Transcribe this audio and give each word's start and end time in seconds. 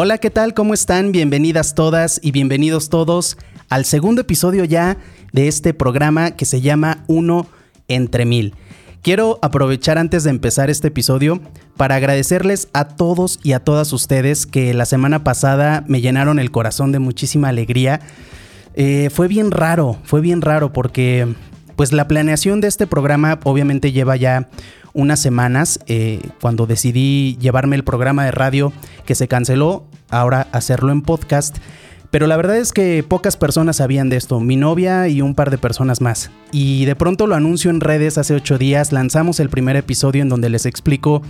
Hola, 0.00 0.18
¿qué 0.18 0.30
tal? 0.30 0.54
¿Cómo 0.54 0.74
están? 0.74 1.10
Bienvenidas 1.10 1.74
todas 1.74 2.20
y 2.22 2.30
bienvenidos 2.30 2.88
todos 2.88 3.36
al 3.68 3.84
segundo 3.84 4.20
episodio 4.20 4.62
ya 4.62 4.96
de 5.32 5.48
este 5.48 5.74
programa 5.74 6.36
que 6.36 6.44
se 6.44 6.60
llama 6.60 7.02
Uno 7.08 7.48
entre 7.88 8.24
Mil. 8.24 8.54
Quiero 9.02 9.40
aprovechar 9.42 9.98
antes 9.98 10.22
de 10.22 10.30
empezar 10.30 10.70
este 10.70 10.86
episodio 10.86 11.40
para 11.76 11.96
agradecerles 11.96 12.68
a 12.74 12.86
todos 12.86 13.40
y 13.42 13.54
a 13.54 13.64
todas 13.64 13.92
ustedes 13.92 14.46
que 14.46 14.72
la 14.72 14.86
semana 14.86 15.24
pasada 15.24 15.82
me 15.88 16.00
llenaron 16.00 16.38
el 16.38 16.52
corazón 16.52 16.92
de 16.92 17.00
muchísima 17.00 17.48
alegría. 17.48 18.00
Eh, 18.74 19.10
fue 19.12 19.26
bien 19.26 19.50
raro, 19.50 19.98
fue 20.04 20.20
bien 20.20 20.42
raro 20.42 20.72
porque 20.72 21.26
pues 21.74 21.92
la 21.92 22.06
planeación 22.06 22.60
de 22.60 22.68
este 22.68 22.86
programa 22.86 23.40
obviamente 23.42 23.90
lleva 23.90 24.14
ya 24.14 24.48
unas 24.92 25.20
semanas 25.20 25.80
eh, 25.86 26.20
cuando 26.40 26.66
decidí 26.66 27.36
llevarme 27.40 27.76
el 27.76 27.84
programa 27.84 28.24
de 28.24 28.30
radio 28.30 28.72
que 29.06 29.14
se 29.14 29.28
canceló, 29.28 29.86
ahora 30.10 30.48
hacerlo 30.52 30.92
en 30.92 31.02
podcast. 31.02 31.58
Pero 32.10 32.26
la 32.26 32.38
verdad 32.38 32.56
es 32.56 32.72
que 32.72 33.04
pocas 33.06 33.36
personas 33.36 33.76
sabían 33.76 34.08
de 34.08 34.16
esto, 34.16 34.40
mi 34.40 34.56
novia 34.56 35.08
y 35.08 35.20
un 35.20 35.34
par 35.34 35.50
de 35.50 35.58
personas 35.58 36.00
más. 36.00 36.30
Y 36.52 36.86
de 36.86 36.96
pronto 36.96 37.26
lo 37.26 37.34
anuncio 37.34 37.70
en 37.70 37.80
redes 37.80 38.16
hace 38.16 38.34
ocho 38.34 38.56
días, 38.56 38.92
lanzamos 38.92 39.40
el 39.40 39.50
primer 39.50 39.76
episodio 39.76 40.22
en 40.22 40.30
donde 40.30 40.48
les 40.48 40.64
explico 40.64 41.20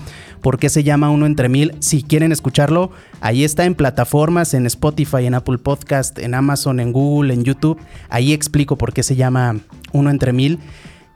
por 0.40 0.60
qué 0.60 0.68
se 0.68 0.84
llama 0.84 1.10
Uno 1.10 1.27
entre 1.27 1.48
Mil. 1.48 1.74
Si 1.80 2.04
quieren 2.04 2.30
escucharlo, 2.30 2.93
ahí 3.20 3.43
está 3.43 3.65
en 3.65 3.74
plataformas, 3.74 4.54
en 4.54 4.66
Spotify, 4.66 5.27
en 5.27 5.34
Apple 5.34 5.59
Podcast, 5.59 6.16
en 6.20 6.34
Amazon, 6.34 6.79
en 6.79 6.93
Google, 6.93 7.34
en 7.34 7.43
YouTube. 7.43 7.80
Ahí 8.09 8.32
explico 8.32 8.79
por 8.79 8.93
qué 8.93 9.02
se 9.02 9.16
llama 9.16 9.56
Uno 9.90 10.10
entre 10.10 10.32
Mil. 10.32 10.60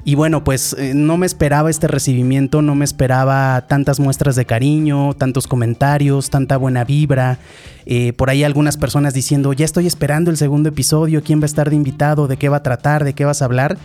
Y 0.05 0.17
bueno, 0.17 0.43
pues 0.43 0.75
eh, 0.79 0.95
no 0.95 1.17
me 1.17 1.27
esperaba 1.27 1.71
este 1.71 1.87
recibimiento, 1.87 2.61
no 2.61 2.75
me 2.75 2.85
esperaba 2.85 3.67
tantas 3.69 4.01
muestras 4.01 4.35
de 4.35 4.45
cariño, 4.45 5.15
tantos 5.15 5.47
comentarios, 5.47 6.29
tanta 6.29 6.57
buena 6.57 6.83
vibra. 6.83 7.39
Eh, 7.87 8.13
por 8.13 8.29
ahí 8.29 8.43
algunas 8.43 8.77
personas 8.77 9.15
diciendo, 9.15 9.53
ya 9.53 9.65
estoy 9.65 9.87
esperando 9.87 10.33
el 10.33 10.37
segundo 10.37 10.71
episodio, 10.71 11.23
quién 11.23 11.39
va 11.39 11.45
a 11.45 11.47
estar 11.47 11.71
de 11.71 11.77
invitado, 11.77 12.27
de 12.27 12.37
qué 12.37 12.49
va 12.49 12.59
a 12.59 12.63
tratar, 12.65 13.05
de 13.05 13.13
qué 13.15 13.25
vas 13.25 13.43
a 13.43 13.45
hablar. 13.45 13.79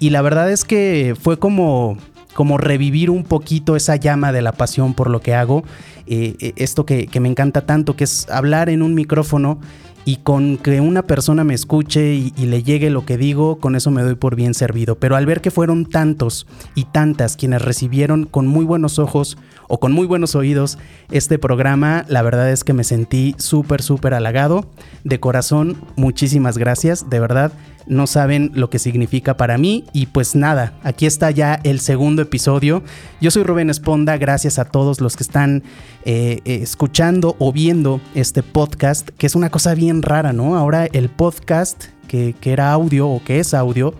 Y 0.00 0.10
la 0.10 0.22
verdad 0.22 0.50
es 0.50 0.64
que 0.64 1.14
fue 1.20 1.38
como, 1.38 1.96
como 2.34 2.58
revivir 2.58 3.08
un 3.08 3.22
poquito 3.22 3.76
esa 3.76 3.94
llama 3.94 4.32
de 4.32 4.42
la 4.42 4.52
pasión 4.52 4.94
por 4.94 5.08
lo 5.08 5.20
que 5.20 5.34
hago. 5.34 5.62
Eh, 6.08 6.52
esto 6.56 6.84
que, 6.84 7.06
que 7.06 7.20
me 7.20 7.28
encanta 7.28 7.60
tanto, 7.60 7.94
que 7.94 8.02
es 8.02 8.28
hablar 8.28 8.70
en 8.70 8.82
un 8.82 8.94
micrófono 8.94 9.60
y 10.04 10.16
con 10.16 10.56
que 10.56 10.80
una 10.80 11.02
persona 11.02 11.44
me 11.44 11.54
escuche 11.54 12.14
y, 12.14 12.32
le 12.36 12.62
llegue 12.62 12.90
lo 12.90 13.04
que 13.04 13.16
digo, 13.16 13.58
con 13.58 13.76
eso 13.76 13.90
me 13.90 14.02
doy 14.02 14.14
por 14.14 14.34
bien 14.34 14.54
servido. 14.54 14.96
Pero 14.96 15.16
al 15.16 15.26
ver 15.26 15.40
que 15.40 15.50
fueron 15.50 15.86
tantos 15.86 16.46
y 16.74 16.84
tantas 16.84 17.36
quienes 17.36 17.62
recibieron 17.62 18.24
con 18.24 18.46
muy 18.46 18.64
buenos 18.64 18.98
ojos 18.98 19.38
o 19.68 19.78
con 19.78 19.92
muy 19.92 20.06
buenos 20.06 20.34
oídos 20.34 20.78
este 21.10 21.38
programa, 21.38 22.04
la 22.08 22.22
verdad 22.22 22.50
es 22.50 22.64
que 22.64 22.72
me 22.72 22.84
sentí 22.84 23.34
súper, 23.38 23.82
súper 23.82 24.14
halagado. 24.14 24.66
De 25.04 25.20
corazón, 25.20 25.76
muchísimas 25.96 26.58
gracias, 26.58 27.08
de 27.08 27.20
verdad 27.20 27.52
no 27.86 28.06
saben 28.06 28.50
lo 28.54 28.70
que 28.70 28.78
significa 28.78 29.36
para 29.36 29.58
mí. 29.58 29.84
Y 29.92 30.06
pues 30.06 30.34
nada, 30.34 30.74
aquí 30.82 31.06
está 31.06 31.30
ya 31.30 31.60
el 31.64 31.80
segundo 31.80 32.22
episodio. 32.22 32.82
Yo 33.20 33.30
soy 33.30 33.42
Rubén 33.42 33.70
Esponda, 33.70 34.16
gracias 34.16 34.58
a 34.58 34.64
todos 34.64 35.00
los 35.00 35.16
que 35.16 35.22
están 35.22 35.62
eh, 36.04 36.40
eh, 36.44 36.60
escuchando 36.62 37.36
o 37.38 37.52
viendo 37.52 38.00
este 38.14 38.42
podcast, 38.42 39.08
que 39.10 39.26
es 39.26 39.34
una 39.34 39.50
cosa 39.50 39.74
bien 39.74 40.02
rara, 40.02 40.32
¿no? 40.32 40.56
Ahora 40.56 40.86
el 40.86 41.08
podcast, 41.08 41.84
que, 42.08 42.34
que 42.40 42.52
era 42.52 42.72
audio 42.72 43.08
o 43.08 43.22
que 43.22 43.40
es 43.40 43.54
audio, 43.54 43.94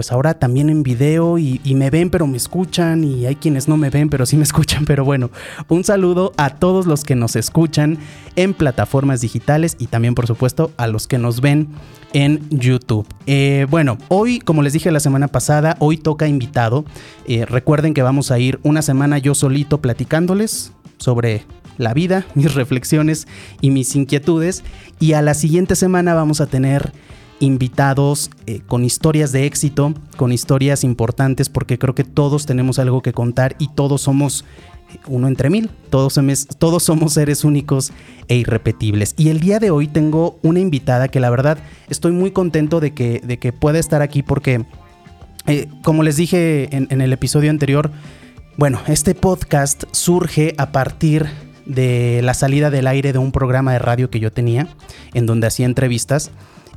pues 0.00 0.12
ahora 0.12 0.32
también 0.32 0.70
en 0.70 0.82
video 0.82 1.36
y, 1.36 1.60
me 1.74 1.90
ven 1.90 2.08
pero 2.08 2.26
me 2.26 2.38
escuchan 2.38 3.04
y 3.04 3.26
hay 3.26 3.36
quienes 3.36 3.68
no 3.68 3.76
me 3.76 3.90
ven 3.90 4.08
pero 4.08 4.24
sí 4.24 4.38
me 4.38 4.42
escuchan. 4.50 4.86
Pero 4.86 5.04
bueno, 5.04 5.30
un 5.68 5.84
saludo 5.84 6.32
a 6.38 6.54
todos 6.54 6.86
los 6.86 7.04
que 7.04 7.14
nos 7.16 7.36
escuchan 7.36 7.98
en 8.34 8.54
plataformas 8.54 9.20
digitales 9.20 9.76
y 9.78 9.88
también 9.88 10.14
por 10.14 10.26
supuesto 10.26 10.72
a 10.78 10.86
los 10.86 11.06
que 11.06 11.18
nos 11.18 11.42
ven 11.42 11.68
en 12.14 12.48
YouTube. 12.48 13.06
Eh, 13.26 13.66
bueno, 13.68 13.98
hoy 14.08 14.38
como 14.38 14.62
les 14.62 14.72
dije 14.72 14.90
la 14.90 15.00
semana 15.00 15.28
pasada, 15.28 15.76
hoy 15.80 15.98
toca 15.98 16.26
invitado. 16.26 16.86
Eh, 17.26 17.44
recuerden 17.44 17.92
que 17.92 18.00
vamos 18.00 18.30
a 18.30 18.38
ir 18.38 18.58
una 18.62 18.80
semana 18.80 19.18
yo 19.18 19.34
solito 19.34 19.82
platicándoles 19.82 20.72
sobre 20.96 21.44
la 21.76 21.92
vida, 21.92 22.24
mis 22.34 22.54
reflexiones 22.54 23.28
y 23.60 23.68
mis 23.68 23.94
inquietudes. 23.94 24.64
Y 24.98 25.12
a 25.12 25.20
la 25.20 25.34
siguiente 25.34 25.76
semana 25.76 26.14
vamos 26.14 26.40
a 26.40 26.46
tener 26.46 26.90
invitados 27.40 28.30
eh, 28.46 28.60
con 28.66 28.84
historias 28.84 29.32
de 29.32 29.46
éxito, 29.46 29.94
con 30.16 30.30
historias 30.30 30.84
importantes, 30.84 31.48
porque 31.48 31.78
creo 31.78 31.94
que 31.94 32.04
todos 32.04 32.46
tenemos 32.46 32.78
algo 32.78 33.02
que 33.02 33.12
contar 33.12 33.56
y 33.58 33.68
todos 33.68 34.02
somos 34.02 34.44
eh, 34.92 34.98
uno 35.08 35.26
entre 35.26 35.50
mil, 35.50 35.70
todos, 35.88 36.20
todos 36.58 36.82
somos 36.82 37.14
seres 37.14 37.42
únicos 37.44 37.92
e 38.28 38.36
irrepetibles. 38.36 39.14
Y 39.16 39.30
el 39.30 39.40
día 39.40 39.58
de 39.58 39.70
hoy 39.70 39.88
tengo 39.88 40.38
una 40.42 40.60
invitada 40.60 41.08
que 41.08 41.18
la 41.18 41.30
verdad 41.30 41.58
estoy 41.88 42.12
muy 42.12 42.30
contento 42.30 42.78
de 42.78 42.92
que, 42.92 43.20
de 43.24 43.38
que 43.38 43.52
pueda 43.52 43.78
estar 43.78 44.02
aquí 44.02 44.22
porque, 44.22 44.64
eh, 45.46 45.66
como 45.82 46.02
les 46.02 46.16
dije 46.16 46.74
en, 46.76 46.86
en 46.90 47.00
el 47.00 47.12
episodio 47.12 47.50
anterior, 47.50 47.90
bueno, 48.56 48.80
este 48.86 49.14
podcast 49.14 49.84
surge 49.92 50.54
a 50.58 50.70
partir 50.70 51.26
de 51.64 52.20
la 52.22 52.34
salida 52.34 52.68
del 52.68 52.86
aire 52.86 53.12
de 53.12 53.18
un 53.18 53.32
programa 53.32 53.72
de 53.72 53.78
radio 53.78 54.10
que 54.10 54.20
yo 54.20 54.32
tenía, 54.32 54.66
en 55.14 55.24
donde 55.24 55.46
hacía 55.46 55.66
entrevistas. 55.66 56.30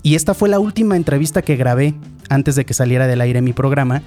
Y 0.04 0.16
esta 0.16 0.34
fue 0.34 0.50
la 0.50 0.60
última 0.60 0.98
entrevista 0.98 1.42
que 1.42 1.56
grabé 1.56 1.96
antes 2.30 2.56
de 2.56 2.66
que 2.66 2.74
saliera 2.74 3.08
del 3.08 3.22
aire 3.22 3.42
mi 3.42 3.54
programa, 3.54 4.04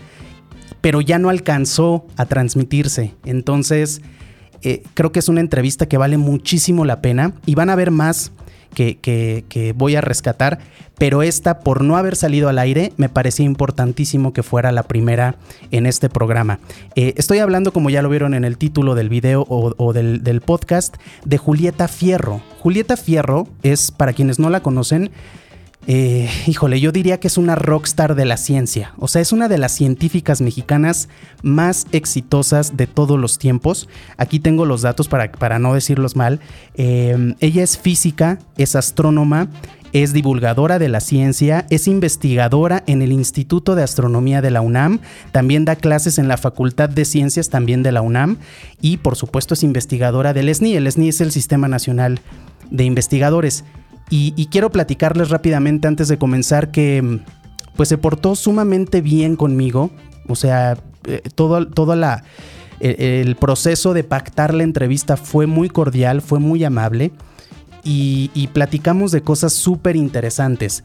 pero 0.82 1.00
ya 1.00 1.18
no 1.18 1.30
alcanzó 1.30 2.06
a 2.16 2.26
transmitirse. 2.26 3.14
Entonces, 3.24 4.02
eh, 4.62 4.82
creo 4.94 5.10
que 5.10 5.18
es 5.18 5.28
una 5.28 5.40
entrevista 5.40 5.86
que 5.86 5.96
vale 5.96 6.18
muchísimo 6.18 6.84
la 6.84 7.00
pena 7.00 7.32
y 7.46 7.54
van 7.54 7.70
a 7.70 7.76
ver 7.76 7.90
más 7.90 8.30
que, 8.74 9.74
voy 9.74 9.96
a 9.96 10.02
rescatar, 10.02 10.58
pero 10.98 11.22
esta, 11.22 11.60
por 11.60 11.82
no 11.82 11.96
haber 11.96 12.14
salido 12.14 12.50
al 12.50 12.58
aire, 12.58 12.92
me 12.98 13.08
parecía 13.08 13.46
importantísimo 13.46 14.34
que 14.34 14.42
fuera 14.42 14.70
la 14.70 14.82
primera 14.82 15.36
en 15.70 15.86
este 15.86 16.10
programa. 16.10 16.58
Eh, 16.94 17.14
estoy 17.16 17.38
hablando, 17.38 17.72
como 17.72 17.88
ya 17.88 18.02
lo 18.02 18.10
vieron 18.10 18.34
en 18.34 18.44
el 18.44 18.58
título 18.58 18.94
del 18.94 19.08
video 19.08 19.46
o, 19.48 19.92
del, 19.94 20.22
del 20.22 20.42
podcast, 20.42 20.96
de 21.24 21.38
Julieta 21.38 21.88
Fierro. 21.88 22.42
Julieta 22.60 22.98
Fierro 22.98 23.48
es, 23.62 23.90
para 23.90 24.12
quienes 24.12 24.38
no 24.38 24.50
la 24.50 24.60
conocen, 24.60 25.10
eh, 25.86 26.28
híjole, 26.46 26.80
yo 26.80 26.90
diría 26.90 27.20
que 27.20 27.28
es 27.28 27.38
una 27.38 27.54
rockstar 27.54 28.14
de 28.14 28.24
la 28.24 28.36
ciencia. 28.36 28.92
O 28.98 29.06
sea, 29.06 29.22
es 29.22 29.32
una 29.32 29.48
de 29.48 29.58
las 29.58 29.72
científicas 29.72 30.40
mexicanas 30.40 31.08
más 31.42 31.86
exitosas 31.92 32.76
de 32.76 32.86
todos 32.86 33.18
los 33.18 33.38
tiempos. 33.38 33.88
Aquí 34.16 34.40
tengo 34.40 34.64
los 34.64 34.82
datos 34.82 35.08
para, 35.08 35.30
para 35.30 35.58
no 35.58 35.74
decirlos 35.74 36.16
mal. 36.16 36.40
Eh, 36.74 37.34
ella 37.40 37.62
es 37.62 37.78
física, 37.78 38.40
es 38.56 38.74
astrónoma, 38.74 39.48
es 39.92 40.12
divulgadora 40.12 40.78
de 40.78 40.88
la 40.88 41.00
ciencia, 41.00 41.66
es 41.70 41.86
investigadora 41.86 42.82
en 42.86 43.00
el 43.00 43.12
Instituto 43.12 43.74
de 43.74 43.82
Astronomía 43.82 44.42
de 44.42 44.50
la 44.50 44.60
UNAM, 44.60 45.00
también 45.32 45.64
da 45.64 45.76
clases 45.76 46.18
en 46.18 46.28
la 46.28 46.36
Facultad 46.36 46.88
de 46.88 47.04
Ciencias 47.04 47.48
también 47.48 47.82
de 47.82 47.92
la 47.92 48.02
UNAM 48.02 48.38
y 48.80 48.98
por 48.98 49.16
supuesto 49.16 49.54
es 49.54 49.62
investigadora 49.62 50.34
del 50.34 50.52
SNI. 50.54 50.74
El 50.74 50.90
SNI 50.90 51.08
es 51.08 51.20
el 51.20 51.32
Sistema 51.32 51.68
Nacional 51.68 52.20
de 52.70 52.84
Investigadores. 52.84 53.64
Y, 54.08 54.46
quiero 54.46 54.70
platicarles 54.70 55.30
rápidamente 55.30 55.88
antes 55.88 56.06
de 56.08 56.16
comenzar 56.16 56.70
que 56.70 57.20
pues 57.74 57.88
se 57.88 57.98
portó 57.98 58.36
sumamente 58.36 59.00
bien 59.00 59.36
conmigo. 59.36 59.90
O 60.28 60.36
sea, 60.36 60.78
eh, 61.06 61.22
todo, 61.34 61.96
la, 61.96 62.24
e, 62.80 63.22
el 63.24 63.36
proceso 63.36 63.94
de 63.94 64.04
pactar 64.04 64.54
la 64.54 64.62
entrevista 64.62 65.16
fue 65.16 65.46
muy 65.46 65.68
cordial, 65.68 66.22
fue 66.22 66.38
muy 66.38 66.62
amable 66.64 67.10
y, 67.82 68.30
y 68.32 68.46
platicamos 68.48 69.10
de 69.10 69.22
cosas 69.22 69.52
súper 69.52 69.96
interesantes. 69.96 70.84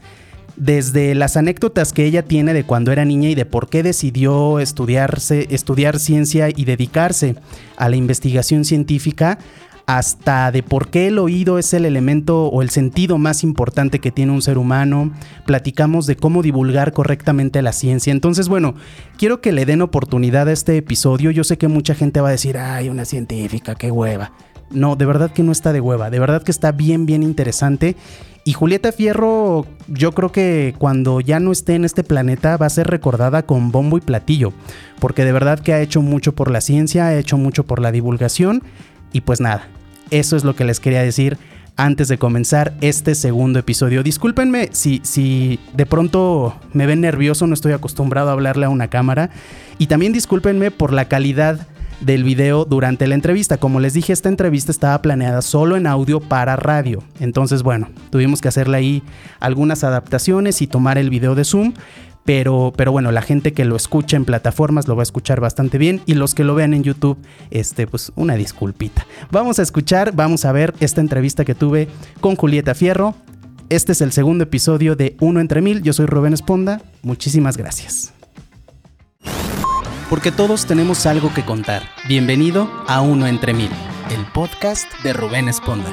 Desde 0.56 1.14
las 1.14 1.36
anécdotas 1.36 1.92
que 1.92 2.04
ella 2.04 2.22
tiene 2.22 2.52
de 2.52 2.64
cuando 2.64 2.92
era 2.92 3.04
niña 3.04 3.30
y 3.30 3.34
de 3.34 3.46
por 3.46 3.70
qué 3.70 3.82
decidió 3.82 4.58
estudiarse, 4.58 5.46
estudiar 5.50 5.98
ciencia 5.98 6.48
y 6.50 6.64
dedicarse 6.66 7.36
a 7.76 7.88
la 7.88 7.96
investigación 7.96 8.64
científica, 8.64 9.38
hasta 9.86 10.50
de 10.50 10.62
por 10.62 10.88
qué 10.88 11.08
el 11.08 11.18
oído 11.18 11.58
es 11.58 11.74
el 11.74 11.84
elemento 11.84 12.46
o 12.46 12.62
el 12.62 12.70
sentido 12.70 13.18
más 13.18 13.42
importante 13.42 13.98
que 13.98 14.10
tiene 14.10 14.32
un 14.32 14.42
ser 14.42 14.58
humano. 14.58 15.12
Platicamos 15.46 16.06
de 16.06 16.16
cómo 16.16 16.42
divulgar 16.42 16.92
correctamente 16.92 17.62
la 17.62 17.72
ciencia. 17.72 18.12
Entonces, 18.12 18.48
bueno, 18.48 18.74
quiero 19.18 19.40
que 19.40 19.52
le 19.52 19.66
den 19.66 19.82
oportunidad 19.82 20.48
a 20.48 20.52
este 20.52 20.76
episodio. 20.76 21.30
Yo 21.30 21.44
sé 21.44 21.58
que 21.58 21.68
mucha 21.68 21.94
gente 21.94 22.20
va 22.20 22.28
a 22.28 22.32
decir, 22.32 22.58
ay, 22.58 22.88
una 22.88 23.04
científica, 23.04 23.74
qué 23.74 23.90
hueva. 23.90 24.32
No, 24.70 24.96
de 24.96 25.04
verdad 25.04 25.30
que 25.30 25.42
no 25.42 25.52
está 25.52 25.72
de 25.72 25.80
hueva, 25.80 26.08
de 26.08 26.18
verdad 26.18 26.42
que 26.42 26.50
está 26.50 26.72
bien, 26.72 27.04
bien 27.04 27.22
interesante. 27.22 27.96
Y 28.44 28.54
Julieta 28.54 28.90
Fierro, 28.90 29.66
yo 29.86 30.12
creo 30.12 30.32
que 30.32 30.74
cuando 30.78 31.20
ya 31.20 31.38
no 31.38 31.52
esté 31.52 31.76
en 31.76 31.84
este 31.84 32.02
planeta 32.02 32.56
va 32.56 32.66
a 32.66 32.70
ser 32.70 32.88
recordada 32.88 33.44
con 33.44 33.70
bombo 33.70 33.98
y 33.98 34.00
platillo, 34.00 34.52
porque 34.98 35.24
de 35.24 35.30
verdad 35.30 35.60
que 35.60 35.74
ha 35.74 35.80
hecho 35.80 36.02
mucho 36.02 36.34
por 36.34 36.50
la 36.50 36.60
ciencia, 36.60 37.06
ha 37.06 37.16
hecho 37.16 37.36
mucho 37.38 37.64
por 37.64 37.80
la 37.80 37.92
divulgación 37.92 38.62
y 39.12 39.22
pues 39.22 39.40
nada, 39.40 39.68
eso 40.10 40.36
es 40.36 40.44
lo 40.44 40.54
que 40.54 40.64
les 40.64 40.80
quería 40.80 41.02
decir 41.02 41.38
antes 41.76 42.08
de 42.08 42.18
comenzar 42.18 42.74
este 42.80 43.14
segundo 43.14 43.58
episodio. 43.58 44.02
Discúlpenme 44.02 44.68
si, 44.72 45.00
si 45.04 45.58
de 45.74 45.86
pronto 45.86 46.54
me 46.72 46.86
ven 46.86 47.00
nervioso, 47.00 47.46
no 47.46 47.54
estoy 47.54 47.72
acostumbrado 47.72 48.28
a 48.28 48.32
hablarle 48.32 48.66
a 48.66 48.70
una 48.70 48.88
cámara. 48.88 49.30
Y 49.78 49.86
también 49.86 50.12
discúlpenme 50.12 50.70
por 50.70 50.92
la 50.92 51.06
calidad 51.06 51.66
del 52.00 52.24
video 52.24 52.64
durante 52.64 53.06
la 53.06 53.14
entrevista. 53.14 53.56
Como 53.58 53.80
les 53.80 53.94
dije, 53.94 54.12
esta 54.12 54.28
entrevista 54.28 54.70
estaba 54.70 55.00
planeada 55.02 55.40
solo 55.40 55.76
en 55.76 55.86
audio 55.86 56.20
para 56.20 56.56
radio. 56.56 57.02
Entonces, 57.20 57.62
bueno, 57.62 57.88
tuvimos 58.10 58.40
que 58.40 58.48
hacerle 58.48 58.76
ahí 58.76 59.02
algunas 59.40 59.84
adaptaciones 59.84 60.62
y 60.62 60.66
tomar 60.66 60.98
el 60.98 61.10
video 61.10 61.34
de 61.34 61.44
Zoom. 61.44 61.74
Pero, 62.24 62.72
pero 62.76 62.92
bueno, 62.92 63.10
la 63.10 63.22
gente 63.22 63.52
que 63.52 63.64
lo 63.64 63.76
escucha 63.76 64.16
en 64.16 64.24
plataformas 64.24 64.86
lo 64.86 64.94
va 64.94 65.02
a 65.02 65.04
escuchar 65.04 65.40
bastante 65.40 65.78
bien 65.78 66.02
y 66.06 66.14
los 66.14 66.34
que 66.34 66.44
lo 66.44 66.54
vean 66.54 66.72
en 66.74 66.84
YouTube, 66.84 67.18
este, 67.50 67.86
pues 67.86 68.12
una 68.14 68.34
disculpita. 68.36 69.06
Vamos 69.30 69.58
a 69.58 69.62
escuchar, 69.62 70.12
vamos 70.14 70.44
a 70.44 70.52
ver 70.52 70.74
esta 70.80 71.00
entrevista 71.00 71.44
que 71.44 71.54
tuve 71.54 71.88
con 72.20 72.36
Julieta 72.36 72.74
Fierro. 72.74 73.14
Este 73.68 73.92
es 73.92 74.00
el 74.02 74.12
segundo 74.12 74.44
episodio 74.44 74.96
de 74.96 75.16
Uno 75.20 75.40
entre 75.40 75.62
Mil. 75.62 75.82
Yo 75.82 75.92
soy 75.92 76.06
Rubén 76.06 76.34
Esponda. 76.34 76.80
Muchísimas 77.02 77.56
gracias. 77.56 78.12
Porque 80.10 80.30
todos 80.30 80.66
tenemos 80.66 81.06
algo 81.06 81.32
que 81.32 81.42
contar. 81.42 81.82
Bienvenido 82.06 82.70
a 82.86 83.00
Uno 83.00 83.26
entre 83.26 83.54
Mil, 83.54 83.70
el 84.10 84.26
podcast 84.34 84.86
de 85.02 85.14
Rubén 85.14 85.48
Esponda. 85.48 85.90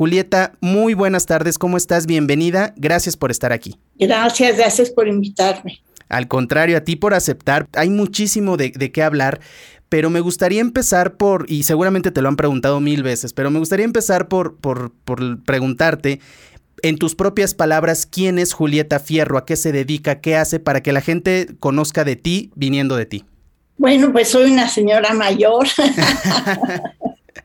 Julieta, 0.00 0.54
muy 0.62 0.94
buenas 0.94 1.26
tardes, 1.26 1.58
¿cómo 1.58 1.76
estás? 1.76 2.06
Bienvenida, 2.06 2.72
gracias 2.78 3.18
por 3.18 3.30
estar 3.30 3.52
aquí. 3.52 3.76
Gracias, 3.98 4.56
gracias 4.56 4.88
por 4.88 5.06
invitarme. 5.06 5.82
Al 6.08 6.26
contrario, 6.26 6.78
a 6.78 6.80
ti 6.80 6.96
por 6.96 7.12
aceptar, 7.12 7.68
hay 7.74 7.90
muchísimo 7.90 8.56
de, 8.56 8.72
qué 8.72 9.02
hablar, 9.02 9.40
pero 9.90 10.08
me 10.08 10.20
gustaría 10.20 10.62
empezar 10.62 11.18
por, 11.18 11.44
y 11.50 11.64
seguramente 11.64 12.10
te 12.12 12.22
lo 12.22 12.30
han 12.30 12.36
preguntado 12.36 12.80
mil 12.80 13.02
veces, 13.02 13.34
pero 13.34 13.50
me 13.50 13.58
gustaría 13.58 13.84
empezar 13.84 14.28
por, 14.28 14.56
por, 14.56 14.90
por 15.04 15.42
preguntarte, 15.42 16.20
en 16.80 16.96
tus 16.96 17.14
propias 17.14 17.52
palabras, 17.52 18.06
¿quién 18.06 18.38
es 18.38 18.54
Julieta 18.54 19.00
Fierro? 19.00 19.36
¿A 19.36 19.44
qué 19.44 19.56
se 19.56 19.70
dedica? 19.70 20.22
¿Qué 20.22 20.34
hace 20.34 20.60
para 20.60 20.82
que 20.82 20.94
la 20.94 21.02
gente 21.02 21.46
conozca 21.60 22.04
de 22.04 22.16
ti 22.16 22.52
viniendo 22.54 22.96
de 22.96 23.04
ti? 23.04 23.26
Bueno, 23.76 24.12
pues 24.12 24.30
soy 24.30 24.50
una 24.50 24.66
señora 24.66 25.12
mayor. 25.12 25.66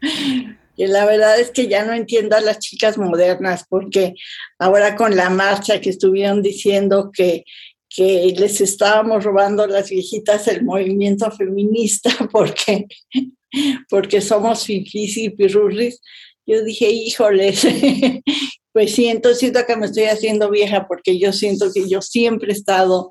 Y 0.76 0.88
la 0.88 1.06
verdad 1.06 1.40
es 1.40 1.52
que 1.52 1.68
ya 1.68 1.86
no 1.86 1.94
entiendo 1.94 2.36
a 2.36 2.42
las 2.42 2.60
chicas 2.60 2.98
modernas, 2.98 3.66
porque 3.70 4.16
ahora 4.60 4.96
con 4.96 5.16
la 5.16 5.30
marcha 5.30 5.80
que 5.80 5.90
estuvieron 5.90 6.42
diciendo 6.42 7.12
que, 7.14 7.46
que 7.90 8.34
les 8.38 8.60
estábamos 8.60 9.24
robando 9.24 9.66
las 9.68 9.90
viejitas 9.90 10.48
el 10.48 10.64
movimiento 10.64 11.32
feminista 11.32 12.10
porque, 12.32 12.86
porque 13.90 14.22
somos 14.22 14.66
fifis 14.66 15.18
y 15.18 15.30
pirurris, 15.30 16.02
yo 16.46 16.64
dije, 16.64 16.90
híjoles, 16.90 17.66
pues 18.74 18.94
sí, 18.94 19.08
entonces 19.08 19.40
siento 19.40 19.66
que 19.66 19.78
me 19.78 19.86
estoy 19.86 20.04
haciendo 20.04 20.50
vieja 20.52 20.88
porque 20.88 21.18
yo 21.18 21.32
siento 21.32 21.72
que 21.74 21.90
yo 21.90 22.02
siempre 22.02 22.50
he 22.50 22.56
estado 22.56 23.10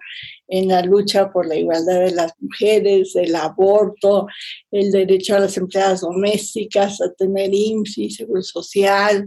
en 0.49 0.69
la 0.69 0.82
lucha 0.82 1.32
por 1.32 1.46
la 1.46 1.56
igualdad 1.56 2.00
de 2.00 2.11
las 2.12 2.32
mujeres, 2.41 3.17
el 3.17 3.35
aborto, 3.35 4.26
el 4.70 4.91
derecho 4.93 5.37
a 5.37 5.41
las 5.41 5.56
empleadas 5.56 6.02
domésticas, 6.02 7.00
a 7.00 7.12
tener 7.12 7.52
IMSS 7.52 7.99
y 7.99 8.11
seguro 8.11 8.43
social, 8.43 9.26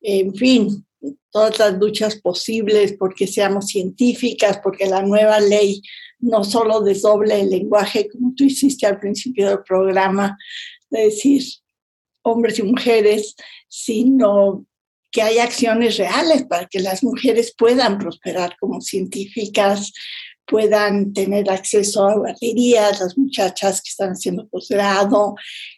en 0.00 0.34
fin, 0.34 0.86
todas 1.30 1.58
las 1.58 1.78
luchas 1.78 2.16
posibles 2.16 2.94
porque 2.98 3.26
seamos 3.26 3.66
científicas, 3.66 4.60
porque 4.62 4.86
la 4.86 5.02
nueva 5.02 5.40
ley 5.40 5.82
no 6.20 6.44
solo 6.44 6.80
desdoble 6.80 7.40
el 7.40 7.50
lenguaje, 7.50 8.08
como 8.08 8.34
tú 8.34 8.44
hiciste 8.44 8.86
al 8.86 8.98
principio 8.98 9.48
del 9.48 9.62
programa, 9.62 10.36
de 10.90 11.04
decir 11.04 11.42
hombres 12.22 12.58
y 12.58 12.62
mujeres, 12.62 13.34
sino 13.68 14.66
que 15.10 15.22
hay 15.22 15.38
acciones 15.38 15.96
reales 15.96 16.44
para 16.44 16.66
que 16.66 16.80
las 16.80 17.02
mujeres 17.02 17.54
puedan 17.56 17.98
prosperar 17.98 18.56
como 18.58 18.80
científicas, 18.80 19.92
puedan 20.48 21.12
tener 21.12 21.50
acceso 21.50 22.08
a 22.08 22.18
baterías, 22.18 23.00
las 23.00 23.18
muchachas 23.18 23.82
que 23.82 23.90
están 23.90 24.10
haciendo 24.10 24.48
posgrado, 24.48 25.34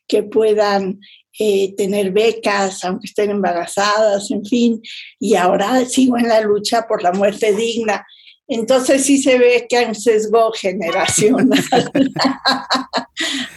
que 0.06 0.22
puedan 0.22 1.00
eh, 1.38 1.74
tener 1.76 2.12
becas, 2.12 2.84
aunque 2.84 3.06
estén 3.06 3.30
embarazadas, 3.30 4.30
en 4.30 4.44
fin. 4.44 4.80
Y 5.18 5.34
ahora 5.34 5.84
sigo 5.84 6.16
en 6.16 6.28
la 6.28 6.40
lucha 6.40 6.86
por 6.86 7.02
la 7.02 7.12
muerte 7.12 7.54
digna. 7.54 8.06
Entonces 8.46 9.04
sí 9.04 9.22
se 9.22 9.38
ve 9.38 9.66
que 9.68 9.76
hay 9.76 9.86
un 9.86 9.94
sesgo 9.94 10.52
generacional. 10.52 11.50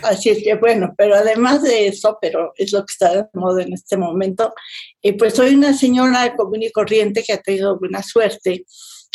Así 0.04 0.30
es 0.30 0.44
que 0.44 0.56
bueno, 0.56 0.94
pero 0.98 1.15
además 1.15 1.63
de 1.63 1.88
eso, 1.88 2.18
pero 2.21 2.54
es 2.57 2.71
lo 2.71 2.86
que 2.86 2.92
está 2.92 3.15
de 3.15 3.25
moda 3.33 3.63
en 3.63 3.74
este 3.74 3.98
momento, 3.98 4.54
eh, 5.01 5.18
pues 5.18 5.33
soy 5.33 5.56
una 5.56 5.74
señora 5.74 6.36
común 6.36 6.62
y 6.62 6.71
corriente 6.71 7.24
que 7.24 7.33
ha 7.33 7.42
tenido 7.42 7.80
buena 7.80 8.04
suerte 8.04 8.65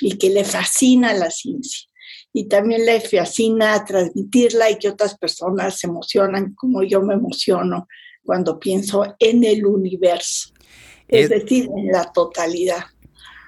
y 0.00 0.16
que 0.18 0.30
le 0.30 0.44
fascina 0.44 1.12
la 1.14 1.30
ciencia. 1.30 1.88
Y 2.32 2.48
también 2.48 2.84
le 2.84 3.00
fascina 3.00 3.84
transmitirla 3.84 4.70
y 4.70 4.78
que 4.78 4.88
otras 4.88 5.18
personas 5.18 5.78
se 5.78 5.86
emocionan 5.86 6.54
como 6.54 6.82
yo 6.82 7.02
me 7.02 7.14
emociono 7.14 7.88
cuando 8.22 8.60
pienso 8.60 9.16
en 9.18 9.42
el 9.44 9.64
universo, 9.64 10.50
es 11.08 11.30
decir, 11.30 11.68
en 11.74 11.86
la 11.86 12.12
totalidad. 12.12 12.84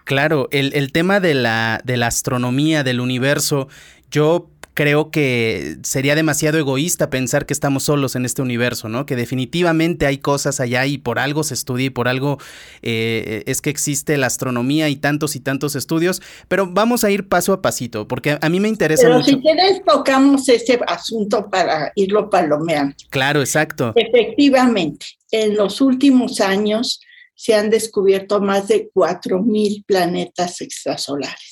Claro, 0.05 0.49
el, 0.51 0.91
tema 0.93 1.21
de 1.21 1.35
la, 1.35 1.81
de 1.85 1.97
la 1.97 2.07
astronomía, 2.07 2.83
del 2.83 3.01
universo, 3.01 3.69
yo 4.11 4.50
creo 4.75 5.11
que 5.11 5.77
sería 5.83 6.15
demasiado 6.15 6.59
egoísta 6.59 7.11
pensar 7.11 7.47
que 7.47 7.53
estamos 7.53 7.85
solos 7.85 8.17
en 8.17 8.25
este 8.25 8.43
universo, 8.43 8.89
¿no? 8.89 9.07
Que 9.07 9.17
definitivamente 9.17 10.07
hay 10.07 10.19
cosas 10.19 10.61
allá 10.61 10.87
y 10.87 10.99
por 10.99 11.19
algo 11.19 11.43
se 11.45 11.55
estudia 11.55 11.87
y 11.87 11.91
por 11.91 12.09
algo 12.09 12.39
eh, 12.83 13.43
es 13.47 13.61
que 13.61 13.71
existe 13.71 14.17
la 14.17 14.27
astronomía 14.27 14.89
y 14.89 14.97
tantos 14.97 15.37
y 15.37 15.41
tantos 15.41 15.77
estudios, 15.77 16.23
pero 16.49 16.67
vamos 16.67 17.05
a 17.05 17.11
ir 17.11 17.29
paso 17.29 17.53
a 17.53 17.63
pasito, 17.63 18.07
porque 18.09 18.39
a 18.41 18.49
mí 18.49 18.61
me 18.61 18.69
interesa 18.69 19.03
pero 19.03 19.23
si 19.23 19.41
quieres 19.41 19.83
tocamos 19.85 20.49
ese 20.49 20.79
asunto 20.87 21.49
para 21.51 21.93
irlo 21.95 22.31
palomeando. 22.31 22.95
Claro, 23.11 23.41
exacto. 23.41 23.93
Efectivamente, 23.97 25.07
en 25.31 25.57
los 25.57 25.81
últimos 25.81 26.41
años 26.41 27.01
se 27.35 27.55
han 27.55 27.71
descubierto 27.71 28.41
más 28.41 28.69
de 28.69 28.91
4.000 28.93 29.85
planetas 29.87 30.61
extrasolares. 30.61 31.50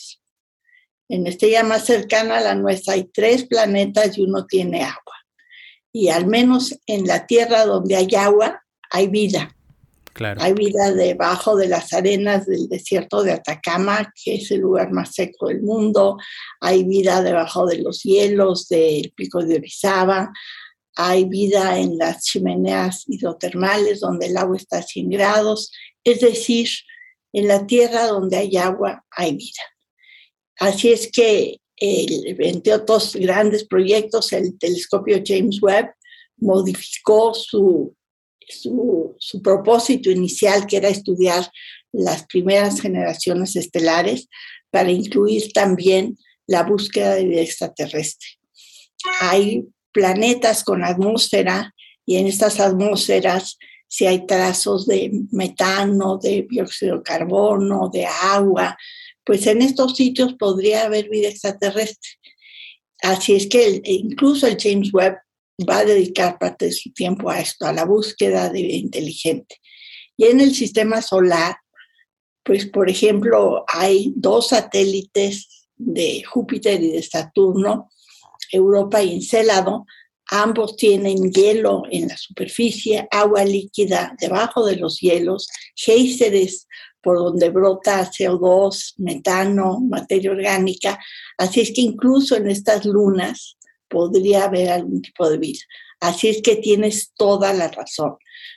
En 1.08 1.26
estrella 1.26 1.62
más 1.62 1.84
cercana 1.84 2.38
a 2.38 2.40
la 2.40 2.54
nuestra 2.54 2.94
hay 2.94 3.04
tres 3.12 3.44
planetas 3.44 4.18
y 4.18 4.22
uno 4.22 4.46
tiene 4.46 4.82
agua. 4.82 5.14
Y 5.92 6.08
al 6.08 6.26
menos 6.26 6.78
en 6.86 7.06
la 7.06 7.26
Tierra 7.26 7.64
donde 7.64 7.96
hay 7.96 8.14
agua, 8.14 8.62
hay 8.90 9.08
vida. 9.08 9.54
Claro. 10.12 10.42
Hay 10.42 10.52
vida 10.52 10.92
debajo 10.92 11.56
de 11.56 11.68
las 11.68 11.92
arenas 11.92 12.46
del 12.46 12.68
desierto 12.68 13.22
de 13.22 13.32
Atacama, 13.32 14.12
que 14.22 14.34
es 14.34 14.50
el 14.50 14.60
lugar 14.60 14.90
más 14.90 15.14
seco 15.14 15.48
del 15.48 15.62
mundo. 15.62 16.18
Hay 16.60 16.84
vida 16.84 17.22
debajo 17.22 17.66
de 17.66 17.78
los 17.78 18.02
hielos 18.02 18.68
del 18.68 19.12
pico 19.14 19.42
de 19.44 19.56
Orizaba 19.56 20.32
hay 21.00 21.26
vida 21.26 21.78
en 21.78 21.96
las 21.96 22.24
chimeneas 22.24 23.04
hidrotermales 23.06 24.00
donde 24.00 24.26
el 24.26 24.36
agua 24.36 24.56
está 24.56 24.78
a 24.78 24.82
100 24.82 25.10
grados, 25.10 25.70
es 26.02 26.20
decir, 26.20 26.68
en 27.32 27.46
la 27.46 27.68
tierra 27.68 28.08
donde 28.08 28.36
hay 28.36 28.56
agua 28.56 29.04
hay 29.12 29.36
vida. 29.36 29.62
Así 30.58 30.90
es 30.90 31.10
que, 31.10 31.60
entre 31.76 32.74
otros 32.74 33.14
grandes 33.14 33.64
proyectos, 33.64 34.32
el 34.32 34.58
telescopio 34.58 35.22
James 35.24 35.62
Webb 35.62 35.92
modificó 36.38 37.34
su, 37.34 37.94
su, 38.48 39.14
su 39.18 39.42
propósito 39.42 40.10
inicial, 40.10 40.66
que 40.66 40.78
era 40.78 40.88
estudiar 40.88 41.50
las 41.92 42.26
primeras 42.26 42.80
generaciones 42.80 43.56
estelares, 43.56 44.28
para 44.70 44.90
incluir 44.90 45.52
también 45.52 46.18
la 46.46 46.62
búsqueda 46.62 47.14
de 47.14 47.24
vida 47.24 47.40
extraterrestre. 47.40 48.28
Hay 49.20 49.64
planetas 49.92 50.64
con 50.64 50.84
atmósfera 50.84 51.74
y 52.04 52.16
en 52.16 52.26
estas 52.26 52.60
atmósferas 52.60 53.58
si 53.88 54.06
hay 54.06 54.26
trazos 54.26 54.86
de 54.86 55.10
metano, 55.30 56.18
de 56.18 56.46
dióxido 56.48 56.98
de 56.98 57.02
carbono, 57.02 57.88
de 57.90 58.06
agua, 58.06 58.76
pues 59.28 59.46
en 59.46 59.60
estos 59.60 59.94
sitios 59.94 60.36
podría 60.38 60.86
haber 60.86 61.10
vida 61.10 61.28
extraterrestre. 61.28 62.12
Así 63.02 63.34
es 63.34 63.46
que 63.46 63.82
incluso 63.84 64.46
el 64.46 64.56
James 64.58 64.88
Webb 64.90 65.18
va 65.68 65.80
a 65.80 65.84
dedicar 65.84 66.38
parte 66.38 66.64
de 66.64 66.72
su 66.72 66.94
tiempo 66.94 67.28
a 67.28 67.38
esto, 67.38 67.66
a 67.66 67.74
la 67.74 67.84
búsqueda 67.84 68.48
de 68.48 68.62
vida 68.62 68.76
inteligente. 68.76 69.60
Y 70.16 70.24
en 70.28 70.40
el 70.40 70.54
sistema 70.54 71.02
solar, 71.02 71.58
pues 72.42 72.64
por 72.64 72.88
ejemplo, 72.88 73.66
hay 73.68 74.14
dos 74.16 74.48
satélites 74.48 75.68
de 75.76 76.22
Júpiter 76.24 76.82
y 76.82 76.92
de 76.92 77.02
Saturno 77.02 77.90
Europa 78.50 79.02
y 79.02 79.16
Encélado, 79.16 79.84
ambos 80.30 80.74
tienen 80.76 81.30
hielo 81.30 81.82
en 81.90 82.08
la 82.08 82.16
superficie, 82.16 83.06
agua 83.10 83.44
líquida 83.44 84.16
debajo 84.18 84.64
de 84.64 84.76
los 84.76 85.00
hielos, 85.00 85.48
géiseres 85.74 86.66
por 87.02 87.18
donde 87.18 87.50
brota 87.50 88.10
CO2, 88.10 88.94
metano, 88.98 89.80
materia 89.80 90.30
orgánica. 90.30 90.98
Así 91.36 91.60
es 91.60 91.72
que 91.72 91.80
incluso 91.80 92.36
en 92.36 92.48
estas 92.48 92.84
lunas 92.84 93.56
podría 93.88 94.44
haber 94.44 94.70
algún 94.70 95.02
tipo 95.02 95.28
de 95.28 95.38
vida. 95.38 95.60
Así 96.00 96.28
es 96.28 96.42
que 96.42 96.56
tienes 96.56 97.12
toda 97.16 97.52
la 97.52 97.68
razón. 97.68 98.16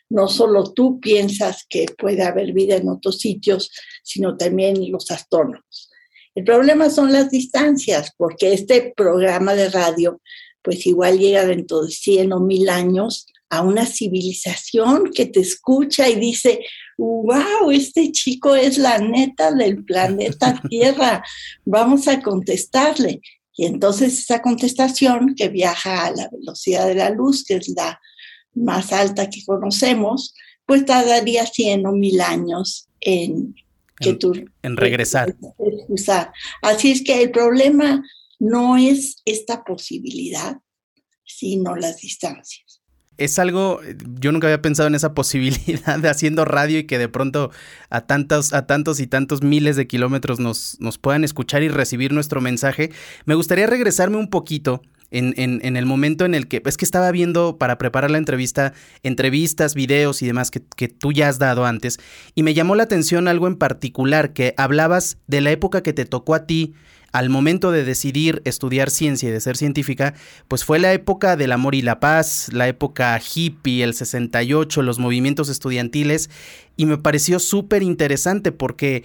No 0.09 0.27
solo 0.27 0.73
tú 0.73 0.99
piensas 0.99 1.65
que 1.69 1.85
puede 1.97 2.23
haber 2.23 2.53
vida 2.53 2.75
en 2.75 2.89
otros 2.89 3.19
sitios, 3.19 3.71
sino 4.03 4.37
también 4.37 4.91
los 4.91 5.09
astrónomos. 5.09 5.89
El 6.35 6.43
problema 6.43 6.89
son 6.89 7.11
las 7.11 7.29
distancias, 7.29 8.11
porque 8.17 8.53
este 8.53 8.93
programa 8.95 9.53
de 9.53 9.69
radio, 9.69 10.21
pues 10.61 10.85
igual 10.85 11.17
llega 11.17 11.45
dentro 11.45 11.81
de 11.83 11.91
100 11.91 12.33
o 12.33 12.39
1000 12.39 12.69
años 12.69 13.25
a 13.51 13.61
una 13.61 13.85
civilización 13.85 15.11
que 15.13 15.25
te 15.25 15.41
escucha 15.41 16.07
y 16.07 16.15
dice, 16.15 16.61
wow, 16.97 17.69
este 17.69 18.09
chico 18.13 18.55
es 18.55 18.77
la 18.77 18.97
neta 18.97 19.51
del 19.51 19.83
planeta 19.83 20.59
Tierra, 20.69 21.21
vamos 21.65 22.07
a 22.07 22.21
contestarle. 22.21 23.19
Y 23.53 23.65
entonces 23.65 24.19
esa 24.19 24.41
contestación 24.41 25.35
que 25.35 25.49
viaja 25.49 26.05
a 26.05 26.11
la 26.11 26.29
velocidad 26.29 26.87
de 26.87 26.95
la 26.95 27.09
luz, 27.09 27.43
que 27.43 27.55
es 27.55 27.67
la 27.75 27.99
más 28.53 28.93
alta 28.93 29.29
que 29.29 29.43
conocemos, 29.45 30.33
pues 30.65 30.85
tardaría 30.85 31.45
100 31.45 31.85
o 31.85 31.91
1000 31.91 32.21
años 32.21 32.87
en 33.01 33.53
que 33.99 34.13
tú... 34.13 34.33
En 34.63 34.77
regresar. 35.59 36.31
Así 36.61 36.91
es 36.91 37.03
que 37.03 37.21
el 37.21 37.31
problema 37.31 38.01
no 38.39 38.77
es 38.77 39.17
esta 39.25 39.65
posibilidad, 39.65 40.57
sino 41.25 41.75
las 41.75 41.97
distancias 41.97 42.70
es 43.23 43.39
algo, 43.39 43.79
yo 44.19 44.31
nunca 44.31 44.47
había 44.47 44.61
pensado 44.61 44.87
en 44.87 44.95
esa 44.95 45.13
posibilidad 45.15 45.99
de 45.99 46.09
haciendo 46.09 46.45
radio 46.45 46.79
y 46.79 46.83
que 46.85 46.97
de 46.97 47.09
pronto 47.09 47.51
a 47.89 48.01
tantos, 48.01 48.53
a 48.53 48.65
tantos 48.65 48.99
y 48.99 49.07
tantos 49.07 49.41
miles 49.43 49.75
de 49.75 49.87
kilómetros 49.87 50.39
nos, 50.39 50.77
nos 50.79 50.97
puedan 50.97 51.23
escuchar 51.23 51.63
y 51.63 51.69
recibir 51.69 52.13
nuestro 52.13 52.41
mensaje. 52.41 52.91
Me 53.25 53.35
gustaría 53.35 53.67
regresarme 53.67 54.17
un 54.17 54.29
poquito 54.29 54.81
en, 55.11 55.33
en, 55.37 55.75
el 55.75 55.85
momento 55.85 56.25
en 56.25 56.33
el 56.33 56.47
que, 56.47 56.61
es 56.65 56.77
que 56.77 56.85
estaba 56.85 57.11
viendo 57.11 57.57
para 57.57 57.77
preparar 57.77 58.09
la 58.09 58.17
entrevista, 58.17 58.73
entrevistas, 59.03 59.75
videos 59.75 60.21
y 60.21 60.27
demás 60.27 60.51
que, 60.51 60.61
que 60.77 60.87
tú 60.87 61.11
ya 61.11 61.27
has 61.27 61.37
dado 61.37 61.65
antes, 61.65 61.99
y 62.33 62.43
me 62.43 62.53
llamó 62.53 62.75
la 62.75 62.83
atención 62.83 63.27
algo 63.27 63.47
en 63.47 63.57
particular, 63.57 64.31
que 64.31 64.53
hablabas 64.57 65.17
de 65.27 65.41
la 65.41 65.51
época 65.51 65.83
que 65.83 65.91
te 65.93 66.05
tocó 66.05 66.33
a 66.33 66.45
ti 66.45 66.73
al 67.11 67.29
momento 67.29 67.71
de 67.71 67.83
decidir 67.83 68.41
estudiar 68.45 68.89
ciencia 68.89 69.29
y 69.29 69.31
de 69.31 69.41
ser 69.41 69.57
científica, 69.57 70.13
pues 70.47 70.63
fue 70.63 70.79
la 70.79 70.93
época 70.93 71.35
del 71.35 71.51
amor 71.51 71.75
y 71.75 71.81
la 71.81 71.99
paz, 71.99 72.49
la 72.51 72.67
época 72.67 73.19
hippie, 73.19 73.83
el 73.83 73.93
68, 73.93 74.81
los 74.81 74.99
movimientos 74.99 75.49
estudiantiles, 75.49 76.29
y 76.77 76.85
me 76.85 76.97
pareció 76.97 77.39
súper 77.39 77.83
interesante 77.83 78.51
porque 78.51 79.03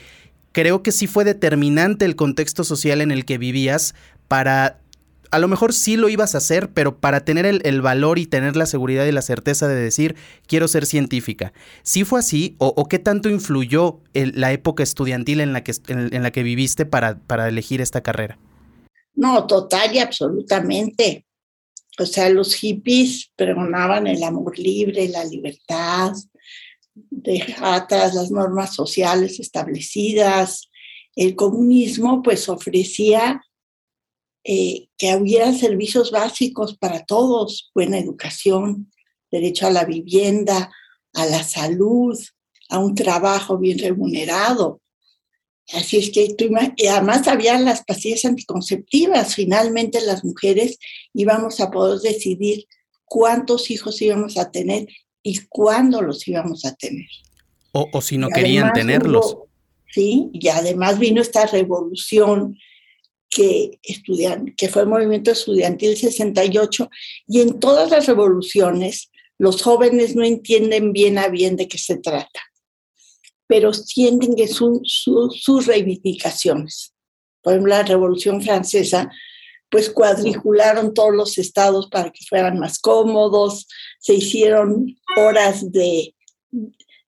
creo 0.52 0.82
que 0.82 0.92
sí 0.92 1.06
fue 1.06 1.24
determinante 1.24 2.04
el 2.04 2.16
contexto 2.16 2.64
social 2.64 3.00
en 3.00 3.10
el 3.10 3.24
que 3.24 3.38
vivías 3.38 3.94
para 4.28 4.78
a 5.30 5.38
lo 5.38 5.48
mejor 5.48 5.72
sí 5.72 5.96
lo 5.96 6.08
ibas 6.08 6.34
a 6.34 6.38
hacer, 6.38 6.70
pero 6.72 6.98
para 6.98 7.24
tener 7.24 7.46
el, 7.46 7.82
valor 7.82 8.18
y 8.18 8.26
tener 8.26 8.56
la 8.56 8.66
seguridad 8.66 9.04
y 9.06 9.12
la 9.12 9.22
certeza 9.22 9.68
de 9.68 9.74
decir, 9.74 10.16
quiero 10.46 10.68
ser 10.68 10.86
científica. 10.86 11.52
¿Sí 11.82 12.04
fue 12.04 12.20
así 12.20 12.56
o, 12.58 12.86
qué 12.88 12.98
tanto 12.98 13.28
influyó 13.28 14.00
la 14.12 14.52
época 14.52 14.82
estudiantil 14.82 15.40
en 15.40 15.52
la 15.52 15.62
que, 15.64 15.72
en, 15.88 16.22
la 16.22 16.30
que 16.30 16.42
viviste 16.42 16.86
para, 16.86 17.18
para 17.18 17.48
elegir 17.48 17.80
esta 17.80 18.02
carrera? 18.02 18.38
No, 19.14 19.46
total 19.46 19.94
y 19.94 19.98
absolutamente. 19.98 21.26
O 21.98 22.04
sea, 22.04 22.28
los 22.28 22.54
hippies 22.54 23.30
pregonaban 23.36 24.06
el 24.06 24.22
amor 24.22 24.58
libre, 24.58 25.08
la 25.08 25.24
libertad, 25.24 26.12
dejar 26.94 27.82
atrás 27.82 28.14
las 28.14 28.30
normas 28.30 28.74
sociales 28.74 29.40
establecidas. 29.40 30.70
El 31.14 31.34
comunismo 31.34 32.22
pues 32.22 32.48
ofrecía 32.48 33.42
eh, 34.48 34.86
que 34.96 35.16
hubiera 35.16 35.52
servicios 35.52 36.12
básicos 36.12 36.76
para 36.78 37.04
todos, 37.04 37.72
buena 37.74 37.98
educación, 37.98 38.92
derecho 39.28 39.66
a 39.66 39.70
la 39.70 39.84
vivienda, 39.84 40.70
a 41.14 41.26
la 41.26 41.42
salud, 41.42 42.16
a 42.68 42.78
un 42.78 42.94
trabajo 42.94 43.58
bien 43.58 43.80
remunerado. 43.80 44.80
Así 45.72 45.96
es 45.96 46.10
que 46.10 46.36
y 46.76 46.86
además 46.86 47.26
había 47.26 47.58
las 47.58 47.82
pastillas 47.82 48.24
anticonceptivas. 48.24 49.34
Finalmente 49.34 50.00
las 50.00 50.24
mujeres 50.24 50.78
íbamos 51.12 51.58
a 51.58 51.72
poder 51.72 51.98
decidir 51.98 52.66
cuántos 53.04 53.68
hijos 53.72 54.00
íbamos 54.00 54.36
a 54.36 54.52
tener 54.52 54.86
y 55.24 55.40
cuándo 55.48 56.02
los 56.02 56.28
íbamos 56.28 56.64
a 56.64 56.76
tener. 56.76 57.08
O, 57.72 58.00
si 58.00 58.16
no 58.16 58.28
querían 58.28 58.72
tenerlos. 58.72 59.38
sí, 59.92 60.30
y 60.32 60.46
además 60.50 61.00
vino 61.00 61.20
esta 61.20 61.46
revolución 61.46 62.56
que, 63.36 63.78
estudian, 63.82 64.54
que 64.56 64.70
fue 64.70 64.80
el 64.80 64.88
movimiento 64.88 65.30
estudiantil 65.30 65.94
68, 65.94 66.88
y 67.28 67.42
en 67.42 67.60
todas 67.60 67.90
las 67.90 68.06
revoluciones 68.06 69.10
los 69.36 69.60
jóvenes 69.60 70.16
no 70.16 70.24
entienden 70.24 70.94
bien 70.94 71.18
a 71.18 71.28
bien 71.28 71.54
de 71.54 71.68
qué 71.68 71.76
se 71.76 71.98
trata, 71.98 72.40
pero 73.46 73.74
sienten 73.74 74.36
que 74.36 74.48
son 74.48 74.80
sus 74.84 75.66
reivindicaciones. 75.66 76.94
Por 77.42 77.52
ejemplo, 77.52 77.74
la 77.74 77.82
Revolución 77.82 78.40
Francesa, 78.40 79.10
pues 79.68 79.90
cuadricularon 79.90 80.94
todos 80.94 81.14
los 81.14 81.36
estados 81.36 81.88
para 81.90 82.10
que 82.10 82.24
fueran 82.26 82.58
más 82.58 82.78
cómodos, 82.78 83.66
se 84.00 84.14
hicieron 84.14 84.96
horas 85.18 85.70
de, 85.70 86.14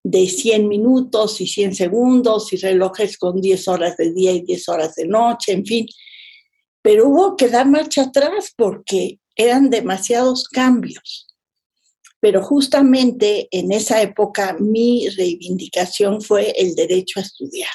de 0.04 0.26
100 0.26 0.68
minutos 0.68 1.40
y 1.40 1.46
100 1.46 1.74
segundos 1.74 2.52
y 2.52 2.58
relojes 2.58 3.16
con 3.16 3.40
10 3.40 3.66
horas 3.68 3.96
de 3.96 4.12
día 4.12 4.32
y 4.32 4.42
10 4.42 4.68
horas 4.68 4.94
de 4.94 5.06
noche, 5.06 5.52
en 5.52 5.64
fin 5.64 5.86
pero 6.82 7.08
hubo 7.08 7.36
que 7.36 7.48
dar 7.48 7.68
marcha 7.68 8.02
atrás 8.02 8.52
porque 8.56 9.18
eran 9.36 9.70
demasiados 9.70 10.48
cambios. 10.48 11.26
Pero 12.20 12.42
justamente 12.42 13.48
en 13.50 13.72
esa 13.72 14.02
época 14.02 14.56
mi 14.58 15.08
reivindicación 15.08 16.20
fue 16.20 16.50
el 16.56 16.74
derecho 16.74 17.20
a 17.20 17.22
estudiar. 17.22 17.70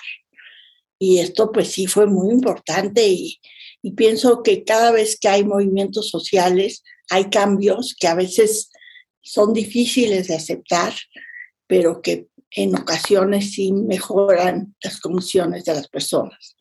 Y 1.00 1.20
esto 1.20 1.52
pues 1.52 1.70
sí 1.70 1.88
fue 1.88 2.08
muy 2.08 2.32
importante 2.32 3.08
y, 3.08 3.40
y 3.82 3.92
pienso 3.92 4.44
que 4.44 4.64
cada 4.64 4.92
vez 4.92 5.18
que 5.20 5.30
hay 5.30 5.44
movimientos 5.44 6.10
sociales 6.10 6.84
hay 7.10 7.30
cambios 7.30 7.96
que 7.98 8.08
a 8.08 8.16
veces 8.16 8.70
son 9.22 9.54
difíciles 9.54 10.28
de 10.28 10.36
aceptar, 10.36 10.94
pero 11.68 12.02
que 12.02 12.28
en 12.52 12.76
ocasiones 12.76 13.52
sí 13.54 13.72
mejoran 13.72 14.76
las 14.84 15.00
condiciones 15.00 15.66
de 15.66 15.74
las 15.74 15.88
personas 15.88 16.56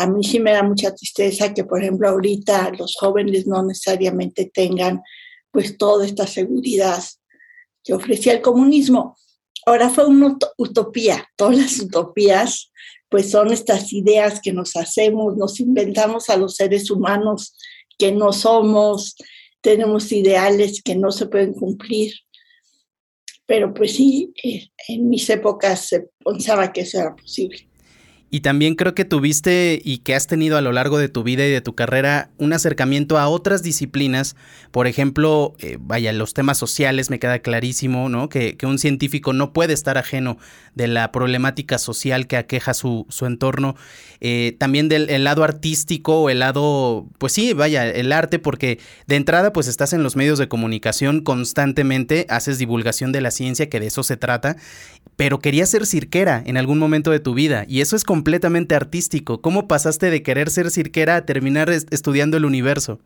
a 0.00 0.06
mí 0.06 0.24
sí 0.24 0.40
me 0.40 0.52
da 0.52 0.62
mucha 0.62 0.94
tristeza 0.94 1.52
que, 1.52 1.64
por 1.64 1.82
ejemplo, 1.82 2.08
ahorita 2.08 2.72
los 2.78 2.96
jóvenes 2.98 3.46
no 3.46 3.62
necesariamente 3.62 4.50
tengan 4.52 5.02
pues 5.50 5.76
toda 5.76 6.06
esta 6.06 6.26
seguridad 6.26 7.02
que 7.84 7.92
ofrecía 7.92 8.32
el 8.32 8.40
comunismo. 8.40 9.18
Ahora 9.66 9.90
fue 9.90 10.06
una 10.06 10.38
utopía, 10.56 11.28
todas 11.36 11.58
las 11.58 11.78
utopías 11.80 12.72
pues 13.10 13.30
son 13.30 13.52
estas 13.52 13.92
ideas 13.92 14.40
que 14.40 14.52
nos 14.52 14.74
hacemos, 14.74 15.36
nos 15.36 15.60
inventamos 15.60 16.30
a 16.30 16.36
los 16.36 16.54
seres 16.54 16.90
humanos 16.90 17.56
que 17.98 18.12
no 18.12 18.32
somos, 18.32 19.16
tenemos 19.60 20.12
ideales 20.12 20.80
que 20.82 20.94
no 20.94 21.10
se 21.10 21.26
pueden 21.26 21.52
cumplir. 21.52 22.14
Pero 23.44 23.74
pues 23.74 23.96
sí, 23.96 24.32
eh, 24.42 24.68
en 24.88 25.10
mis 25.10 25.28
épocas 25.28 25.88
se 25.88 26.08
pensaba 26.24 26.72
que 26.72 26.82
eso 26.82 27.00
era 27.00 27.14
posible. 27.14 27.69
Y 28.32 28.40
también 28.40 28.76
creo 28.76 28.94
que 28.94 29.04
tuviste 29.04 29.82
y 29.84 29.98
que 29.98 30.14
has 30.14 30.28
tenido 30.28 30.56
a 30.56 30.60
lo 30.60 30.70
largo 30.70 30.98
de 30.98 31.08
tu 31.08 31.24
vida 31.24 31.44
y 31.44 31.50
de 31.50 31.60
tu 31.60 31.74
carrera 31.74 32.30
un 32.38 32.52
acercamiento 32.52 33.18
a 33.18 33.28
otras 33.28 33.64
disciplinas. 33.64 34.36
Por 34.70 34.86
ejemplo, 34.86 35.54
eh, 35.58 35.78
vaya, 35.80 36.12
los 36.12 36.32
temas 36.32 36.56
sociales 36.56 37.10
me 37.10 37.18
queda 37.18 37.40
clarísimo, 37.40 38.08
¿no? 38.08 38.28
Que, 38.28 38.56
un 38.62 38.78
científico 38.78 39.32
no 39.32 39.52
puede 39.52 39.72
estar 39.72 39.98
ajeno 39.98 40.38
de 40.76 40.86
la 40.86 41.10
problemática 41.10 41.78
social 41.78 42.28
que 42.28 42.36
aqueja 42.36 42.72
su, 42.72 43.04
su 43.08 43.26
entorno. 43.26 43.74
Eh, 44.20 44.54
también 44.58 44.88
del 44.88 45.24
lado 45.24 45.42
artístico 45.42 46.20
o 46.20 46.30
el 46.30 46.38
lado, 46.38 47.08
pues 47.18 47.32
sí, 47.32 47.52
vaya, 47.52 47.88
el 47.88 48.12
arte, 48.12 48.38
porque 48.38 48.78
de 49.08 49.16
entrada 49.16 49.52
pues 49.52 49.66
estás 49.66 49.92
en 49.92 50.04
los 50.04 50.14
medios 50.14 50.38
de 50.38 50.46
comunicación 50.46 51.22
constantemente, 51.22 52.26
haces 52.28 52.58
divulgación 52.58 53.10
de 53.10 53.22
la 53.22 53.30
ciencia, 53.32 53.68
que 53.68 53.80
de 53.80 53.86
eso 53.86 54.04
se 54.04 54.16
trata, 54.16 54.56
pero 55.16 55.38
querías 55.38 55.70
ser 55.70 55.86
cirquera 55.86 56.42
en 56.46 56.56
algún 56.56 56.78
momento 56.78 57.10
de 57.10 57.18
tu 57.18 57.34
vida 57.34 57.64
y 57.66 57.80
eso 57.80 57.96
es 57.96 58.04
completamente 58.20 58.74
artístico. 58.74 59.40
¿Cómo 59.40 59.66
pasaste 59.66 60.10
de 60.10 60.22
querer 60.22 60.50
ser 60.50 60.70
cirquera 60.70 61.16
a 61.16 61.24
terminar 61.24 61.70
estudiando 61.70 62.36
el 62.36 62.44
universo? 62.44 62.98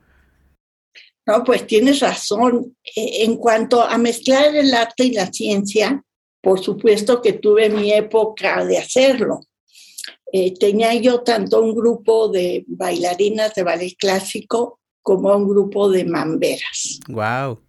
No, 1.25 1.45
pues 1.45 1.69
tienes 1.69 2.01
razón. 2.01 2.77
E, 2.97 3.23
en 3.25 3.37
cuanto 3.37 3.81
a 3.81 3.97
mezclar 3.97 4.57
el 4.57 4.75
arte 4.75 5.05
y 5.05 5.13
la 5.13 5.29
ciencia, 5.29 6.03
por 6.43 6.59
supuesto 6.59 7.23
que 7.23 7.35
tuve 7.35 7.69
mi 7.69 7.93
época 7.93 8.65
de 8.65 8.77
hacerlo. 8.79 9.39
Eh, 10.33 10.53
tenía 10.59 10.93
yo 10.95 11.21
tanto 11.21 11.63
un 11.63 11.77
grupo 11.77 12.27
de 12.29 12.65
bailarinas 12.67 13.55
de 13.55 13.63
ballet 13.63 13.95
clásico 13.97 14.81
como 15.01 15.33
un 15.33 15.49
grupo 15.49 15.89
de 15.89 16.05
mamberas. 16.07 16.99
Wow. 17.07 17.61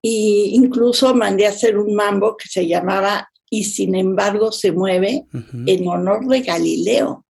Y 0.00 0.52
incluso 0.54 1.14
mandé 1.14 1.44
a 1.44 1.50
hacer 1.50 1.76
un 1.76 1.94
mambo 1.94 2.34
que 2.34 2.48
se 2.48 2.66
llamaba 2.66 3.29
y 3.50 3.64
sin 3.64 3.96
embargo 3.96 4.52
se 4.52 4.70
mueve 4.70 5.26
en 5.66 5.88
honor 5.88 6.26
de 6.26 6.40
Galileo. 6.40 7.26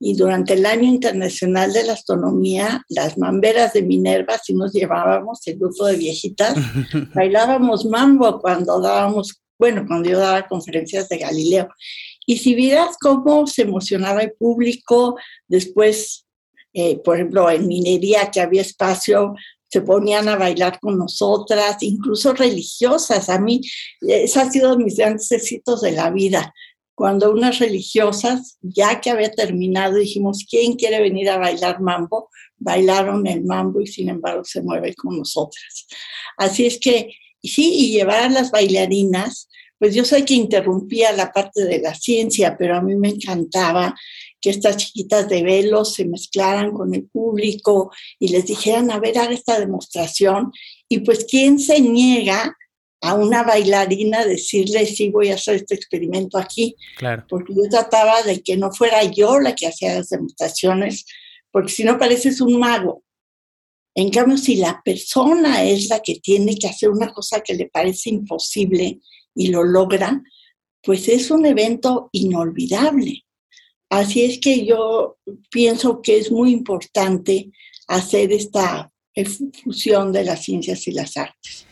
Y 0.00 0.14
durante 0.16 0.54
el 0.54 0.66
año 0.66 0.82
internacional 0.82 1.72
de 1.72 1.84
la 1.84 1.92
astronomía, 1.94 2.84
las 2.88 3.16
mamberas 3.16 3.72
de 3.72 3.82
Minerva, 3.82 4.36
si 4.38 4.52
nos 4.52 4.72
llevábamos 4.72 5.46
el 5.46 5.56
grupo 5.56 5.86
de 5.86 5.96
viejitas, 5.96 6.54
bailábamos 7.14 7.86
mambo 7.86 8.40
cuando 8.40 8.80
dábamos, 8.80 9.40
bueno, 9.56 9.84
cuando 9.86 10.10
yo 10.10 10.18
daba 10.18 10.48
conferencias 10.48 11.08
de 11.08 11.18
Galileo. 11.18 11.68
Y 12.26 12.38
si 12.38 12.54
vieras 12.54 12.96
cómo 13.00 13.46
se 13.46 13.62
emocionaba 13.62 14.22
el 14.22 14.32
público, 14.32 15.16
después, 15.46 16.26
eh, 16.72 16.98
por 16.98 17.16
ejemplo, 17.16 17.48
en 17.48 17.68
minería 17.68 18.30
que 18.32 18.40
había 18.40 18.62
espacio, 18.62 19.34
se 19.74 19.82
ponían 19.82 20.28
a 20.28 20.36
bailar 20.36 20.78
con 20.78 20.96
nosotras, 20.96 21.78
incluso 21.80 22.32
religiosas. 22.32 23.28
A 23.28 23.40
mí, 23.40 23.60
ese 24.02 24.40
ha 24.40 24.48
sido 24.48 24.78
mis 24.78 24.96
grandes 24.96 25.32
éxitos 25.32 25.80
de 25.80 25.90
la 25.90 26.10
vida. 26.10 26.54
Cuando 26.94 27.32
unas 27.32 27.58
religiosas, 27.58 28.56
ya 28.62 29.00
que 29.00 29.10
había 29.10 29.32
terminado, 29.32 29.96
dijimos, 29.96 30.46
¿quién 30.48 30.74
quiere 30.74 31.00
venir 31.00 31.28
a 31.28 31.38
bailar 31.38 31.80
mambo? 31.80 32.30
Bailaron 32.56 33.26
el 33.26 33.42
mambo 33.42 33.80
y 33.80 33.88
sin 33.88 34.10
embargo 34.10 34.44
se 34.44 34.62
mueve 34.62 34.94
con 34.94 35.18
nosotras. 35.18 35.88
Así 36.36 36.66
es 36.66 36.78
que, 36.78 37.10
sí, 37.42 37.74
y 37.74 37.90
llevar 37.90 38.22
a 38.22 38.28
las 38.28 38.52
bailarinas, 38.52 39.48
pues 39.76 39.92
yo 39.92 40.04
sé 40.04 40.24
que 40.24 40.34
interrumpía 40.34 41.10
la 41.10 41.32
parte 41.32 41.64
de 41.64 41.80
la 41.80 41.96
ciencia, 41.96 42.56
pero 42.56 42.76
a 42.76 42.80
mí 42.80 42.94
me 42.94 43.08
encantaba 43.08 43.92
que 44.44 44.50
estas 44.50 44.76
chiquitas 44.76 45.26
de 45.26 45.42
velo 45.42 45.86
se 45.86 46.04
mezclaran 46.04 46.70
con 46.72 46.94
el 46.94 47.06
público 47.06 47.90
y 48.18 48.28
les 48.28 48.44
dijeran, 48.44 48.90
a 48.90 49.00
ver, 49.00 49.16
haga 49.16 49.32
esta 49.32 49.58
demostración. 49.58 50.52
Y 50.86 50.98
pues, 50.98 51.24
¿quién 51.24 51.58
se 51.58 51.80
niega 51.80 52.54
a 53.00 53.14
una 53.14 53.42
bailarina 53.42 54.26
decirle, 54.26 54.84
sí, 54.84 55.08
voy 55.08 55.30
a 55.30 55.36
hacer 55.36 55.54
este 55.54 55.76
experimento 55.76 56.36
aquí? 56.36 56.76
Claro. 56.98 57.24
Porque 57.26 57.54
yo 57.54 57.62
trataba 57.70 58.22
de 58.22 58.42
que 58.42 58.58
no 58.58 58.70
fuera 58.70 59.02
yo 59.04 59.40
la 59.40 59.54
que 59.54 59.66
hacía 59.66 59.94
las 59.94 60.10
demostraciones, 60.10 61.06
porque 61.50 61.72
si 61.72 61.82
no 61.82 61.98
pareces 61.98 62.42
un 62.42 62.58
mago. 62.58 63.02
En 63.94 64.10
cambio, 64.10 64.36
si 64.36 64.56
la 64.56 64.82
persona 64.84 65.64
es 65.64 65.88
la 65.88 66.00
que 66.00 66.16
tiene 66.16 66.58
que 66.58 66.68
hacer 66.68 66.90
una 66.90 67.14
cosa 67.14 67.40
que 67.40 67.54
le 67.54 67.70
parece 67.70 68.10
imposible 68.10 69.00
y 69.34 69.46
lo 69.46 69.64
logra, 69.64 70.22
pues 70.82 71.08
es 71.08 71.30
un 71.30 71.46
evento 71.46 72.10
inolvidable. 72.12 73.24
Así 73.94 74.24
es 74.24 74.40
que 74.40 74.66
yo 74.66 75.18
pienso 75.50 76.02
que 76.02 76.18
es 76.18 76.32
muy 76.32 76.50
importante 76.50 77.50
hacer 77.86 78.32
esta 78.32 78.90
fusión 79.62 80.12
de 80.12 80.24
las 80.24 80.42
ciencias 80.42 80.88
y 80.88 80.92
las 80.92 81.16
artes. 81.16 81.64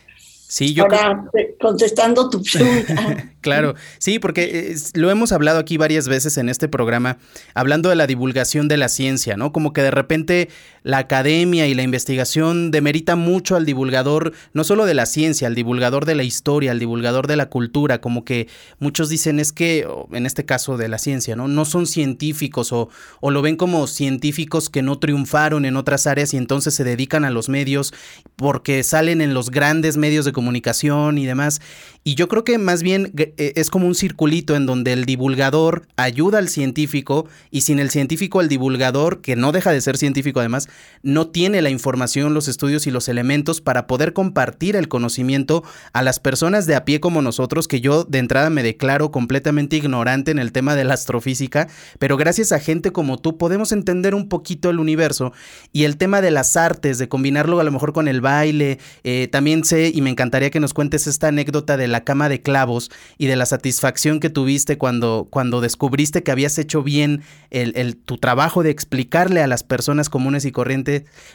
Sí, 0.53 0.75
yo 0.75 0.85
Ahora, 0.85 1.25
contestando 1.61 2.29
tu 2.31 2.43
pregunta. 2.53 3.33
Claro, 3.41 3.75
sí, 3.99 4.19
porque 4.21 4.77
lo 4.95 5.11
hemos 5.11 5.33
hablado 5.33 5.59
aquí 5.59 5.79
varias 5.79 6.07
veces 6.07 6.37
en 6.37 6.49
este 6.49 6.69
programa, 6.69 7.19
hablando 7.55 7.89
de 7.89 7.97
la 7.97 8.07
divulgación 8.07 8.69
de 8.69 8.77
la 8.77 8.89
ciencia, 8.89 9.37
¿no? 9.37 9.51
Como 9.51 9.73
que 9.73 9.83
de 9.83 9.91
repente 9.91 10.49
la 10.83 10.99
academia 10.99 11.67
y 11.67 11.75
la 11.75 11.83
investigación 11.83 12.71
demerita 12.71 13.17
mucho 13.17 13.57
al 13.57 13.67
divulgador, 13.67 14.33
no 14.53 14.65
solo 14.65 14.85
de 14.85 14.95
la 14.95 15.07
ciencia, 15.07 15.47
al 15.47 15.55
divulgador 15.55 16.05
de 16.05 16.15
la 16.15 16.25
historia, 16.25 16.73
al 16.73 16.79
divulgador 16.79 17.27
de 17.27 17.37
la 17.37 17.47
cultura, 17.47 18.01
como 18.01 18.25
que 18.25 18.49
muchos 18.79 19.09
dicen 19.09 19.41
es 19.41 19.53
que, 19.53 19.87
en 20.13 20.27
este 20.27 20.45
caso 20.45 20.77
de 20.77 20.89
la 20.89 20.99
ciencia, 20.99 21.37
¿no? 21.37 21.49
No 21.49 21.65
son 21.65 21.87
científicos 21.87 22.73
o, 22.73 22.89
o 23.21 23.31
lo 23.31 23.43
ven 23.43 23.57
como 23.57 23.87
científicos 23.87 24.69
que 24.69 24.83
no 24.83 24.99
triunfaron 24.99 25.65
en 25.65 25.77
otras 25.77 26.07
áreas 26.07 26.35
y 26.35 26.37
entonces 26.37 26.75
se 26.75 26.85
dedican 26.85 27.25
a 27.25 27.31
los 27.31 27.49
medios 27.49 27.93
porque 28.37 28.83
salen 28.83 29.21
en 29.21 29.35
los 29.35 29.51
grandes 29.51 29.97
medios 29.97 30.25
de 30.25 30.33
comunicación 30.33 31.19
y 31.19 31.27
demás. 31.27 31.61
Y 32.05 32.17
yo 32.17 32.29
creo 32.29 32.43
que 32.43 32.59
más 32.59 32.83
bien 32.83 33.13
eh, 33.17 33.53
es 33.55 33.71
como 33.71 33.87
un 33.87 33.95
circulito 33.95 34.57
en 34.57 34.67
donde 34.67 34.93
el 34.93 35.05
divulgador 35.05 35.87
ayuda 35.97 36.39
al 36.39 36.49
científico 36.49 37.29
y 37.51 37.61
sin 37.61 37.79
el 37.79 37.91
científico 37.91 38.41
el 38.41 38.49
divulgador, 38.49 39.21
que 39.21 39.37
no 39.37 39.53
deja 39.53 39.71
de 39.71 39.81
ser 39.81 39.97
científico 39.97 40.41
además, 40.41 40.69
no 41.03 41.29
tiene 41.29 41.63
la 41.63 41.71
información, 41.71 42.35
los 42.35 42.49
estudios 42.49 42.87
y 42.87 42.91
los 42.91 43.09
elementos 43.09 43.61
para 43.61 43.87
poder 43.87 44.13
compartir 44.13 44.77
el 44.77 44.89
conocimiento 44.89 45.65
a 45.93 46.03
las 46.03 46.21
personas 46.21 46.67
de 46.67 46.77
a 46.77 46.85
pie 46.85 47.01
como 47.01 47.23
nosotros, 47.23 47.69
que 47.69 47.81
yo 47.81 48.05
de 48.05 48.19
entrada 48.19 48.51
me 48.51 48.63
declaro 48.63 49.11
completamente 49.11 49.77
ignorante 49.77 50.31
en 50.31 50.39
el 50.39 50.53
tema 50.53 50.75
de 50.75 50.85
la 50.85 50.95
astrofísica, 50.95 51.69
pero 51.99 52.17
gracias 52.17 52.53
a 52.53 52.61
gente 52.61 52.93
como 52.93 53.19
tú 53.19 53.37
podemos 53.37 53.73
entender 53.73 54.15
un 54.15 54.29
poquito 54.29 54.71
el 54.71 54.79
universo 54.79 55.33
y 55.73 55.85
el 55.85 55.97
tema 55.97 56.21
de 56.21 56.31
las 56.31 56.57
artes, 56.57 56.99
de 56.99 57.09
combinarlo 57.09 57.61
a 57.61 57.65
lo 57.65 57.73
mejor 57.73 57.93
con 57.93 58.09
el 58.09 58.21
baile, 58.21 58.79
eh, 59.05 59.29
también 59.31 59.65
sé 59.65 59.91
y 59.93 60.01
me 60.03 60.11
encantaría 60.11 60.51
que 60.51 60.61
nos 60.61 60.75
cuentes 60.75 61.07
esta 61.07 61.29
anécdota 61.29 61.77
de 61.77 61.89
la 61.89 62.05
cama 62.05 62.29
de 62.29 62.43
clavos 62.43 62.91
y 63.19 63.27
de 63.27 63.37
la 63.37 63.47
satisfacción 63.47 64.21
que 64.21 64.31
tuviste 64.31 64.79
cuando, 64.79 65.27
cuando 65.31 65.61
descubriste 65.61 66.23
que 66.23 66.31
habías 66.31 66.59
hecho 66.59 66.83
bien 66.83 67.23
el, 67.51 67.97
tu 67.97 68.19
trabajo 68.19 68.63
de 68.63 68.71
explicarle 68.71 69.43
a 69.43 69.47
las 69.47 69.63
personas 69.63 70.09
comunes 70.09 70.45
y 70.45 70.53
corrientes 70.53 70.62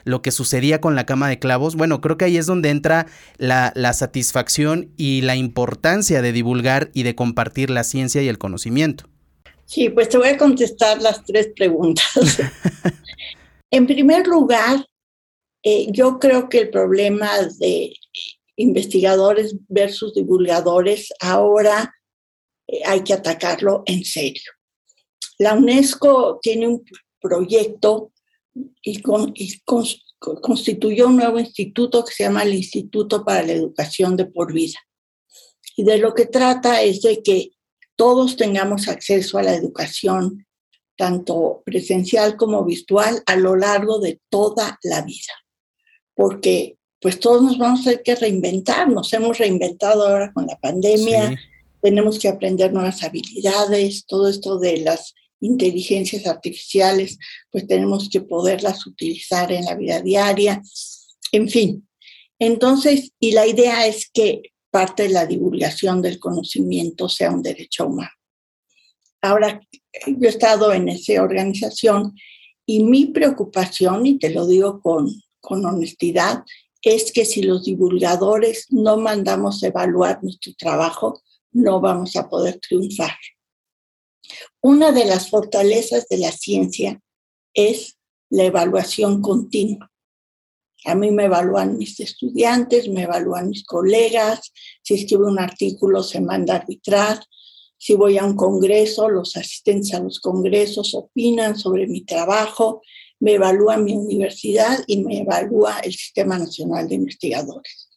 lo 0.04 0.22
que 0.22 0.32
sucedía 0.32 0.82
con 0.82 0.96
la 0.96 1.06
cama 1.06 1.30
de 1.30 1.40
clavos. 1.40 1.76
Bueno, 1.76 2.02
creo 2.02 2.18
que 2.18 2.26
ahí 2.26 2.38
es 2.38 2.46
donde 2.46 2.70
entra 2.70 3.08
la, 3.38 3.72
la 3.76 3.94
satisfacción 3.94 4.92
y 4.98 5.22
la 5.22 5.36
importancia 5.36 6.22
de 6.22 6.32
divulgar 6.32 6.90
y 6.94 7.04
de 7.04 7.16
compartir 7.16 7.70
la 7.70 7.84
ciencia 7.84 8.22
y 8.22 8.28
el 8.28 8.38
conocimiento. 8.38 9.06
Sí, 9.66 9.90
pues 9.90 10.08
te 10.08 10.18
voy 10.18 10.30
a 10.30 10.38
contestar 10.38 11.02
las 11.02 11.26
tres 11.26 11.50
preguntas. 11.56 12.06
en 13.72 13.86
primer 13.86 14.26
lugar, 14.26 14.86
eh, 15.62 15.88
yo 15.92 16.20
creo 16.20 16.48
que 16.48 16.60
el 16.60 16.70
problema 16.70 17.30
de 17.60 17.94
investigadores 18.56 19.56
versus 19.68 20.14
divulgadores, 20.14 21.14
ahora 21.20 21.94
eh, 22.68 22.82
hay 22.86 23.04
que 23.04 23.14
atacarlo 23.14 23.84
en 23.86 24.06
serio. 24.06 24.52
La 25.38 25.54
UNESCO 25.54 26.40
tiene 26.42 26.68
un 26.68 26.86
proyecto 27.20 28.14
y, 28.82 29.02
constituyó 30.42 31.08
un 31.08 31.18
nuevo 31.18 31.40
instituto 31.40 32.04
que 32.04 32.14
se 32.14 32.24
llama 32.24 32.44
el 32.44 32.56
Instituto 32.56 33.24
para 33.24 33.44
la 33.44 33.54
Educación 33.54 34.16
de 34.16 34.26
por 34.26 34.54
Vida. 34.54 34.80
Y 35.76 35.84
de 35.84 35.98
lo 36.00 36.14
que 36.14 36.26
trata 36.26 36.82
es 36.82 37.02
de 37.02 37.22
que 37.22 37.52
todos 37.96 38.36
tengamos 38.36 38.88
acceso 38.88 39.38
a 39.38 39.44
la 39.44 39.54
educación, 39.54 40.48
tanto 40.96 41.62
presencial 41.66 42.36
como 42.36 42.66
virtual, 42.66 43.22
a 43.26 43.36
lo 43.36 43.56
largo 43.56 44.00
de 44.00 44.20
toda 44.30 44.80
la 44.84 45.02
vida. 45.04 45.34
Porque 46.16 46.78
pues 47.00 47.20
todos 47.20 47.44
nos 47.44 47.58
vamos 47.58 47.82
a 47.82 47.84
tener 47.92 48.04
que 48.04 48.16
reinventar. 48.16 48.90
Nos 48.90 49.14
hemos 49.14 49.38
reinventado 49.38 50.08
ahora 50.08 50.32
con 50.34 50.48
la 50.48 50.58
pandemia, 50.58 51.38
tenemos 51.82 52.18
que 52.20 52.28
aprender 52.28 52.74
nuevas 52.74 53.04
habilidades, 53.04 54.06
todo 54.06 54.28
esto 54.28 54.58
de 54.58 54.78
las 54.78 55.14
inteligencias 55.40 56.26
artificiales, 56.28 57.18
pues 57.52 57.68
tenemos 57.68 58.10
que 58.10 58.22
poderlas 58.22 58.86
utilizar 58.88 59.52
en 59.52 59.66
la 59.66 59.76
vida 59.76 60.02
diaria, 60.02 60.62
en 61.32 61.50
fin. 61.50 61.88
Entonces, 62.40 63.12
y 63.20 63.32
la 63.32 63.48
idea 63.48 63.88
es 63.88 64.10
que 64.12 64.54
parte 64.70 65.04
de 65.04 65.10
la 65.10 65.26
divulgación 65.26 66.02
del 66.02 66.20
conocimiento 66.20 67.10
sea 67.10 67.32
un 67.32 67.42
derecho 67.42 67.88
humano. 67.88 68.12
Ahora, 69.22 69.60
yo 70.06 70.28
he 70.28 70.30
estado 70.30 70.72
en 70.72 70.90
esa 70.90 71.22
organización 71.24 72.14
y 72.66 72.84
mi 72.84 73.06
preocupación, 73.08 74.06
y 74.06 74.20
te 74.20 74.30
lo 74.30 74.46
digo 74.46 74.82
con, 74.82 75.10
con 75.40 75.66
honestidad, 75.66 76.44
es 76.82 77.12
que 77.12 77.26
si 77.26 77.42
los 77.42 77.66
divulgadores 77.66 78.68
no 78.70 78.98
mandamos 78.98 79.64
evaluar 79.64 80.24
nuestro 80.24 80.54
trabajo, 80.58 81.22
no 81.52 81.82
vamos 81.82 82.16
a 82.16 82.30
poder 82.30 82.60
triunfar. 82.60 83.16
Una 84.62 84.92
de 84.92 85.06
las 85.06 85.30
fortalezas 85.30 86.08
de 86.08 86.18
la 86.18 86.32
ciencia 86.32 87.02
es 87.54 87.98
la 88.30 88.44
evaluación 88.44 89.22
continua. 89.22 89.92
A 90.86 90.96
mí 90.96 91.12
me 91.12 91.26
evalúan 91.26 91.78
mis 91.78 92.00
estudiantes, 92.00 92.88
me 92.90 93.04
evalúan 93.04 93.50
mis 93.50 93.64
colegas, 93.64 94.54
si 94.84 94.94
escribo 94.94 95.28
un 95.28 95.40
artículo 95.40 96.04
se 96.04 96.22
manda 96.22 96.54
a 96.54 96.58
arbitrar, 96.58 97.20
si 97.78 97.94
voy 97.94 98.18
a 98.18 98.26
un 98.26 98.36
congreso, 98.36 99.10
los 99.10 99.38
asistentes 99.38 99.94
a 99.94 100.00
los 100.00 100.20
congresos 100.20 100.96
opinan 100.96 101.58
sobre 101.58 101.88
mi 101.88 102.02
trabajo, 102.02 102.82
me 103.20 103.34
evalúa 103.34 103.78
mi 103.78 103.94
universidad 103.94 104.84
y 104.88 105.04
me 105.04 105.20
evalúa 105.20 105.80
el 105.80 105.94
Sistema 105.94 106.38
Nacional 106.38 106.88
de 106.88 106.96
Investigadores. 106.96 107.90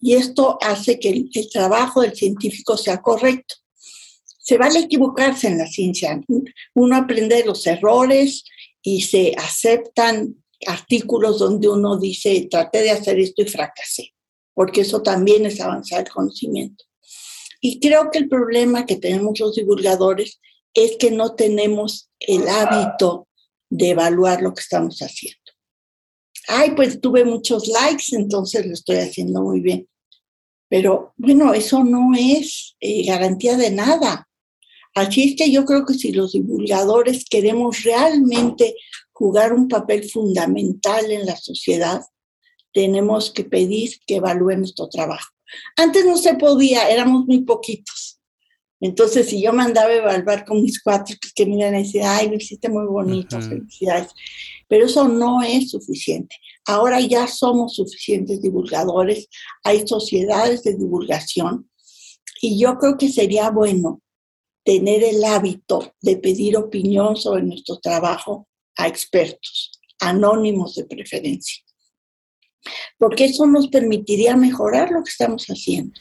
Y 0.00 0.14
esto 0.14 0.58
hace 0.60 0.98
que 0.98 1.10
el, 1.10 1.30
trabajo 1.52 2.00
del 2.00 2.14
científico 2.14 2.76
sea 2.76 3.00
correcto. 3.00 3.56
Se 4.50 4.58
vale 4.58 4.80
equivocarse 4.80 5.46
en 5.46 5.58
la 5.58 5.66
ciencia. 5.68 6.20
Uno 6.74 6.96
aprende 6.96 7.44
los 7.44 7.64
errores 7.68 8.42
y 8.82 9.02
se 9.02 9.32
aceptan 9.38 10.42
artículos 10.66 11.38
donde 11.38 11.68
uno 11.68 11.96
dice, 11.96 12.48
traté 12.50 12.82
de 12.82 12.90
hacer 12.90 13.20
esto 13.20 13.42
y 13.42 13.44
fracasé, 13.44 14.12
porque 14.52 14.80
eso 14.80 15.02
también 15.02 15.46
es 15.46 15.60
avanzar 15.60 16.00
el 16.00 16.12
conocimiento. 16.12 16.84
Y 17.60 17.78
creo 17.78 18.10
que 18.10 18.18
el 18.18 18.28
problema 18.28 18.86
que 18.86 18.96
tenemos 18.96 19.38
los 19.38 19.54
divulgadores 19.54 20.40
es 20.74 20.96
que 20.96 21.12
no 21.12 21.36
tenemos 21.36 22.10
el 22.18 22.48
hábito 22.48 23.28
de 23.68 23.90
evaluar 23.90 24.42
lo 24.42 24.52
que 24.52 24.62
estamos 24.62 24.98
haciendo. 24.98 25.38
Ay, 26.48 26.72
pues 26.72 27.00
tuve 27.00 27.24
muchos 27.24 27.68
likes, 27.68 28.16
entonces 28.16 28.66
lo 28.66 28.72
estoy 28.72 28.96
haciendo 28.96 29.42
muy 29.42 29.60
bien. 29.60 29.88
Pero 30.68 31.14
bueno, 31.16 31.54
eso 31.54 31.84
no 31.84 32.10
es 32.18 32.74
eh, 32.80 33.04
garantía 33.06 33.56
de 33.56 33.70
nada. 33.70 34.26
Así 34.94 35.30
es 35.30 35.36
que 35.36 35.50
yo 35.50 35.64
creo 35.64 35.86
que 35.86 35.94
si 35.94 36.12
los 36.12 36.32
divulgadores 36.32 37.24
queremos 37.24 37.82
realmente 37.84 38.74
jugar 39.12 39.52
un 39.52 39.68
papel 39.68 40.08
fundamental 40.08 41.10
en 41.10 41.26
la 41.26 41.36
sociedad, 41.36 42.02
tenemos 42.72 43.30
que 43.30 43.44
pedir 43.44 43.98
que 44.06 44.16
evalúen 44.16 44.60
nuestro 44.60 44.88
trabajo. 44.88 45.30
Antes 45.76 46.04
no 46.04 46.16
se 46.16 46.34
podía, 46.34 46.88
éramos 46.88 47.26
muy 47.26 47.42
poquitos. 47.42 48.20
Entonces, 48.80 49.28
si 49.28 49.42
yo 49.42 49.52
mandaba 49.52 49.92
evaluar 49.92 50.44
con 50.46 50.62
mis 50.62 50.82
cuatro, 50.82 51.14
pues 51.20 51.34
que 51.34 51.44
me 51.44 51.56
iban 51.56 51.74
a 51.74 51.78
decir, 51.78 52.02
ay, 52.02 52.30
lo 52.30 52.36
hiciste 52.36 52.70
muy 52.70 52.86
bonito, 52.86 53.38
felicidades. 53.40 54.08
Pero 54.68 54.86
eso 54.86 55.06
no 55.06 55.42
es 55.42 55.70
suficiente. 55.70 56.36
Ahora 56.64 57.00
ya 57.00 57.26
somos 57.26 57.74
suficientes 57.74 58.40
divulgadores, 58.40 59.28
hay 59.64 59.86
sociedades 59.86 60.62
de 60.62 60.76
divulgación 60.76 61.68
y 62.40 62.58
yo 62.58 62.78
creo 62.78 62.96
que 62.96 63.10
sería 63.10 63.50
bueno 63.50 64.00
tener 64.70 65.02
el 65.02 65.24
hábito 65.24 65.94
de 66.00 66.16
pedir 66.18 66.56
opinión 66.56 67.16
sobre 67.16 67.42
nuestro 67.42 67.80
trabajo 67.80 68.46
a 68.76 68.86
expertos, 68.86 69.72
anónimos 69.98 70.76
de 70.76 70.84
preferencia, 70.84 71.64
porque 72.96 73.24
eso 73.24 73.46
nos 73.46 73.66
permitiría 73.66 74.36
mejorar 74.36 74.92
lo 74.92 75.02
que 75.02 75.10
estamos 75.10 75.46
haciendo. 75.46 76.00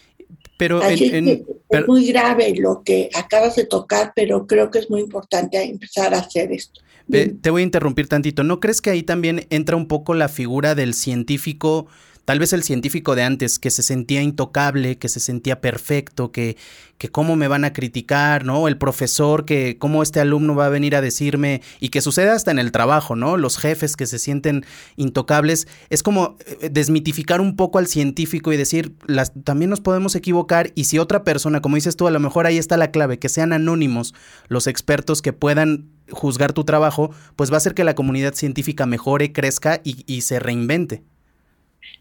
Pero 0.60 0.84
es 0.84 1.88
muy 1.88 2.06
grave 2.06 2.54
lo 2.56 2.84
que 2.84 3.10
acabas 3.16 3.56
de 3.56 3.66
tocar, 3.66 4.14
pero 4.16 4.46
creo 4.46 4.70
que 4.70 4.78
es 4.78 4.90
muy 4.92 5.02
importante 5.02 5.60
empezar 5.64 6.14
a 6.14 6.20
hacer 6.20 6.52
esto. 6.52 6.80
te 7.10 7.50
voy 7.50 7.64
a 7.64 7.66
interrumpir 7.66 8.08
tantito. 8.08 8.44
¿No 8.44 8.60
crees 8.60 8.82
que 8.82 8.92
ahí 8.92 9.02
también 9.02 9.48
entra 9.50 9.78
un 9.78 9.88
poco 9.88 10.14
la 10.14 10.30
figura 10.30 10.76
del 10.76 10.94
científico? 10.94 11.88
Tal 12.30 12.38
vez 12.38 12.54
el 12.54 12.62
científico 12.62 13.16
de 13.16 13.24
antes 13.24 13.58
que 13.58 13.72
se 13.72 13.82
sentía 13.82 14.22
intocable, 14.22 15.00
que 15.00 15.10
se 15.10 15.20
sentía 15.20 15.62
perfecto, 15.62 16.32
que, 16.32 16.58
que 17.00 17.10
cómo 17.10 17.36
me 17.36 17.48
van 17.48 17.66
a 17.66 17.74
criticar, 17.74 18.46
¿no? 18.46 18.68
El 18.68 18.78
profesor, 18.78 19.46
que 19.46 19.80
cómo 19.80 20.04
este 20.04 20.20
alumno 20.20 20.54
va 20.54 20.68
a 20.68 20.70
venir 20.70 20.96
a 20.96 21.02
decirme, 21.02 21.64
y 21.80 21.90
que 21.90 22.02
sucede 22.02 22.30
hasta 22.30 22.52
en 22.52 22.60
el 22.60 22.72
trabajo, 22.72 23.16
¿no? 23.16 23.36
Los 23.36 23.58
jefes 23.58 23.96
que 23.96 24.06
se 24.06 24.20
sienten 24.20 24.64
intocables. 24.96 25.68
Es 25.90 26.04
como 26.04 26.38
eh, 26.46 26.70
desmitificar 26.70 27.42
un 27.42 27.56
poco 27.56 27.80
al 27.80 27.88
científico 27.88 28.54
y 28.54 28.58
decir, 28.58 28.94
las, 29.08 29.34
también 29.44 29.72
nos 29.72 29.82
podemos 29.82 30.14
equivocar, 30.14 30.72
y 30.76 30.84
si 30.84 31.00
otra 31.00 31.24
persona, 31.24 31.64
como 31.64 31.78
dices 31.78 31.96
tú, 31.96 32.06
a 32.06 32.12
lo 32.12 32.20
mejor 32.20 32.46
ahí 32.46 32.60
está 32.60 32.78
la 32.78 32.92
clave, 32.92 33.18
que 33.18 33.30
sean 33.30 33.54
anónimos 33.54 34.14
los 34.50 34.68
expertos 34.68 35.24
que 35.24 35.34
puedan 35.34 35.90
juzgar 36.12 36.54
tu 36.54 36.64
trabajo, 36.64 37.10
pues 37.36 37.50
va 37.50 37.56
a 37.56 37.58
hacer 37.58 37.74
que 37.74 37.84
la 37.84 37.96
comunidad 37.96 38.36
científica 38.36 38.86
mejore, 38.86 39.34
crezca 39.34 39.82
y, 39.84 40.04
y 40.06 40.22
se 40.22 40.38
reinvente. 40.38 41.02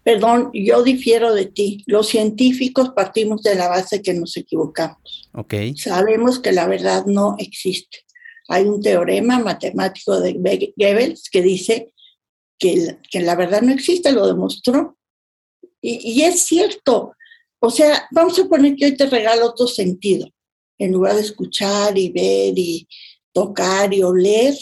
Perdón, 0.08 0.48
yo 0.54 0.82
difiero 0.82 1.34
de 1.34 1.44
ti. 1.44 1.84
Los 1.84 2.08
científicos 2.08 2.92
partimos 2.96 3.42
de 3.42 3.54
la 3.54 3.68
base 3.68 4.00
que 4.00 4.14
nos 4.14 4.34
equivocamos. 4.38 5.28
Okay. 5.34 5.76
Sabemos 5.76 6.38
que 6.38 6.50
la 6.50 6.66
verdad 6.66 7.04
no 7.04 7.36
existe. 7.38 8.06
Hay 8.48 8.64
un 8.64 8.80
teorema 8.80 9.38
matemático 9.38 10.18
de 10.18 10.32
Goebbels 10.32 11.28
que 11.28 11.42
dice 11.42 11.92
que, 12.58 12.96
que 13.10 13.20
la 13.20 13.36
verdad 13.36 13.60
no 13.60 13.70
existe, 13.70 14.10
lo 14.10 14.26
demostró. 14.26 14.96
Y, 15.82 16.00
y, 16.12 16.22
es 16.22 16.40
cierto. 16.40 17.12
O 17.58 17.68
sea, 17.68 18.08
vamos 18.10 18.38
a 18.38 18.48
poner 18.48 18.76
que 18.76 18.86
hoy 18.86 18.96
te 18.96 19.10
regalo 19.10 19.44
otro 19.44 19.66
sentido. 19.66 20.26
En 20.78 20.92
lugar 20.92 21.16
de 21.16 21.20
escuchar 21.20 21.98
y 21.98 22.08
ver 22.08 22.58
y 22.58 22.88
tocar 23.34 23.92
y 23.92 24.02
oler, 24.02 24.56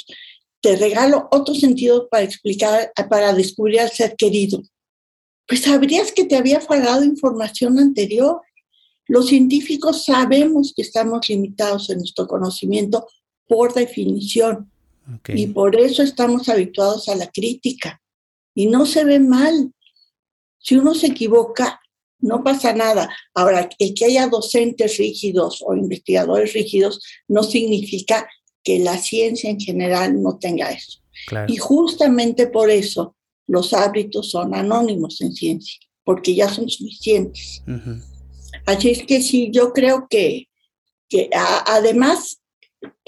te 0.60 0.74
regalo 0.74 1.28
otro 1.30 1.54
sentido 1.54 2.08
para 2.08 2.24
explicar, 2.24 2.90
para 3.08 3.32
descubrir 3.32 3.78
al 3.78 3.92
ser 3.92 4.16
querido 4.16 4.60
pues 5.46 5.62
sabrías 5.62 6.12
que 6.12 6.24
te 6.24 6.36
había 6.36 6.60
fallado 6.60 7.04
información 7.04 7.78
anterior. 7.78 8.40
Los 9.06 9.28
científicos 9.28 10.04
sabemos 10.04 10.72
que 10.74 10.82
estamos 10.82 11.28
limitados 11.28 11.90
en 11.90 11.98
nuestro 11.98 12.26
conocimiento 12.26 13.06
por 13.46 13.72
definición 13.72 14.70
y 15.28 15.46
por 15.46 15.76
eso 15.76 16.02
estamos 16.02 16.48
habituados 16.48 17.08
a 17.08 17.14
la 17.14 17.30
crítica. 17.30 18.00
Y 18.54 18.66
no 18.66 18.86
se 18.86 19.04
ve 19.04 19.20
mal. 19.20 19.72
Si 20.58 20.76
uno 20.76 20.94
se 20.94 21.08
equivoca, 21.08 21.80
no 22.18 22.42
pasa 22.42 22.72
nada. 22.72 23.08
Ahora, 23.34 23.68
el 23.78 23.94
que 23.94 24.06
haya 24.06 24.26
docentes 24.26 24.96
rígidos 24.96 25.62
o 25.64 25.74
investigadores 25.74 26.52
rígidos 26.54 27.00
no 27.28 27.44
significa 27.44 28.28
que 28.64 28.80
la 28.80 28.98
ciencia 28.98 29.48
en 29.48 29.60
general 29.60 30.20
no 30.20 30.38
tenga 30.38 30.72
eso. 30.72 31.00
Y 31.46 31.56
justamente 31.56 32.48
por 32.48 32.70
eso 32.70 33.15
los 33.46 33.72
hábitos 33.72 34.30
son 34.30 34.54
anónimos 34.54 35.20
en 35.20 35.32
ciencia, 35.32 35.78
porque 36.04 36.34
ya 36.34 36.48
son 36.48 36.68
suficientes. 36.68 37.62
Así 38.64 38.90
es 38.90 39.04
que 39.04 39.22
sí, 39.22 39.50
yo 39.52 39.72
creo 39.72 40.06
que, 40.08 40.48
que 41.08 41.30
además, 41.66 42.40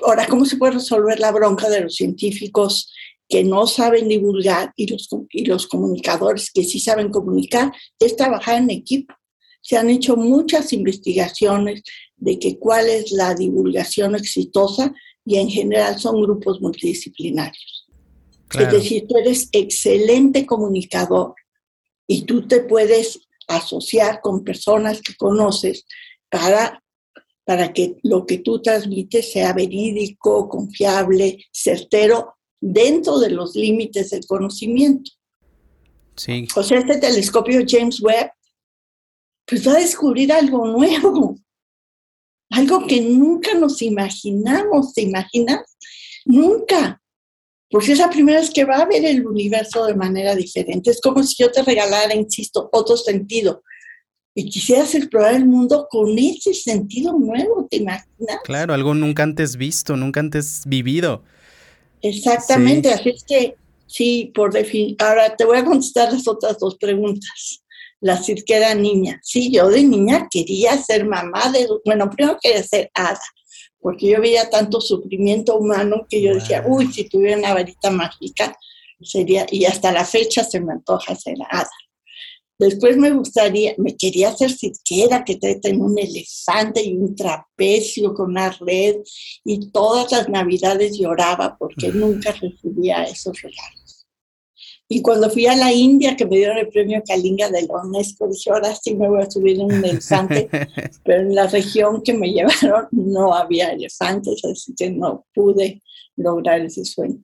ahora, 0.03 0.27
¿cómo 0.27 0.44
se 0.44 0.57
puede 0.57 0.74
resolver 0.74 1.18
la 1.18 1.33
bronca 1.33 1.68
de 1.68 1.81
los 1.81 1.96
científicos 1.96 2.92
que 3.29 3.44
no 3.44 3.66
saben 3.66 4.09
divulgar 4.09 4.72
y 4.77 4.87
los, 4.87 5.09
y 5.31 5.44
los 5.44 5.66
comunicadores 5.66 6.51
que 6.53 6.64
sí 6.64 6.79
saben 6.79 7.11
comunicar? 7.11 7.72
Es 7.98 8.16
trabajar 8.16 8.59
en 8.62 8.70
equipo. 8.70 9.14
Se 9.61 9.77
han 9.77 9.90
hecho 9.90 10.16
muchas 10.16 10.72
investigaciones 10.72 11.83
de 12.16 12.38
que 12.38 12.59
cuál 12.59 12.88
es 12.88 13.11
la 13.11 13.35
divulgación 13.35 14.14
exitosa 14.14 14.94
y 15.24 15.37
en 15.37 15.51
general 15.51 15.98
son 15.98 16.22
grupos 16.22 16.61
multidisciplinarios. 16.61 17.88
Es 18.55 18.73
decir, 18.73 19.07
tú 19.07 19.17
eres 19.19 19.49
excelente 19.53 20.47
comunicador 20.47 21.35
y 22.07 22.23
tú 22.23 22.47
te 22.47 22.61
puedes 22.61 23.21
asociar 23.47 24.21
con 24.21 24.45
personas 24.45 25.03
que 25.03 25.15
conoces 25.17 25.87
para, 26.31 26.83
para 27.45 27.73
que 27.73 27.97
lo 28.03 28.27
que 28.27 28.39
tú 28.39 28.61
transmites 28.63 29.33
sea 29.33 29.53
verídico, 29.53 30.49
confiable, 30.49 31.45
certero, 31.53 32.37
dentro 32.61 33.19
de 33.19 33.31
los 33.31 33.55
límites 33.55 34.11
del 34.11 34.27
conocimiento. 34.27 35.11
Sí. 36.17 36.49
O 36.57 36.63
sea, 36.63 36.79
este 36.79 36.99
telescopio 36.99 37.63
James 37.67 38.01
Webb, 38.03 38.31
pues 39.47 39.67
va 39.67 39.73
a 39.73 39.81
descubrir 39.81 40.33
algo 40.33 40.67
nuevo, 40.67 41.39
algo 42.51 42.87
que 42.87 43.01
nunca 43.01 43.55
nos 43.55 43.83
imaginamos, 43.83 44.93
¿te 44.95 45.03
imaginas? 45.03 45.77
Nunca 46.25 47.01
porque 47.71 47.93
es 47.93 47.99
la 47.99 48.09
primera 48.09 48.41
vez 48.41 48.51
que 48.51 48.65
va 48.65 48.77
a 48.77 48.87
ver 48.87 49.05
el 49.05 49.27
universo 49.27 49.85
de 49.85 49.95
manera 49.95 50.35
diferente. 50.35 50.91
Es 50.91 51.01
como 51.01 51.23
si 51.23 51.43
yo 51.43 51.51
te 51.51 51.63
regalara, 51.63 52.15
insisto, 52.15 52.69
otro 52.73 52.97
sentido. 52.97 53.63
Y 54.35 54.49
quisieras 54.49 54.95
explorar 54.95 55.35
el 55.35 55.47
mundo 55.47 55.87
con 55.91 56.17
ese 56.19 56.55
sentido 56.55 57.13
nuevo, 57.13 57.67
¿te 57.69 57.79
imaginas? 57.79 58.39
Claro, 58.45 58.73
algo 58.73 58.95
nunca 58.95 59.23
antes 59.23 59.57
visto, 59.57 59.97
nunca 59.97 60.21
antes 60.21 60.63
vivido. 60.67 61.25
Exactamente, 62.01 62.93
así 62.93 63.11
es 63.11 63.25
que 63.25 63.57
sí, 63.87 64.31
por 64.35 64.53
definición. 64.53 64.97
Ahora 65.01 65.37
te 65.37 65.45
voy 65.45 65.59
a 65.59 65.65
contestar 65.65 66.13
las 66.13 66.27
otras 66.29 66.59
dos 66.59 66.77
preguntas. 66.77 67.63
La 68.01 68.17
cirquera 68.17 68.75
niña. 68.77 69.21
Sí, 69.25 69.51
yo 69.51 69.69
de 69.69 69.83
niña 69.83 70.29
quería 70.31 70.79
ser 70.79 71.05
mamá 71.05 71.51
de. 71.51 71.67
Bueno, 71.85 72.09
primero 72.09 72.39
quería 72.41 72.63
ser 72.63 72.91
hada 72.95 73.21
porque 73.81 74.09
yo 74.09 74.21
veía 74.21 74.51
tanto 74.51 74.81
sufrimiento 74.81 75.57
humano 75.57 76.07
que 76.09 76.21
yo 76.21 76.35
decía, 76.35 76.64
uy, 76.67 76.93
si 76.93 77.09
tuviera 77.09 77.38
una 77.38 77.55
varita 77.55 77.91
mágica, 77.91 78.57
sería, 79.01 79.47
y 79.51 79.64
hasta 79.64 79.93
la 79.93 80.05
fecha 80.05 80.43
se 80.45 80.61
me 80.61 80.73
antoja 80.73 81.14
ser 81.14 81.37
hada. 81.49 81.71
Después 82.59 82.97
me 82.97 83.12
gustaría, 83.12 83.75
me 83.79 83.97
quería 83.97 84.31
hacer 84.31 84.51
siquiera 84.51 85.25
que 85.25 85.37
tenga 85.37 85.85
un 85.85 85.97
elefante 85.97 86.83
y 86.83 86.97
un 86.97 87.14
trapecio 87.14 88.12
con 88.14 88.31
una 88.31 88.51
red 88.51 88.97
y 89.45 89.71
todas 89.71 90.11
las 90.11 90.29
navidades 90.29 90.99
lloraba 90.99 91.57
porque 91.57 91.88
nunca 91.93 92.33
recibía 92.33 93.05
esos 93.05 93.41
regalos. 93.41 93.78
Y 94.90 95.03
cuando 95.03 95.29
fui 95.29 95.46
a 95.46 95.55
la 95.55 95.70
India, 95.70 96.16
que 96.16 96.24
me 96.24 96.37
dieron 96.37 96.57
el 96.57 96.68
premio 96.68 97.03
Kalinga 97.07 97.51
de 97.51 97.62
la 97.66 97.83
UNESCO, 97.83 98.27
dije, 98.27 98.51
ahora 98.51 98.74
sí 98.74 98.94
me 98.94 99.07
voy 99.07 99.20
a 99.22 99.31
subir 99.31 99.57
en 99.57 99.66
un 99.66 99.85
elefante, 99.85 100.48
pero 101.05 101.20
en 101.20 101.35
la 101.35 101.46
región 101.46 102.03
que 102.03 102.14
me 102.14 102.29
llevaron 102.29 102.88
no 102.92 103.35
había 103.35 103.70
elefantes, 103.72 104.42
así 104.46 104.74
que 104.74 104.90
no 104.90 105.27
pude 105.35 105.83
lograr 106.16 106.62
ese 106.62 106.87
sueño. 106.87 107.22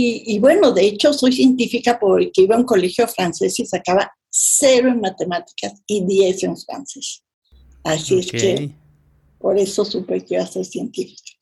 Y, 0.00 0.38
bueno, 0.38 0.70
de 0.70 0.86
hecho 0.86 1.12
soy 1.12 1.32
científica 1.32 1.98
porque 1.98 2.42
iba 2.42 2.54
a 2.54 2.58
un 2.58 2.64
colegio 2.64 3.08
francés 3.08 3.58
y 3.58 3.66
sacaba 3.66 4.12
cero 4.30 4.90
en 4.90 5.00
matemáticas 5.00 5.82
y 5.88 6.04
diez 6.04 6.44
en 6.44 6.56
francés. 6.56 7.24
Así 7.82 8.20
es 8.20 8.30
que 8.30 8.70
por 9.38 9.58
eso 9.58 9.84
supe 9.84 10.24
que 10.24 10.34
iba 10.34 10.44
a 10.44 10.46
ser 10.46 10.64
científica. 10.64 11.32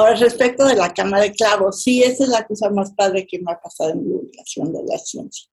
Ahora, 0.00 0.14
respecto 0.14 0.64
de 0.64 0.76
la 0.76 0.94
cama 0.94 1.20
de 1.20 1.30
clavos, 1.30 1.82
sí, 1.82 2.02
esa 2.02 2.24
es 2.24 2.30
la 2.30 2.46
cosa 2.46 2.70
más 2.70 2.90
padre 2.94 3.26
que 3.26 3.38
me 3.38 3.52
ha 3.52 3.60
pasado 3.60 3.90
en 3.90 3.98
mi 3.98 4.08
divulgación 4.08 4.72
de 4.72 4.82
la 4.88 4.96
ciencia. 4.96 5.46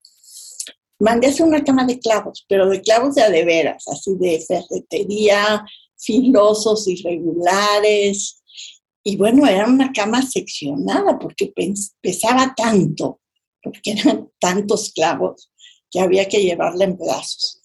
Mandé 0.99 1.27
a 1.27 1.29
hacer 1.31 1.45
una 1.45 1.65
cama 1.65 1.83
de 1.83 1.99
clavos, 1.99 2.45
pero 2.47 2.69
de 2.69 2.79
clavos 2.79 3.15
de 3.15 3.23
adeveras, 3.23 3.86
así 3.89 4.15
de 4.15 4.39
ferretería, 4.39 5.65
filosos, 5.97 6.88
irregulares. 6.88 8.41
Y 9.03 9.17
bueno, 9.17 9.45
era 9.45 9.67
una 9.67 9.91
cama 9.91 10.21
seccionada 10.21 11.19
porque 11.19 11.53
pesaba 11.99 12.55
tanto, 12.55 13.19
porque 13.62 13.91
eran 13.91 14.29
tantos 14.39 14.93
clavos 14.93 15.51
que 15.91 15.99
había 15.99 16.25
que 16.29 16.41
llevarla 16.41 16.86
en 16.86 16.97
pedazos 16.97 17.56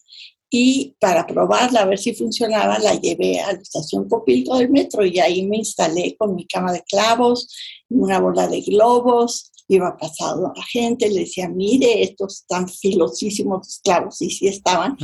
y 0.55 0.95
para 1.01 1.27
probarla, 1.27 1.81
a 1.81 1.87
ver 1.87 1.99
si 1.99 2.13
funcionaba, 2.13 2.79
la 2.79 2.95
llevé 2.95 3.41
a 3.41 3.55
la 3.55 3.59
estación 3.59 4.07
Copilco 4.07 4.59
del 4.59 4.69
metro 4.69 5.03
y 5.03 5.19
ahí 5.19 5.47
me 5.47 5.57
instalé 5.57 6.15
con 6.19 6.35
mi 6.35 6.47
cama 6.47 6.73
de 6.73 6.83
clavos, 6.83 7.49
una 7.89 8.21
bola 8.21 8.47
de 8.47 8.61
globos, 8.61 9.51
iba 9.67 9.97
pasando 9.97 10.49
a 10.49 10.53
la 10.55 10.63
gente, 10.63 11.09
le 11.09 11.21
decía, 11.21 11.49
mire, 11.49 12.03
estos 12.03 12.43
están 12.43 12.69
filosísimos 12.69 13.81
clavos, 13.83 14.21
y 14.21 14.29
sí 14.29 14.47
estaban. 14.47 14.99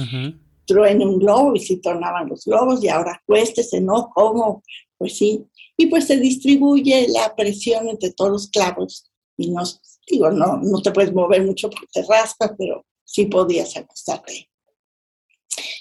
truene 0.67 1.07
un 1.07 1.19
globo 1.19 1.55
y 1.55 1.61
si 1.61 1.79
tornaban 1.79 2.29
los 2.29 2.45
globos 2.45 2.85
y 2.85 2.89
ahora 2.89 3.23
cuéstese, 3.25 3.81
¿no? 3.81 4.11
¿Cómo? 4.15 4.63
Pues 4.99 5.17
sí. 5.17 5.47
Y 5.79 5.87
pues 5.87 6.05
se 6.07 6.19
distribuye 6.19 7.09
la 7.09 7.35
presión 7.35 7.89
entre 7.89 8.13
todos 8.13 8.31
los 8.31 8.49
clavos 8.49 9.11
y 9.39 9.51
no, 9.51 9.63
digo, 10.07 10.31
no, 10.31 10.59
no 10.59 10.83
te 10.83 10.93
puedes 10.93 11.15
mover 11.15 11.43
mucho 11.47 11.71
porque 11.71 11.87
te 11.91 12.03
raspas, 12.03 12.53
pero 12.59 12.85
sí 13.03 13.25
podías 13.25 13.75
acostarte. 13.79 14.51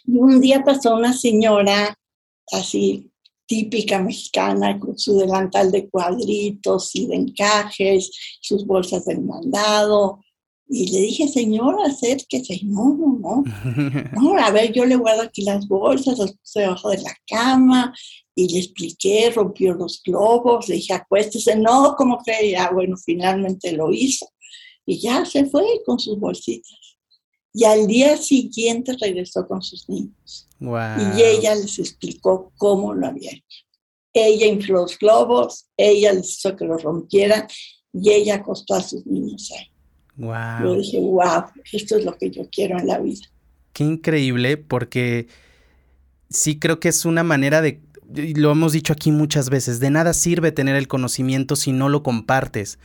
Y 0.05 0.17
un 0.17 0.41
día 0.41 0.63
pasó 0.63 0.95
una 0.95 1.13
señora 1.13 1.97
así 2.51 3.11
típica 3.45 3.99
mexicana 3.99 4.79
con 4.79 4.97
su 4.97 5.17
delantal 5.17 5.71
de 5.71 5.89
cuadritos 5.89 6.95
y 6.95 7.07
de 7.07 7.15
encajes, 7.15 8.11
sus 8.41 8.65
bolsas 8.65 9.05
del 9.05 9.21
mandado, 9.21 10.19
y 10.69 10.91
le 10.91 10.99
dije, 11.01 11.27
señora, 11.27 11.85
acérquese. 11.85 12.59
No, 12.63 12.93
no, 12.93 13.19
no. 13.21 13.43
No, 14.21 14.37
a 14.37 14.51
ver, 14.51 14.73
yo 14.73 14.85
le 14.85 14.95
guardo 14.95 15.23
aquí 15.23 15.43
las 15.43 15.67
bolsas, 15.67 16.19
las 16.19 16.33
puse 16.33 16.61
debajo 16.61 16.89
de 16.89 17.01
la 17.01 17.15
cama 17.27 17.93
y 18.35 18.51
le 18.53 18.59
expliqué, 18.59 19.31
rompió 19.31 19.73
los 19.73 20.01
globos, 20.03 20.67
le 20.67 20.75
dije, 20.75 20.93
acuéstese. 20.93 21.55
No, 21.55 21.95
¿cómo 21.97 22.17
creía? 22.17 22.69
Bueno, 22.71 22.97
finalmente 22.97 23.71
lo 23.71 23.91
hizo. 23.91 24.27
Y 24.85 24.99
ya 24.99 25.25
se 25.25 25.45
fue 25.45 25.81
con 25.85 25.99
sus 25.99 26.19
bolsitas. 26.19 26.96
Y 27.57 27.63
al 27.63 27.87
día 27.87 28.15
siguiente 28.17 28.95
regresó 29.01 29.47
con 29.47 29.63
sus 29.63 29.89
niños. 29.89 30.47
Y 30.59 31.23
ella 31.23 31.55
les 31.55 31.79
explicó 31.79 32.51
cómo 32.55 32.93
lo 32.93 33.07
había 33.07 33.31
hecho. 33.31 33.65
Ella 34.13 34.45
infló 34.45 34.81
los 34.81 34.99
globos, 34.99 35.65
ella 35.75 36.13
les 36.13 36.37
hizo 36.37 36.55
que 36.55 36.65
los 36.65 36.83
rompieran 36.83 37.47
y 37.91 38.11
ella 38.11 38.35
acostó 38.35 38.75
a 38.75 38.83
sus 38.83 39.07
niños 39.07 39.51
ahí. 39.57 39.71
Wow. 40.17 40.35
Yo 40.65 40.75
dije, 40.75 40.99
wow, 40.99 41.45
esto 41.73 41.97
es 41.97 42.05
lo 42.05 42.15
que 42.15 42.29
yo 42.29 42.47
quiero 42.51 42.77
en 42.77 42.85
la 42.85 42.99
vida. 42.99 43.25
Qué 43.73 43.83
increíble, 43.83 44.57
porque 44.57 45.25
sí 46.29 46.59
creo 46.59 46.79
que 46.79 46.89
es 46.89 47.05
una 47.05 47.23
manera 47.23 47.63
de, 47.63 47.81
lo 48.35 48.51
hemos 48.51 48.71
dicho 48.71 48.93
aquí 48.93 49.11
muchas 49.11 49.49
veces, 49.49 49.79
de 49.79 49.89
nada 49.89 50.13
sirve 50.13 50.51
tener 50.51 50.75
el 50.75 50.87
conocimiento 50.87 51.55
si 51.55 51.71
no 51.71 51.89
lo 51.89 52.03
compartes. 52.03 52.77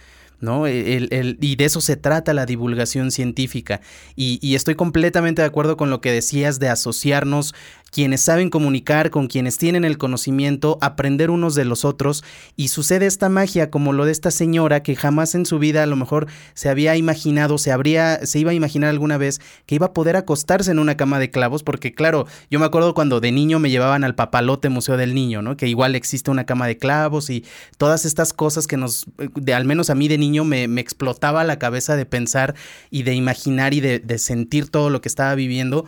¿No? 0.43 0.67
El, 0.67 1.39
y 1.41 1.57
de 1.57 1.65
eso 1.65 1.81
se 1.81 1.97
trata 1.97 2.35
la 2.35 2.45
divulgación 2.45 3.11
científica. 3.11 3.81
Y, 4.17 4.39
y, 4.43 4.55
estoy 4.57 4.75
completamente 4.75 5.41
de 5.41 5.49
acuerdo 5.49 5.77
con 5.77 5.89
lo 5.89 6.01
que 6.01 6.13
decías 6.13 6.59
de 6.59 6.69
asociarnos 6.69 7.55
quienes 7.93 8.23
saben 8.23 8.49
comunicar, 8.49 9.11
con 9.11 9.27
quienes 9.27 9.59
tienen 9.59 9.85
el 9.85 9.99
conocimiento, 9.99 10.79
aprender 10.81 11.29
unos 11.29 11.55
de 11.55 11.67
los 11.67 11.85
otros 11.85 12.25
y 12.57 12.69
sucede 12.69 13.05
esta 13.05 13.29
magia 13.29 13.71
como 13.71 13.93
lo 13.93 14.07
de 14.07 14.13
esta 14.13 14.31
señora 14.31 14.83
que 14.83 14.97
jamás 14.97 15.35
en 15.35 15.45
su 15.45 15.59
vida 15.59 15.83
a 15.83 15.87
lo 15.87 15.95
mejor 15.95 16.27
se 16.55 16.71
había 16.71 16.97
imaginado, 16.97 17.59
se 17.59 17.71
habría, 17.71 18.25
se 18.25 18.39
iba 18.39 18.51
a 18.51 18.55
imaginar 18.55 18.89
alguna 18.89 19.19
vez 19.19 19.43
que 19.67 19.75
iba 19.75 19.89
a 19.89 19.93
poder 19.93 20.17
acostarse 20.17 20.71
en 20.71 20.79
una 20.79 20.97
cama 20.97 21.19
de 21.19 21.31
clavos, 21.31 21.63
porque 21.63 21.93
claro, 21.93 22.27
yo 22.51 22.59
me 22.59 22.65
acuerdo 22.65 22.95
cuando 22.95 23.21
de 23.21 23.31
niño 23.31 23.59
me 23.59 23.69
llevaban 23.69 24.05
al 24.05 24.15
papalote 24.15 24.71
Museo 24.71 24.97
del 24.97 25.15
Niño, 25.15 25.43
¿no? 25.43 25.59
Que 25.59 25.69
igual 25.69 25.95
existe 25.95 26.31
una 26.31 26.47
cama 26.47 26.67
de 26.67 26.79
clavos 26.79 27.29
y 27.29 27.45
todas 27.77 28.07
estas 28.07 28.33
cosas 28.33 28.67
que 28.67 28.79
nos, 28.79 29.05
de 29.35 29.53
al 29.53 29.67
menos 29.67 29.91
a 29.91 29.95
mí 29.95 30.09
de 30.09 30.17
niño 30.17 30.32
me, 30.45 30.65
explotaba 30.81 31.45
la 31.45 31.59
cabeza 31.59 31.97
de 31.97 32.07
pensar 32.07 32.55
y 32.91 33.03
de 33.03 33.15
imaginar 33.15 33.75
y 33.75 33.81
de, 33.81 33.99
de 33.99 34.19
sentir 34.19 34.69
todo 34.69 34.91
lo 34.91 35.01
que 35.01 35.09
estaba 35.09 35.35
viviendo 35.35 35.87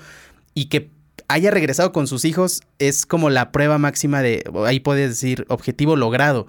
y 0.54 0.66
que 0.66 0.90
haya 1.28 1.50
regresado 1.50 1.92
con 1.92 2.06
sus 2.06 2.24
hijos 2.24 2.62
es 2.78 3.06
como 3.06 3.30
la 3.30 3.50
prueba 3.50 3.78
máxima 3.78 4.22
de, 4.22 4.44
ahí 4.66 4.80
puedes 4.80 5.10
decir, 5.10 5.46
objetivo 5.48 5.96
logrado. 5.96 6.46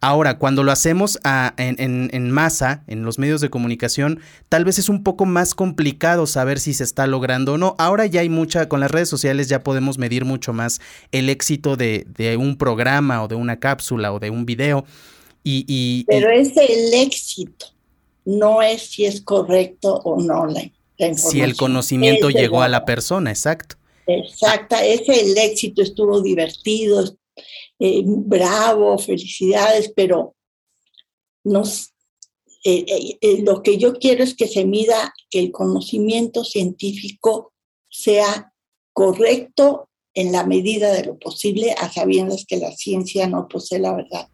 Ahora, 0.00 0.36
cuando 0.36 0.64
lo 0.64 0.70
hacemos 0.70 1.18
en, 1.56 2.30
masa, 2.30 2.84
en 2.88 3.04
los 3.04 3.18
medios 3.18 3.40
de 3.40 3.48
comunicación, 3.48 4.20
tal 4.50 4.66
vez 4.66 4.78
es 4.78 4.90
un 4.90 5.02
poco 5.02 5.24
más 5.24 5.54
complicado 5.54 6.26
saber 6.26 6.60
si 6.60 6.74
se 6.74 6.84
está 6.84 7.06
logrando 7.06 7.54
o 7.54 7.58
no. 7.58 7.74
Ahora 7.78 8.04
ya 8.04 8.20
hay 8.20 8.28
mucha, 8.28 8.68
con 8.68 8.80
las 8.80 8.90
redes 8.90 9.08
sociales 9.08 9.48
ya 9.48 9.62
podemos 9.62 9.96
medir 9.96 10.26
mucho 10.26 10.52
más 10.52 10.82
el 11.10 11.30
éxito 11.30 11.76
de, 11.76 12.36
un 12.38 12.58
programa 12.58 13.22
o 13.22 13.28
de 13.28 13.34
una 13.34 13.60
cápsula 13.60 14.12
o 14.12 14.18
de 14.18 14.28
un 14.28 14.44
video. 14.44 14.84
Y, 15.46 16.04
Pero 16.04 16.30
es 16.30 16.56
el 16.56 16.94
éxito, 16.94 17.66
no 18.24 18.62
es 18.62 18.82
si 18.82 19.04
es 19.04 19.20
correcto 19.20 20.00
o 20.04 20.18
no 20.20 20.46
la, 20.46 20.62
información. 20.62 21.30
Si 21.32 21.40
el 21.42 21.54
conocimiento 21.54 22.30
llegó 22.30 22.62
a 22.62 22.68
la 22.68 22.86
persona, 22.86 23.30
exacto. 23.30 23.76
Exacta, 24.06 24.84
ese 24.84 25.20
el 25.20 25.36
éxito 25.36 25.82
estuvo 25.82 26.22
divertido, 26.22 27.04
eh, 27.78 28.02
bravo, 28.04 28.96
felicidades, 28.98 29.92
pero 29.94 30.34
nos, 31.44 31.92
eh, 32.64 32.84
eh, 33.20 33.42
lo 33.42 33.62
que 33.62 33.76
yo 33.76 33.94
quiero 33.94 34.24
es 34.24 34.34
que 34.34 34.46
se 34.46 34.64
mida 34.64 35.12
que 35.28 35.40
el 35.40 35.52
conocimiento 35.52 36.44
científico 36.44 37.52
sea 37.90 38.52
correcto 38.94 39.90
en 40.14 40.32
la 40.32 40.44
medida 40.44 40.92
de 40.92 41.04
lo 41.04 41.18
posible, 41.18 41.74
a 41.76 41.92
sabiendas 41.92 42.46
que 42.46 42.56
la 42.56 42.72
ciencia 42.72 43.26
no 43.26 43.48
posee 43.48 43.80
la 43.80 43.94
verdad. 43.94 44.28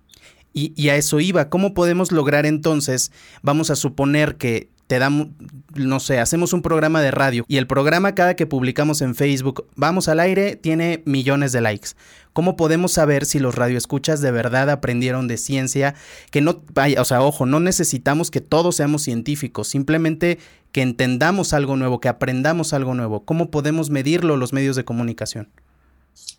Y, 0.53 0.89
a 0.89 0.97
eso 0.97 1.21
iba. 1.21 1.49
¿Cómo 1.49 1.75
podemos 1.75 2.11
lograr 2.11 2.45
entonces? 2.45 3.13
Vamos 3.43 3.71
a 3.71 3.77
suponer 3.77 4.37
que 4.37 4.69
te 4.89 4.99
damos, 4.99 5.29
no 5.77 6.01
sé, 6.01 6.19
hacemos 6.19 6.53
un 6.53 6.63
programa 6.63 7.01
de 7.01 7.13
radio 7.13 7.45
y 7.47 7.59
el 7.59 7.69
programa 7.69 8.17
cada 8.17 8.35
que 8.35 8.49
publicamos 8.49 9.03
en 9.03 9.15
Facebook, 9.15 9.69
vamos 9.77 10.09
al 10.09 10.19
aire, 10.19 10.57
tiene 10.57 11.05
millones 11.07 11.53
de 11.53 11.61
likes. 11.61 11.91
¿Cómo 12.33 12.57
podemos 12.57 12.91
saber 12.91 13.25
si 13.25 13.39
los 13.39 13.55
radioescuchas 13.55 14.21
de 14.21 14.33
verdad 14.33 14.69
aprendieron 14.69 15.29
de 15.29 15.37
ciencia? 15.37 15.95
Que 16.33 16.41
no, 16.41 16.65
vaya, 16.75 17.01
o 17.01 17.05
sea, 17.05 17.23
ojo, 17.23 17.47
no 17.47 17.61
necesitamos 17.61 18.33
que 18.33 18.41
todos 18.41 18.75
seamos 18.75 19.03
científicos, 19.03 19.69
simplemente 19.69 20.39
que 20.73 20.83
entendamos 20.83 21.53
algo 21.53 21.77
nuevo, 21.77 22.01
que 22.01 22.09
aprendamos 22.09 22.73
algo 22.73 22.95
nuevo. 22.95 23.25
¿Cómo 23.25 23.53
podemos 23.53 23.91
medirlo 23.91 24.37
los 24.37 24.53
medios 24.53 24.75
de 24.75 24.85
comunicación? 24.85 25.51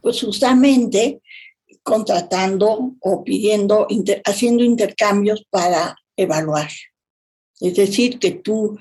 Pues 0.01 0.21
justamente 0.21 1.21
contratando 1.83 2.95
o 2.99 3.23
pidiendo, 3.23 3.87
haciendo 4.25 4.63
intercambios 4.63 5.45
para 5.49 5.97
evaluar. 6.15 6.69
Es 7.59 7.75
decir, 7.75 8.19
que 8.19 8.31
tú 8.31 8.77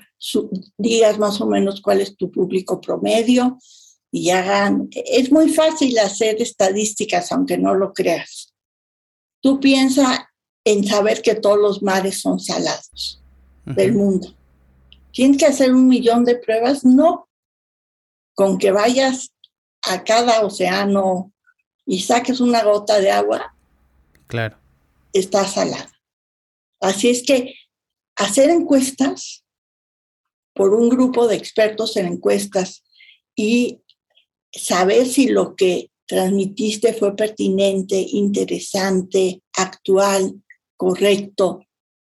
digas 0.77 1.17
más 1.19 1.39
o 1.41 1.47
menos 1.47 1.81
cuál 1.81 2.01
es 2.01 2.15
tu 2.15 2.31
público 2.31 2.81
promedio 2.81 3.57
y 4.11 4.29
hagan, 4.31 4.89
es 4.91 5.31
muy 5.31 5.49
fácil 5.49 5.97
hacer 5.99 6.41
estadísticas, 6.41 7.31
aunque 7.31 7.57
no 7.57 7.73
lo 7.73 7.93
creas. 7.93 8.53
Tú 9.41 9.59
piensa 9.59 10.29
en 10.65 10.85
saber 10.85 11.21
que 11.21 11.35
todos 11.35 11.57
los 11.57 11.81
mares 11.81 12.21
son 12.21 12.39
salados 12.39 13.23
del 13.65 13.93
mundo. 13.93 14.35
¿Tienes 15.11 15.37
que 15.37 15.45
hacer 15.45 15.73
un 15.73 15.87
millón 15.87 16.25
de 16.25 16.35
pruebas? 16.35 16.83
No. 16.83 17.29
Con 18.35 18.57
que 18.57 18.71
vayas 18.71 19.31
a 19.83 20.03
cada 20.03 20.45
océano 20.45 21.30
y 21.91 21.99
saques 21.99 22.39
una 22.39 22.63
gota 22.63 23.01
de 23.01 23.11
agua, 23.11 23.53
claro. 24.27 24.57
está 25.11 25.45
salada. 25.45 25.91
Así 26.79 27.09
es 27.09 27.21
que 27.21 27.53
hacer 28.15 28.49
encuestas 28.49 29.43
por 30.53 30.73
un 30.73 30.87
grupo 30.87 31.27
de 31.27 31.35
expertos 31.35 31.97
en 31.97 32.05
encuestas 32.05 32.85
y 33.35 33.81
saber 34.53 35.05
si 35.05 35.27
lo 35.27 35.53
que 35.57 35.91
transmitiste 36.05 36.93
fue 36.93 37.13
pertinente, 37.13 37.99
interesante, 37.99 39.41
actual, 39.57 40.41
correcto 40.77 41.59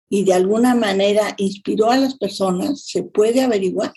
y 0.08 0.24
de 0.24 0.32
alguna 0.32 0.74
manera 0.74 1.34
inspiró 1.36 1.90
a 1.90 1.98
las 1.98 2.16
personas, 2.16 2.80
se 2.80 3.02
puede 3.02 3.42
averiguar. 3.42 3.92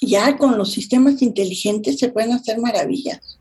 Ya 0.00 0.38
con 0.38 0.56
los 0.56 0.72
sistemas 0.72 1.20
inteligentes 1.20 1.98
se 1.98 2.08
pueden 2.08 2.32
hacer 2.32 2.58
maravillas. 2.58 3.38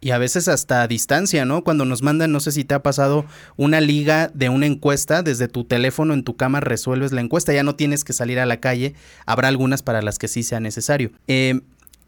Y 0.00 0.10
a 0.10 0.18
veces 0.18 0.48
hasta 0.48 0.82
a 0.82 0.88
distancia, 0.88 1.44
¿no? 1.44 1.64
Cuando 1.64 1.84
nos 1.84 2.02
mandan, 2.02 2.30
no 2.30 2.40
sé 2.40 2.52
si 2.52 2.64
te 2.64 2.74
ha 2.74 2.82
pasado 2.82 3.24
una 3.56 3.80
liga 3.80 4.30
de 4.34 4.48
una 4.48 4.66
encuesta, 4.66 5.22
desde 5.22 5.48
tu 5.48 5.64
teléfono 5.64 6.14
en 6.14 6.22
tu 6.22 6.36
cama 6.36 6.60
resuelves 6.60 7.12
la 7.12 7.22
encuesta, 7.22 7.52
ya 7.52 7.62
no 7.62 7.76
tienes 7.76 8.04
que 8.04 8.12
salir 8.12 8.38
a 8.38 8.46
la 8.46 8.60
calle, 8.60 8.94
habrá 9.24 9.48
algunas 9.48 9.82
para 9.82 10.02
las 10.02 10.18
que 10.18 10.28
sí 10.28 10.42
sea 10.42 10.60
necesario. 10.60 11.12
Eh, 11.28 11.60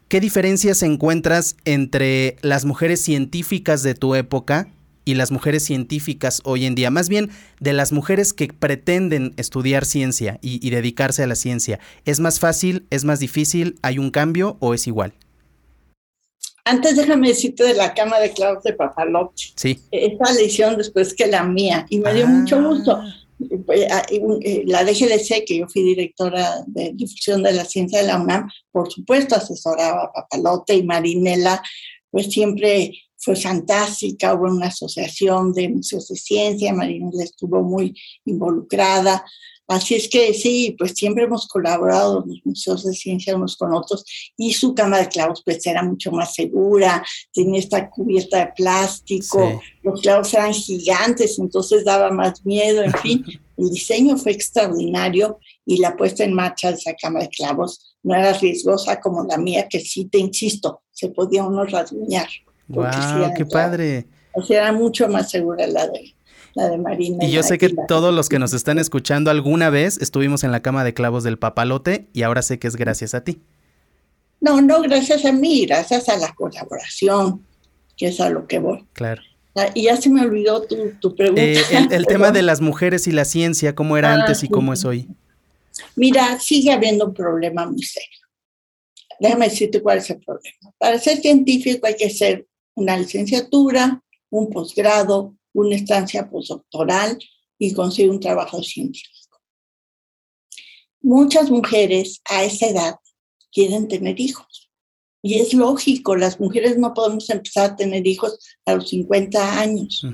¿Qué 0.07 0.19
diferencias 0.19 0.81
encuentras 0.81 1.55
entre 1.65 2.37
las 2.41 2.65
mujeres 2.65 3.01
científicas 3.01 3.83
de 3.83 3.93
tu 3.93 4.15
época 4.15 4.67
y 5.05 5.13
las 5.13 5.31
mujeres 5.31 5.63
científicas 5.63 6.41
hoy 6.45 6.65
en 6.65 6.73
día? 6.73 6.89
Más 6.89 7.09
bien 7.09 7.29
de 7.59 7.73
las 7.73 7.91
mujeres 7.91 8.33
que 8.33 8.47
pretenden 8.47 9.33
estudiar 9.37 9.85
ciencia 9.85 10.39
y 10.41 10.67
dedicarse 10.69 11.21
a 11.21 11.27
la 11.27 11.35
ciencia. 11.35 11.79
¿Es 12.05 12.19
más 12.19 12.39
fácil? 12.39 12.87
¿Es 12.89 13.05
más 13.05 13.19
difícil? 13.19 13.77
¿Hay 13.83 13.99
un 13.99 14.09
cambio 14.09 14.57
o 14.59 14.73
es 14.73 14.87
igual? 14.87 15.13
Antes 16.65 16.95
déjame 16.95 17.29
decirte 17.29 17.63
de 17.63 17.73
la 17.73 17.93
cama 17.93 18.19
de 18.19 18.31
clavos 18.31 18.63
de 18.63 18.73
Papalote. 18.73 19.43
Sí. 19.55 19.79
Esta 19.91 20.33
le 20.33 20.45
hicieron 20.45 20.77
después 20.77 21.13
que 21.13 21.27
la 21.27 21.43
mía 21.43 21.85
y 21.89 21.99
me 21.99 22.13
dio 22.13 22.27
mucho 22.27 22.57
ah. 22.57 22.61
gusto. 22.61 23.01
Eh, 23.73 23.87
ah, 23.89 24.03
eh, 24.09 24.63
la 24.65 24.83
DGDC, 24.83 25.45
que 25.45 25.59
yo 25.59 25.67
fui 25.67 25.83
directora 25.83 26.63
de 26.67 26.91
difusión 26.93 27.41
de 27.41 27.53
la 27.53 27.63
ciencia 27.63 28.01
de 28.01 28.07
la 28.07 28.19
UNAM, 28.19 28.49
por 28.71 28.91
supuesto 28.91 29.35
asesoraba 29.35 30.03
a 30.03 30.11
Papalote 30.11 30.75
y 30.75 30.83
Marinela, 30.83 31.61
pues 32.11 32.27
siempre 32.27 32.91
fue 33.17 33.35
fantástica, 33.35 34.33
hubo 34.33 34.45
una 34.45 34.67
asociación 34.67 35.53
de 35.53 35.69
museos 35.69 36.07
de 36.09 36.15
ciencia, 36.15 36.73
Marinela 36.73 37.23
estuvo 37.23 37.61
muy 37.63 37.95
involucrada, 38.25 39.23
Así 39.69 39.93
es 39.93 40.09
que 40.09 40.33
sí, 40.33 40.75
pues 40.79 40.93
siempre 40.93 41.25
hemos 41.25 41.47
colaborado 41.47 42.23
los 42.25 42.43
museos 42.43 42.83
de 42.83 42.91
ciencia 42.91 43.35
unos 43.35 43.55
con 43.55 43.71
otros 43.71 44.03
y 44.35 44.51
su 44.51 44.73
cama 44.73 44.97
de 44.97 45.07
clavos 45.07 45.43
pues 45.45 45.63
era 45.67 45.83
mucho 45.83 46.11
más 46.11 46.33
segura, 46.33 47.05
tenía 47.31 47.59
esta 47.59 47.87
cubierta 47.87 48.39
de 48.39 48.53
plástico, 48.57 49.61
los 49.83 50.01
clavos 50.01 50.33
eran 50.33 50.55
gigantes, 50.55 51.37
entonces 51.37 51.85
daba 51.85 52.09
más 52.09 52.43
miedo, 52.43 52.81
en 52.81 52.93
fin, 52.93 53.23
el 53.57 53.69
diseño 53.69 54.17
fue 54.17 54.31
extraordinario 54.31 55.37
y 55.67 55.77
la 55.77 55.95
puesta 55.95 56.23
en 56.23 56.33
marcha 56.33 56.69
de 56.71 56.77
esa 56.77 56.95
cama 56.99 57.19
de 57.19 57.29
clavos 57.29 57.95
no 58.01 58.15
era 58.15 58.33
riesgosa 58.33 58.99
como 58.99 59.23
la 59.25 59.37
mía, 59.37 59.67
que 59.69 59.79
sí, 59.81 60.05
te 60.05 60.17
insisto, 60.17 60.81
se 60.89 61.09
podía 61.09 61.43
uno 61.43 61.63
rasguñar. 61.65 62.27
¡Wow! 62.69 63.33
¡Qué 63.37 63.45
padre! 63.45 64.07
O 64.33 64.41
sea, 64.41 64.63
era 64.63 64.71
mucho 64.71 65.07
más 65.07 65.29
segura 65.29 65.67
la 65.67 65.85
de 65.85 66.15
la 66.53 66.69
de 66.69 66.77
Marina. 66.77 67.23
Y 67.23 67.31
yo 67.31 67.43
sé 67.43 67.57
que 67.57 67.69
todos 67.87 68.13
los 68.13 68.29
que 68.29 68.39
nos 68.39 68.53
están 68.53 68.79
escuchando 68.79 69.31
alguna 69.31 69.69
vez 69.69 69.97
estuvimos 70.01 70.43
en 70.43 70.51
la 70.51 70.61
cama 70.61 70.83
de 70.83 70.93
clavos 70.93 71.23
del 71.23 71.37
papalote 71.37 72.09
y 72.13 72.23
ahora 72.23 72.41
sé 72.41 72.59
que 72.59 72.67
es 72.67 72.75
gracias 72.75 73.13
a 73.13 73.23
ti. 73.23 73.41
No, 74.41 74.61
no 74.61 74.81
gracias 74.81 75.25
a 75.25 75.31
mí, 75.31 75.65
gracias 75.65 76.07
a 76.09 76.17
la 76.17 76.33
colaboración, 76.33 77.45
que 77.97 78.07
es 78.07 78.19
a 78.19 78.29
lo 78.29 78.47
que 78.47 78.59
voy. 78.59 78.85
Claro. 78.93 79.21
Ah, 79.55 79.69
y 79.73 79.83
ya 79.83 79.97
se 79.97 80.09
me 80.09 80.21
olvidó 80.21 80.61
tu, 80.61 81.15
pregunta. 81.15 81.41
Eh, 81.41 81.61
el, 81.91 82.05
tema 82.07 82.31
de 82.31 82.41
las 82.41 82.61
mujeres 82.61 83.07
y 83.07 83.11
la 83.11 83.25
ciencia, 83.25 83.75
cómo 83.75 83.97
era 83.97 84.11
ah, 84.11 84.21
antes 84.21 84.43
y 84.43 84.47
cómo 84.47 84.73
es 84.73 84.85
hoy. 84.85 85.07
Mira, 85.95 86.39
sigue 86.39 86.71
habiendo 86.71 87.05
un 87.07 87.13
problema 87.13 87.65
muy 87.65 87.83
serio. 87.83 88.19
Déjame 89.19 89.49
decirte 89.49 89.81
cuál 89.81 89.97
es 89.97 90.09
el 90.09 90.19
problema. 90.19 90.73
Para 90.77 90.97
ser 90.99 91.17
científico 91.17 91.87
hay 91.87 91.95
que 91.95 92.09
ser 92.09 92.47
una 92.75 92.97
licenciatura, 92.97 94.01
un 94.29 94.49
posgrado, 94.49 95.35
una 95.65 95.75
estancia 95.75 96.29
postdoctoral 96.29 97.19
y 97.57 97.73
conseguir 97.73 98.11
un 98.11 98.19
trabajo 98.19 98.63
científico. 98.63 99.39
Muchas 101.01 101.49
mujeres 101.49 102.21
a 102.29 102.43
esa 102.43 102.67
edad 102.67 102.95
quieren 103.51 103.87
tener 103.87 104.19
hijos. 104.19 104.69
Y 105.21 105.35
es 105.35 105.53
lógico, 105.53 106.15
las 106.15 106.39
mujeres 106.39 106.77
no 106.77 106.93
podemos 106.93 107.29
empezar 107.29 107.71
a 107.71 107.75
tener 107.75 108.07
hijos 108.07 108.39
a 108.65 108.75
los 108.75 108.89
50 108.89 109.59
años. 109.59 110.05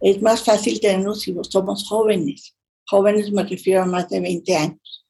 Es 0.00 0.20
más 0.20 0.44
fácil 0.44 0.80
tenerlos 0.80 1.22
si 1.22 1.34
somos 1.48 1.88
jóvenes. 1.88 2.54
Jóvenes 2.86 3.32
me 3.32 3.44
refiero 3.44 3.82
a 3.82 3.86
más 3.86 4.08
de 4.08 4.20
20 4.20 4.56
años. 4.56 5.06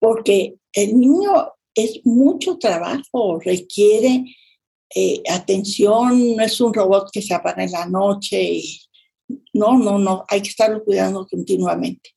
Porque 0.00 0.56
el 0.72 0.98
niño 0.98 1.52
es 1.74 2.00
mucho 2.04 2.58
trabajo, 2.58 3.40
requiere 3.40 4.24
eh, 4.94 5.22
atención, 5.28 6.36
no 6.36 6.44
es 6.44 6.60
un 6.60 6.72
robot 6.72 7.10
que 7.12 7.22
se 7.22 7.34
apaga 7.34 7.64
en 7.64 7.72
la 7.72 7.86
noche. 7.86 8.62
no, 9.52 9.78
no, 9.78 9.98
no, 9.98 10.24
hay 10.28 10.42
que 10.42 10.50
estarlo 10.50 10.84
cuidando 10.84 11.26
continuamente. 11.26 12.10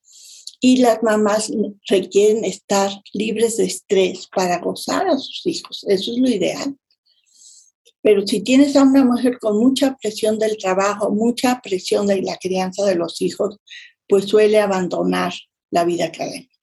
Y 0.59 0.77
las 0.77 1.01
mamás 1.03 1.51
requieren 1.87 2.43
estar 2.43 2.91
libres 3.13 3.57
de 3.57 3.65
estrés 3.65 4.27
para 4.35 4.59
gozar 4.59 5.07
a 5.07 5.17
sus 5.17 5.45
hijos, 5.45 5.85
eso 5.87 6.11
es 6.11 6.17
lo 6.17 6.29
ideal. 6.29 6.75
Pero 8.01 8.25
si 8.25 8.41
tienes 8.41 8.75
a 8.75 8.83
una 8.83 9.03
mujer 9.03 9.37
con 9.39 9.57
mucha 9.57 9.97
presión 10.01 10.39
del 10.39 10.57
trabajo, 10.57 11.11
mucha 11.11 11.59
presión 11.61 12.07
de 12.07 12.21
la 12.21 12.37
crianza 12.37 12.85
de 12.85 12.95
los 12.95 13.21
hijos, 13.21 13.57
pues 14.07 14.25
suele 14.25 14.59
abandonar 14.59 15.33
la 15.71 15.83
vida 15.83 16.05
académica. 16.05 16.55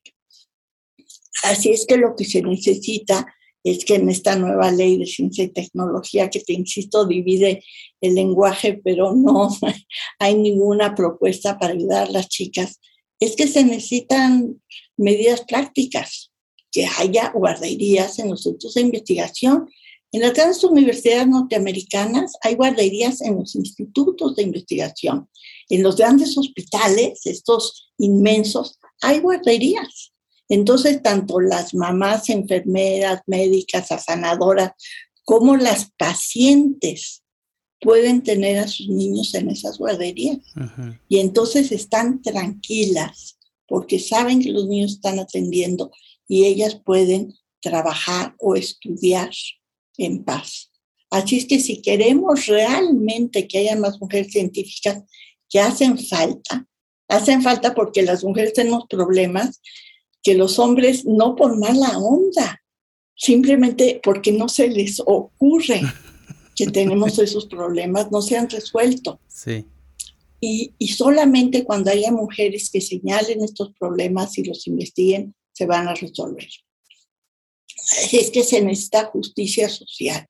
Así 1.42 1.70
es 1.70 1.84
que 1.86 1.96
lo 1.96 2.16
que 2.16 2.24
se 2.24 2.40
necesita 2.40 3.26
es 3.64 3.86
que 3.86 3.94
en 3.94 4.10
esta 4.10 4.36
nueva 4.36 4.70
ley 4.70 4.98
de 4.98 5.06
ciencia 5.06 5.42
y 5.42 5.48
tecnología, 5.48 6.28
que 6.28 6.40
te 6.40 6.52
insisto, 6.52 7.06
divide 7.06 7.64
el 8.00 8.14
lenguaje, 8.14 8.80
pero 8.84 9.14
no 9.14 9.48
hay 10.18 10.34
ninguna 10.36 10.94
propuesta 10.94 11.58
para 11.58 11.72
ayudar 11.72 12.08
a 12.08 12.12
las 12.12 12.28
chicas, 12.28 12.78
es 13.18 13.34
que 13.36 13.48
se 13.48 13.64
necesitan 13.64 14.60
medidas 14.98 15.42
prácticas, 15.48 16.30
que 16.70 16.86
haya 16.98 17.30
guarderías 17.30 18.18
en 18.18 18.30
los 18.30 18.42
centros 18.42 18.74
de 18.74 18.82
investigación. 18.82 19.70
En 20.12 20.20
las 20.20 20.34
grandes 20.34 20.62
universidades 20.62 21.26
norteamericanas 21.26 22.32
hay 22.42 22.56
guarderías 22.56 23.20
en 23.22 23.36
los 23.36 23.54
institutos 23.54 24.36
de 24.36 24.42
investigación. 24.42 25.28
En 25.68 25.82
los 25.82 25.96
grandes 25.96 26.36
hospitales, 26.36 27.24
estos 27.24 27.92
inmensos, 27.96 28.78
hay 29.00 29.20
guarderías. 29.20 30.13
Entonces, 30.48 31.02
tanto 31.02 31.40
las 31.40 31.74
mamás, 31.74 32.28
enfermeras, 32.28 33.22
médicas, 33.26 33.90
afanadoras, 33.90 34.72
como 35.24 35.56
las 35.56 35.90
pacientes 35.96 37.22
pueden 37.80 38.22
tener 38.22 38.58
a 38.58 38.68
sus 38.68 38.88
niños 38.88 39.34
en 39.34 39.50
esas 39.50 39.78
guarderías. 39.78 40.38
Y 41.08 41.18
entonces 41.18 41.72
están 41.72 42.22
tranquilas 42.22 43.38
porque 43.66 43.98
saben 43.98 44.40
que 44.40 44.50
los 44.50 44.66
niños 44.66 44.92
están 44.92 45.18
atendiendo 45.18 45.90
y 46.26 46.44
ellas 46.44 46.80
pueden 46.84 47.34
trabajar 47.60 48.34
o 48.38 48.54
estudiar 48.54 49.30
en 49.98 50.24
paz. 50.24 50.70
Así 51.10 51.36
es 51.38 51.46
que 51.46 51.60
si 51.60 51.80
queremos 51.80 52.46
realmente 52.46 53.46
que 53.46 53.58
haya 53.58 53.76
más 53.76 54.00
mujeres 54.00 54.32
científicas 54.32 55.02
que 55.48 55.60
hacen 55.60 55.98
falta, 55.98 56.66
hacen 57.08 57.42
falta 57.42 57.74
porque 57.74 58.02
las 58.02 58.24
mujeres 58.24 58.54
tenemos 58.54 58.84
problemas 58.88 59.60
que 60.24 60.34
los 60.34 60.58
hombres 60.58 61.04
no 61.04 61.36
por 61.36 61.56
mala 61.58 61.98
onda, 61.98 62.62
simplemente 63.14 64.00
porque 64.02 64.32
no 64.32 64.48
se 64.48 64.68
les 64.68 65.00
ocurre 65.04 65.82
que 66.56 66.66
tenemos 66.66 67.18
esos 67.18 67.46
problemas, 67.46 68.10
no 68.10 68.22
se 68.22 68.36
han 68.36 68.48
resuelto. 68.48 69.20
Sí. 69.28 69.66
Y, 70.40 70.72
y, 70.78 70.88
solamente 70.88 71.64
cuando 71.64 71.90
haya 71.90 72.10
mujeres 72.10 72.68
que 72.70 72.80
señalen 72.80 73.42
estos 73.42 73.72
problemas 73.78 74.36
y 74.36 74.44
los 74.44 74.66
investiguen, 74.66 75.34
se 75.52 75.64
van 75.64 75.88
a 75.88 75.94
resolver. 75.94 76.48
Es 78.12 78.30
que 78.30 78.42
se 78.42 78.60
necesita 78.60 79.06
justicia 79.06 79.68
social 79.68 80.26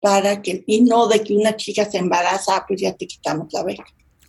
para 0.00 0.42
que, 0.42 0.62
y 0.66 0.82
no 0.82 1.08
de 1.08 1.22
que 1.22 1.34
una 1.34 1.56
chica 1.56 1.90
se 1.90 1.98
embaraza, 1.98 2.64
pues 2.66 2.80
ya 2.80 2.94
te 2.94 3.06
quitamos 3.06 3.52
la 3.52 3.64
beca. 3.64 3.84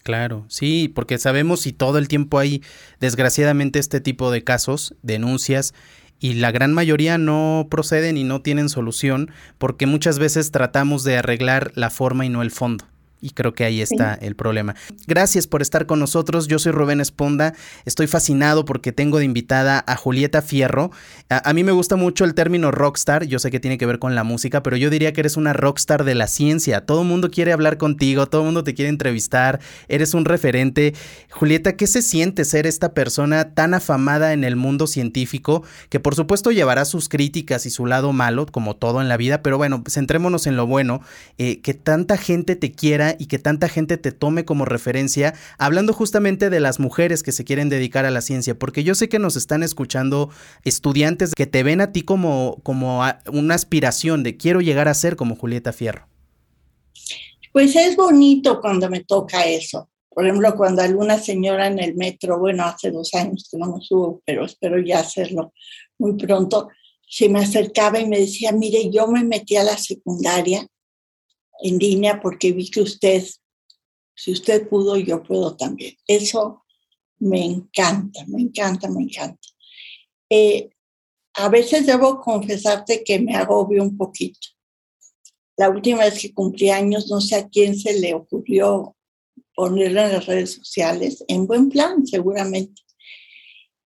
Claro, 0.07 0.45
sí, 0.47 0.87
porque 0.87 1.17
sabemos 1.17 1.67
y 1.67 1.73
todo 1.73 1.97
el 1.97 2.07
tiempo 2.07 2.39
hay 2.39 2.63
desgraciadamente 3.01 3.77
este 3.77 3.99
tipo 3.99 4.31
de 4.31 4.41
casos, 4.41 4.95
denuncias, 5.01 5.73
y 6.17 6.35
la 6.35 6.49
gran 6.51 6.73
mayoría 6.73 7.17
no 7.17 7.67
proceden 7.69 8.15
y 8.15 8.23
no 8.23 8.41
tienen 8.41 8.69
solución 8.69 9.31
porque 9.57 9.85
muchas 9.85 10.17
veces 10.17 10.51
tratamos 10.51 11.03
de 11.03 11.17
arreglar 11.17 11.73
la 11.75 11.89
forma 11.89 12.25
y 12.25 12.29
no 12.29 12.41
el 12.41 12.51
fondo. 12.51 12.85
Y 13.19 13.31
creo 13.31 13.53
que 13.53 13.63
ahí 13.63 13.81
está 13.81 14.13
el 14.13 14.35
problema. 14.35 14.75
Gracias 15.07 15.47
por 15.47 15.61
estar 15.61 15.87
con 15.87 15.99
nosotros. 15.99 16.47
Yo 16.47 16.59
soy 16.59 16.71
Rubén 16.71 17.01
Esponda. 17.01 17.53
Estoy 17.85 18.05
fascinado 18.07 18.63
porque 18.63 18.91
tengo 18.91 19.17
de 19.17 19.25
invitada 19.25 19.83
a 19.87 19.95
Julieta 19.95 20.41
Fierro. 20.41 20.91
A, 21.29 21.51
mí 21.53 21.63
me 21.63 21.71
gusta 21.71 21.95
mucho 21.95 22.25
el 22.25 22.35
término 22.35 22.71
rockstar. 22.71 23.25
Yo 23.25 23.39
sé 23.39 23.49
que 23.49 23.59
tiene 23.59 23.77
que 23.77 23.87
ver 23.87 23.97
con 23.97 24.13
la 24.13 24.23
música, 24.23 24.61
pero 24.61 24.77
yo 24.77 24.89
diría 24.89 25.13
que 25.13 25.21
eres 25.21 25.35
una 25.35 25.53
rockstar 25.53 26.03
de 26.03 26.13
la 26.13 26.27
ciencia. 26.27 26.85
Todo 26.85 27.01
el 27.01 27.07
mundo 27.07 27.31
quiere 27.31 27.53
hablar 27.53 27.77
contigo, 27.77 28.27
todo 28.27 28.41
el 28.41 28.45
mundo 28.45 28.63
te 28.63 28.75
quiere 28.75 28.89
entrevistar. 28.89 29.59
Eres 29.87 30.13
un 30.13 30.25
referente. 30.25 30.93
Julieta, 31.31 31.75
¿qué 31.75 31.87
se 31.87 32.03
siente 32.03 32.45
ser 32.45 32.67
esta 32.67 32.93
persona 32.93 33.53
tan 33.55 33.73
afamada 33.73 34.33
en 34.33 34.43
el 34.43 34.55
mundo 34.55 34.85
científico 34.85 35.63
que 35.89 35.99
por 35.99 36.15
supuesto 36.15 36.51
llevará 36.51 36.85
sus 36.85 37.09
críticas 37.09 37.65
y 37.65 37.71
su 37.71 37.87
lado 37.87 38.13
malo, 38.13 38.45
como 38.45 38.75
todo 38.75 39.01
en 39.01 39.09
la 39.09 39.17
vida? 39.17 39.41
Pero 39.41 39.57
bueno, 39.57 39.83
centrémonos 39.89 40.45
en 40.45 40.55
lo 40.55 40.67
bueno. 40.67 41.01
Eh, 41.37 41.61
que 41.61 41.73
tanta 41.73 42.17
gente 42.17 42.55
te 42.55 42.71
quiera 42.71 43.06
y 43.17 43.27
que 43.27 43.39
tanta 43.39 43.69
gente 43.69 43.97
te 43.97 44.11
tome 44.11 44.45
como 44.45 44.65
referencia, 44.65 45.33
hablando 45.57 45.93
justamente 45.93 46.49
de 46.49 46.59
las 46.59 46.79
mujeres 46.79 47.23
que 47.23 47.31
se 47.31 47.43
quieren 47.43 47.69
dedicar 47.69 48.05
a 48.05 48.11
la 48.11 48.21
ciencia, 48.21 48.57
porque 48.57 48.83
yo 48.83 48.95
sé 48.95 49.09
que 49.09 49.19
nos 49.19 49.35
están 49.35 49.63
escuchando 49.63 50.29
estudiantes 50.63 51.33
que 51.33 51.47
te 51.47 51.63
ven 51.63 51.81
a 51.81 51.91
ti 51.91 52.03
como, 52.03 52.59
como 52.63 53.03
una 53.31 53.55
aspiración 53.55 54.23
de 54.23 54.37
quiero 54.37 54.61
llegar 54.61 54.87
a 54.87 54.93
ser 54.93 55.15
como 55.15 55.35
Julieta 55.35 55.73
Fierro. 55.73 56.07
Pues 57.51 57.75
es 57.75 57.95
bonito 57.95 58.59
cuando 58.61 58.89
me 58.89 59.03
toca 59.03 59.45
eso. 59.45 59.89
Por 60.09 60.25
ejemplo, 60.25 60.55
cuando 60.55 60.81
alguna 60.81 61.19
señora 61.19 61.67
en 61.67 61.79
el 61.79 61.95
metro, 61.95 62.39
bueno, 62.39 62.65
hace 62.65 62.89
dos 62.91 63.13
años 63.13 63.47
que 63.51 63.57
no 63.57 63.75
me 63.75 63.81
subo, 63.81 64.21
pero 64.25 64.45
espero 64.45 64.79
ya 64.79 64.99
hacerlo 64.99 65.53
muy 65.99 66.13
pronto, 66.13 66.69
se 67.07 67.29
me 67.29 67.39
acercaba 67.39 67.99
y 67.99 68.07
me 68.07 68.19
decía, 68.19 68.51
mire, 68.51 68.89
yo 68.89 69.07
me 69.07 69.23
metí 69.23 69.55
a 69.55 69.63
la 69.63 69.77
secundaria 69.77 70.67
en 71.61 71.77
línea 71.77 72.19
porque 72.21 72.51
vi 72.51 72.69
que 72.69 72.81
usted, 72.81 73.23
si 74.15 74.31
usted 74.31 74.67
pudo, 74.67 74.97
yo 74.97 75.23
puedo 75.23 75.55
también. 75.55 75.95
Eso 76.07 76.63
me 77.19 77.43
encanta, 77.43 78.25
me 78.27 78.41
encanta, 78.41 78.89
me 78.89 79.03
encanta. 79.03 79.47
Eh, 80.29 80.69
a 81.35 81.49
veces 81.49 81.85
debo 81.85 82.19
confesarte 82.19 83.03
que 83.03 83.19
me 83.19 83.35
agobio 83.35 83.83
un 83.83 83.95
poquito. 83.95 84.47
La 85.55 85.69
última 85.69 86.03
vez 86.03 86.19
que 86.19 86.33
cumplí 86.33 86.69
años, 86.69 87.09
no 87.09 87.21
sé 87.21 87.35
a 87.35 87.47
quién 87.47 87.77
se 87.77 87.99
le 87.99 88.13
ocurrió 88.13 88.95
ponerlo 89.55 90.01
en 90.01 90.11
las 90.13 90.25
redes 90.27 90.53
sociales, 90.53 91.23
en 91.27 91.47
buen 91.47 91.69
plan 91.69 92.05
seguramente, 92.05 92.83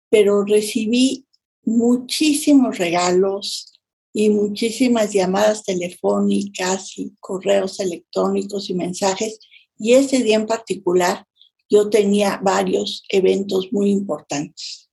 pero 0.08 0.44
recibí 0.44 1.26
muchísimos 1.62 2.78
regalos, 2.78 3.69
y 4.12 4.30
muchísimas 4.30 5.12
llamadas 5.12 5.62
telefónicas 5.64 6.98
y 6.98 7.12
correos 7.20 7.80
electrónicos 7.80 8.70
y 8.70 8.74
mensajes. 8.74 9.38
Y 9.78 9.94
ese 9.94 10.22
día 10.22 10.36
en 10.36 10.46
particular 10.46 11.24
yo 11.68 11.88
tenía 11.88 12.40
varios 12.42 13.04
eventos 13.08 13.72
muy 13.72 13.90
importantes. 13.90 14.88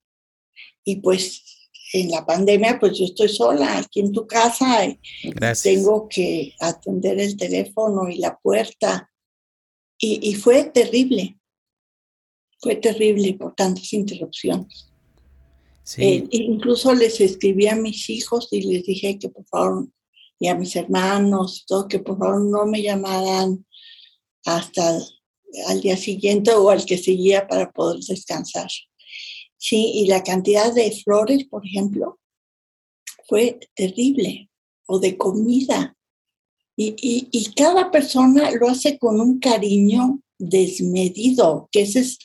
y 0.83 0.97
pues 0.97 1.43
en 1.93 2.11
la 2.11 2.25
pandemia, 2.25 2.79
pues 2.79 2.97
yo 2.97 3.05
estoy 3.05 3.29
sola 3.29 3.79
aquí 3.79 4.01
en 4.01 4.11
tu 4.11 4.27
casa 4.27 4.85
y 4.85 4.99
tengo 5.63 6.07
que 6.09 6.53
atender 6.59 7.19
el 7.19 7.37
teléfono 7.37 8.09
y 8.09 8.17
la 8.17 8.37
puerta. 8.37 9.09
Y, 9.99 10.35
fue 10.35 10.65
terrible, 10.65 11.39
fue 12.59 12.75
terrible 12.75 13.33
por 13.33 13.55
tantas 13.55 13.91
interrupciones. 13.93 14.91
Eh, 15.95 16.27
incluso 16.31 16.93
les 16.93 17.21
escribí 17.21 17.67
a 17.67 17.75
mis 17.75 18.09
hijos 18.09 18.49
y 18.51 18.61
les 18.61 18.83
dije 18.83 19.17
que 19.17 19.29
por 19.29 19.45
favor, 19.45 19.87
y 20.37 20.47
a 20.47 20.55
mis 20.55 20.75
hermanos, 20.75 21.63
todo, 21.65 21.87
que 21.87 21.99
por 21.99 22.17
favor 22.17 22.41
no 22.43 22.65
me 22.65 22.81
llamaran 22.81 23.65
hasta 24.43 24.99
al 25.67 25.81
día 25.81 25.95
siguiente 25.95 26.51
o 26.51 26.69
al 26.69 26.85
que 26.85 26.97
seguía 26.97 27.47
para 27.47 27.71
poder 27.71 27.99
descansar. 28.01 28.67
Sí, 29.57 29.91
y 29.95 30.07
la 30.07 30.23
cantidad 30.23 30.73
de 30.73 30.91
flores, 30.91 31.45
por 31.45 31.65
ejemplo, 31.65 32.19
fue 33.27 33.59
terrible, 33.73 34.49
o 34.85 34.99
de 34.99 35.17
comida. 35.17 35.95
Y, 36.75 36.95
y, 37.01 37.53
cada 37.53 37.89
persona 37.89 38.51
lo 38.51 38.69
hace 38.69 38.99
con 38.99 39.19
un 39.19 39.39
cariño 39.39 40.21
desmedido, 40.37 41.69
que 41.71 41.81
esa 41.81 41.99
es 41.99 42.19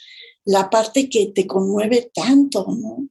la 0.44 0.68
parte 0.68 1.08
que 1.08 1.28
te 1.28 1.46
conmueve 1.46 2.10
tanto, 2.14 2.66
¿no? 2.68 3.08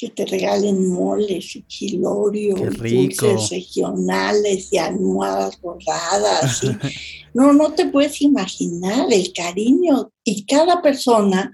Que 0.00 0.08
te 0.08 0.24
regalen 0.24 0.88
moles 0.88 1.56
y 1.56 1.62
chilorios, 1.66 2.58
dulces 2.58 3.50
regionales 3.50 4.72
y 4.72 4.78
almohadas 4.78 5.60
bordadas. 5.60 6.62
no, 7.34 7.52
no 7.52 7.74
te 7.74 7.84
puedes 7.86 8.22
imaginar 8.22 9.12
el 9.12 9.30
cariño. 9.34 10.10
Y 10.24 10.46
cada 10.46 10.80
persona 10.80 11.52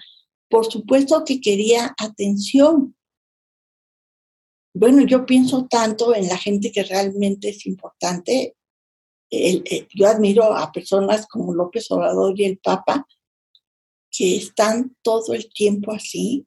por 0.49 0.71
supuesto 0.71 1.25
que 1.25 1.41
quería 1.41 1.95
atención. 1.99 2.97
Bueno, 4.75 5.07
yo 5.07 5.25
pienso 5.25 5.67
tanto 5.67 6.15
en 6.15 6.29
la 6.29 6.37
gente 6.37 6.71
que 6.71 6.85
realmente 6.85 7.49
es 7.49 7.67
importante. 7.67 8.57
yo 9.31 10.07
admiro 10.07 10.45
a 10.55 10.71
personas 10.71 11.27
como 11.27 11.55
López 11.55 11.91
Obrador 11.91 12.39
y 12.39 12.45
el 12.45 12.59
Papa, 12.59 13.07
que 14.11 14.37
están 14.37 14.97
todo 15.03 15.35
el 15.35 15.53
tiempo 15.53 15.93
así. 15.93 16.47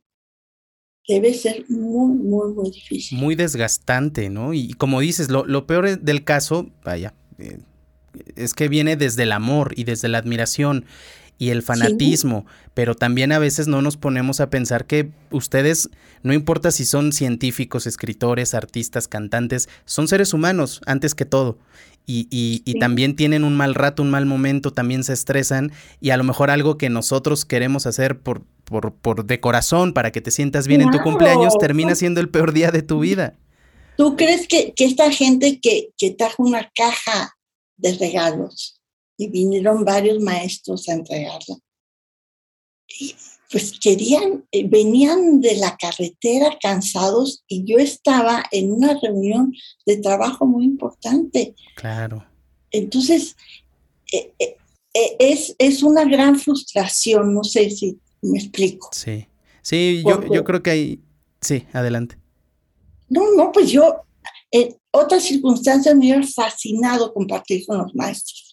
Debe 1.09 1.33
ser 1.33 1.65
muy, 1.69 2.15
muy, 2.15 2.53
muy 2.53 2.69
difícil. 2.69 3.17
Muy 3.17 3.33
desgastante, 3.33 4.29
¿no? 4.29 4.53
Y 4.53 4.73
como 4.73 4.99
dices, 4.99 5.29
lo, 5.29 5.43
lo 5.43 5.65
peor 5.65 5.99
del 5.99 6.23
caso, 6.23 6.69
vaya, 6.85 7.15
eh, 7.39 7.57
es 8.35 8.53
que 8.53 8.67
viene 8.67 8.95
desde 8.95 9.23
el 9.23 9.31
amor 9.31 9.73
y 9.75 9.85
desde 9.85 10.07
la 10.07 10.19
admiración 10.19 10.85
y 11.39 11.49
el 11.49 11.63
fanatismo, 11.63 12.45
pero 12.73 12.95
también 12.95 13.31
a 13.31 13.39
veces 13.39 13.67
no 13.67 13.81
nos 13.81 13.97
ponemos 13.97 14.41
a 14.41 14.49
pensar 14.49 14.85
que 14.85 15.09
ustedes, 15.31 15.89
no 16.21 16.33
importa 16.33 16.69
si 16.69 16.85
son 16.85 17.13
científicos, 17.13 17.87
escritores, 17.87 18.53
artistas, 18.53 19.07
cantantes, 19.07 19.69
son 19.85 20.07
seres 20.07 20.33
humanos 20.33 20.81
antes 20.85 21.15
que 21.15 21.25
todo. 21.25 21.57
Y, 22.05 22.27
y, 22.31 22.79
también 22.79 23.15
tienen 23.15 23.43
un 23.43 23.55
mal 23.55 23.75
rato, 23.75 24.01
un 24.01 24.09
mal 24.09 24.25
momento, 24.25 24.73
también 24.73 25.03
se 25.03 25.13
estresan 25.13 25.71
y 26.01 26.09
a 26.09 26.17
lo 26.17 26.23
mejor 26.23 26.49
algo 26.49 26.75
que 26.75 26.89
nosotros 26.89 27.45
queremos 27.45 27.85
hacer 27.85 28.17
por, 28.17 28.41
por, 28.69 28.93
por 28.93 29.25
de 29.25 29.39
corazón 29.39 29.93
para 29.93 30.11
que 30.11 30.21
te 30.21 30.31
sientas 30.31 30.67
bien 30.67 30.81
en 30.81 30.91
tu 30.91 30.99
cumpleaños 30.99 31.57
termina 31.57 31.95
siendo 31.95 32.21
el 32.21 32.29
peor 32.29 32.53
día 32.53 32.71
de 32.71 32.81
tu 32.81 32.99
vida. 32.99 33.37
¿Tú 33.97 34.15
crees 34.15 34.47
que, 34.47 34.73
que 34.73 34.85
esta 34.85 35.11
gente 35.11 35.59
que, 35.59 35.89
que 35.97 36.11
trajo 36.11 36.43
una 36.43 36.71
caja 36.73 37.35
de 37.79 37.93
regalos 37.93 38.79
y 39.19 39.27
vinieron 39.27 39.83
varios 39.83 40.19
maestros 40.21 40.87
a 40.87 40.93
entregarla. 40.93 41.57
Y 42.99 43.15
pues 43.51 43.77
querían, 43.79 44.45
eh, 44.51 44.67
venían 44.67 45.41
de 45.41 45.57
la 45.57 45.75
carretera 45.75 46.57
cansados 46.61 47.43
y 47.47 47.65
yo 47.65 47.77
estaba 47.79 48.45
en 48.51 48.71
una 48.71 48.97
reunión 49.01 49.53
de 49.85 49.97
trabajo 49.97 50.45
muy 50.45 50.63
importante. 50.63 51.53
Claro. 51.75 52.25
Entonces, 52.71 53.35
eh, 54.13 54.31
eh, 54.39 54.55
es, 55.19 55.55
es, 55.57 55.83
una 55.83 56.05
gran 56.05 56.39
frustración, 56.39 57.33
no 57.33 57.43
sé 57.43 57.69
si 57.71 57.99
me 58.21 58.39
explico. 58.39 58.89
Sí, 58.91 59.27
sí, 59.61 60.03
yo, 60.05 60.21
yo 60.31 60.43
creo 60.43 60.61
que 60.63 60.69
hay, 60.71 60.99
sí, 61.41 61.65
adelante. 61.73 62.17
No, 63.07 63.33
no, 63.35 63.51
pues 63.51 63.71
yo, 63.71 64.01
en 64.51 64.75
otras 64.91 65.23
circunstancias 65.23 65.95
me 65.95 66.01
hubiera 66.01 66.27
fascinado 66.27 67.13
compartir 67.13 67.65
con 67.65 67.79
los 67.79 67.93
maestros 67.95 68.49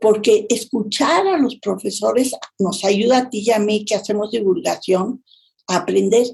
porque 0.00 0.46
escuchar 0.48 1.26
a 1.26 1.38
los 1.38 1.56
profesores 1.56 2.32
nos 2.58 2.84
ayuda 2.84 3.18
a 3.18 3.30
ti 3.30 3.42
y 3.46 3.50
a 3.50 3.58
mí 3.58 3.84
que 3.84 3.94
hacemos 3.94 4.30
divulgación 4.30 5.24
a 5.66 5.76
aprender 5.76 6.26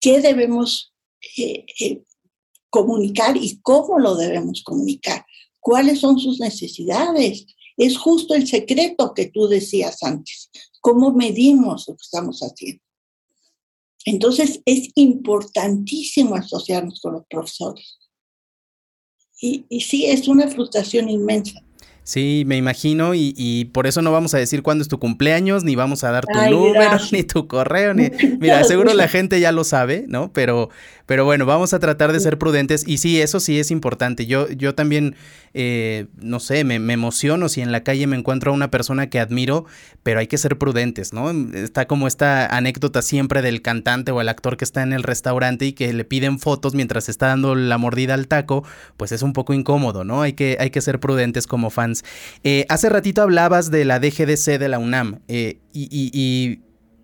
qué 0.00 0.20
debemos 0.20 0.92
eh, 1.36 1.64
eh, 1.80 2.02
comunicar 2.70 3.36
y 3.36 3.60
cómo 3.62 3.98
lo 3.98 4.14
debemos 4.14 4.62
comunicar, 4.62 5.24
cuáles 5.58 6.00
son 6.00 6.18
sus 6.18 6.38
necesidades. 6.38 7.46
Es 7.76 7.96
justo 7.96 8.34
el 8.34 8.46
secreto 8.46 9.14
que 9.14 9.26
tú 9.26 9.48
decías 9.48 10.02
antes, 10.02 10.50
cómo 10.80 11.12
medimos 11.12 11.86
lo 11.88 11.94
que 11.94 12.02
estamos 12.02 12.40
haciendo. 12.40 12.82
Entonces 14.04 14.60
es 14.64 14.90
importantísimo 14.94 16.34
asociarnos 16.34 17.00
con 17.00 17.14
los 17.14 17.26
profesores. 17.28 17.98
Y, 19.40 19.66
y 19.68 19.82
sí, 19.82 20.06
es 20.06 20.28
una 20.28 20.48
frustración 20.48 21.08
inmensa. 21.08 21.62
Sí, 22.08 22.44
me 22.46 22.56
imagino, 22.56 23.12
y, 23.14 23.70
por 23.74 23.86
eso 23.86 24.00
no 24.00 24.10
vamos 24.10 24.32
a 24.32 24.38
decir 24.38 24.62
cuándo 24.62 24.80
es 24.80 24.88
tu 24.88 24.98
cumpleaños, 24.98 25.62
ni 25.62 25.76
vamos 25.76 26.04
a 26.04 26.10
dar 26.10 26.24
tu 26.24 26.40
número, 26.50 26.96
ni 27.12 27.22
tu 27.22 27.46
correo, 27.46 27.92
ni... 27.92 28.08
Mira, 28.40 28.64
seguro 28.64 28.94
la 28.94 29.08
gente 29.08 29.40
ya 29.40 29.52
lo 29.52 29.62
sabe, 29.62 30.06
¿no? 30.08 30.32
Pero, 30.32 30.70
pero 31.04 31.26
bueno, 31.26 31.44
vamos 31.44 31.74
a 31.74 31.80
tratar 31.80 32.14
de 32.14 32.20
ser 32.20 32.38
prudentes, 32.38 32.88
y 32.88 32.96
sí, 32.96 33.20
eso 33.20 33.40
sí 33.40 33.60
es 33.60 33.70
importante. 33.70 34.24
Yo, 34.24 34.48
yo 34.48 34.74
también, 34.74 35.16
eh, 35.54 36.06
no 36.16 36.40
sé, 36.40 36.64
me, 36.64 36.76
emociono 36.76 37.48
si 37.48 37.60
en 37.60 37.72
la 37.72 37.84
calle 37.84 38.06
me 38.06 38.16
encuentro 38.16 38.50
a 38.50 38.54
una 38.54 38.70
persona 38.70 39.08
que 39.10 39.20
admiro, 39.20 39.66
pero 40.02 40.20
hay 40.20 40.26
que 40.26 40.38
ser 40.38 40.58
prudentes, 40.58 41.12
¿no? 41.12 41.30
Está 41.30 41.86
como 41.86 42.06
esta 42.06 42.46
anécdota 42.46 43.02
siempre 43.02 43.42
del 43.42 43.62
cantante 43.62 44.12
o 44.12 44.20
el 44.20 44.28
actor 44.28 44.56
que 44.56 44.64
está 44.64 44.82
en 44.82 44.92
el 44.92 45.02
restaurante 45.02 45.66
y 45.66 45.72
que 45.72 45.92
le 45.92 46.04
piden 46.04 46.38
fotos 46.38 46.74
mientras 46.74 47.08
está 47.08 47.28
dando 47.28 47.54
la 47.54 47.78
mordida 47.78 48.14
al 48.14 48.28
taco, 48.28 48.64
pues 48.96 49.12
es 49.12 49.22
un 49.22 49.32
poco 49.32 49.54
incómodo, 49.54 50.04
¿no? 50.04 50.22
Hay 50.22 50.32
que, 50.32 50.56
hay 50.60 50.70
que 50.70 50.80
ser 50.80 51.00
prudentes 51.00 51.46
como 51.46 51.70
fans 51.70 51.98
eh, 52.44 52.66
hace 52.68 52.88
ratito 52.88 53.22
hablabas 53.22 53.70
de 53.70 53.84
la 53.84 54.00
DGDC 54.00 54.58
de 54.58 54.68
la 54.68 54.78
UNAM 54.78 55.20
eh, 55.28 55.58
y, 55.72 56.60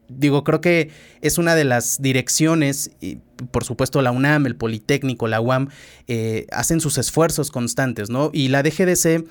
digo, 0.09 0.45
creo 0.45 0.61
que 0.61 0.91
es 1.21 1.39
una 1.39 1.55
de 1.55 1.65
las 1.65 2.01
direcciones, 2.01 2.91
y 3.01 3.19
por 3.51 3.65
supuesto 3.65 4.03
la 4.03 4.11
UNAM, 4.11 4.47
el 4.47 4.57
Politécnico, 4.57 5.29
la 5.29 5.41
UAM, 5.41 5.69
eh, 6.09 6.47
hacen 6.53 6.81
sus 6.81 6.99
esfuerzos 6.99 7.51
constantes, 7.51 8.11
¿no? 8.11 8.31
Y 8.33 8.49
la 8.49 8.63
DGDC 8.63 9.25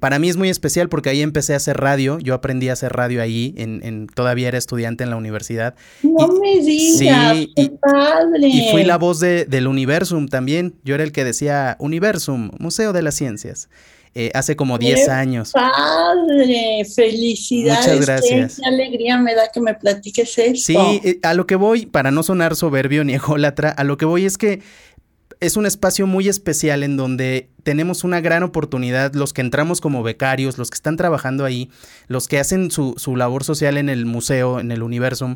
para 0.00 0.18
mí 0.18 0.28
es 0.28 0.36
muy 0.36 0.48
especial 0.48 0.88
porque 0.88 1.08
ahí 1.10 1.22
empecé 1.22 1.54
a 1.54 1.56
hacer 1.56 1.76
radio, 1.76 2.18
yo 2.18 2.34
aprendí 2.34 2.68
a 2.68 2.72
hacer 2.72 2.92
radio 2.92 3.22
ahí, 3.22 3.54
en, 3.56 4.08
todavía 4.08 4.48
era 4.48 4.58
estudiante 4.58 5.04
en 5.04 5.10
la 5.10 5.16
universidad. 5.16 5.74
No 6.02 6.28
me 6.28 6.60
digas, 6.60 7.36
sí, 7.36 7.52
qué 7.54 7.70
padre. 7.80 8.48
Y 8.48 8.70
fui 8.72 8.82
la 8.82 8.98
voz 8.98 9.20
de, 9.20 9.44
del 9.44 9.68
Universum 9.68 10.26
también, 10.26 10.74
yo 10.84 10.96
era 10.96 11.04
el 11.04 11.12
que 11.12 11.24
decía 11.24 11.76
Universum, 11.78 12.50
Museo 12.58 12.92
de 12.92 13.02
las 13.02 13.14
Ciencias. 13.14 13.68
Eh, 14.14 14.30
hace 14.34 14.56
como 14.56 14.76
10 14.76 15.08
años. 15.08 15.52
Padre, 15.52 16.84
felicidades. 16.84 17.86
Muchas 17.86 18.06
gracias. 18.06 18.56
Qué 18.56 18.66
alegría 18.66 19.16
me 19.16 19.34
da 19.34 19.48
que 19.52 19.60
me 19.60 19.72
platiques 19.72 20.36
esto. 20.36 20.60
Sí, 20.66 21.00
eh, 21.02 21.18
a 21.22 21.32
lo 21.32 21.46
que 21.46 21.56
voy, 21.56 21.86
para 21.86 22.10
no 22.10 22.22
sonar 22.22 22.54
soberbio 22.54 23.04
ni 23.04 23.14
ególatra, 23.14 23.70
a 23.70 23.84
lo 23.84 23.96
que 23.96 24.04
voy 24.04 24.26
es 24.26 24.36
que 24.36 24.60
es 25.40 25.56
un 25.56 25.64
espacio 25.64 26.06
muy 26.06 26.28
especial 26.28 26.82
en 26.82 26.98
donde 26.98 27.48
tenemos 27.62 28.04
una 28.04 28.20
gran 28.20 28.42
oportunidad, 28.42 29.14
los 29.14 29.32
que 29.32 29.40
entramos 29.40 29.80
como 29.80 30.02
becarios, 30.02 30.58
los 30.58 30.70
que 30.70 30.76
están 30.76 30.96
trabajando 30.96 31.46
ahí, 31.46 31.70
los 32.06 32.28
que 32.28 32.38
hacen 32.38 32.70
su, 32.70 32.94
labor 33.16 33.44
social 33.44 33.78
en 33.78 33.88
el 33.88 34.04
museo, 34.04 34.60
en 34.60 34.70
el 34.70 34.82
universo, 34.82 35.34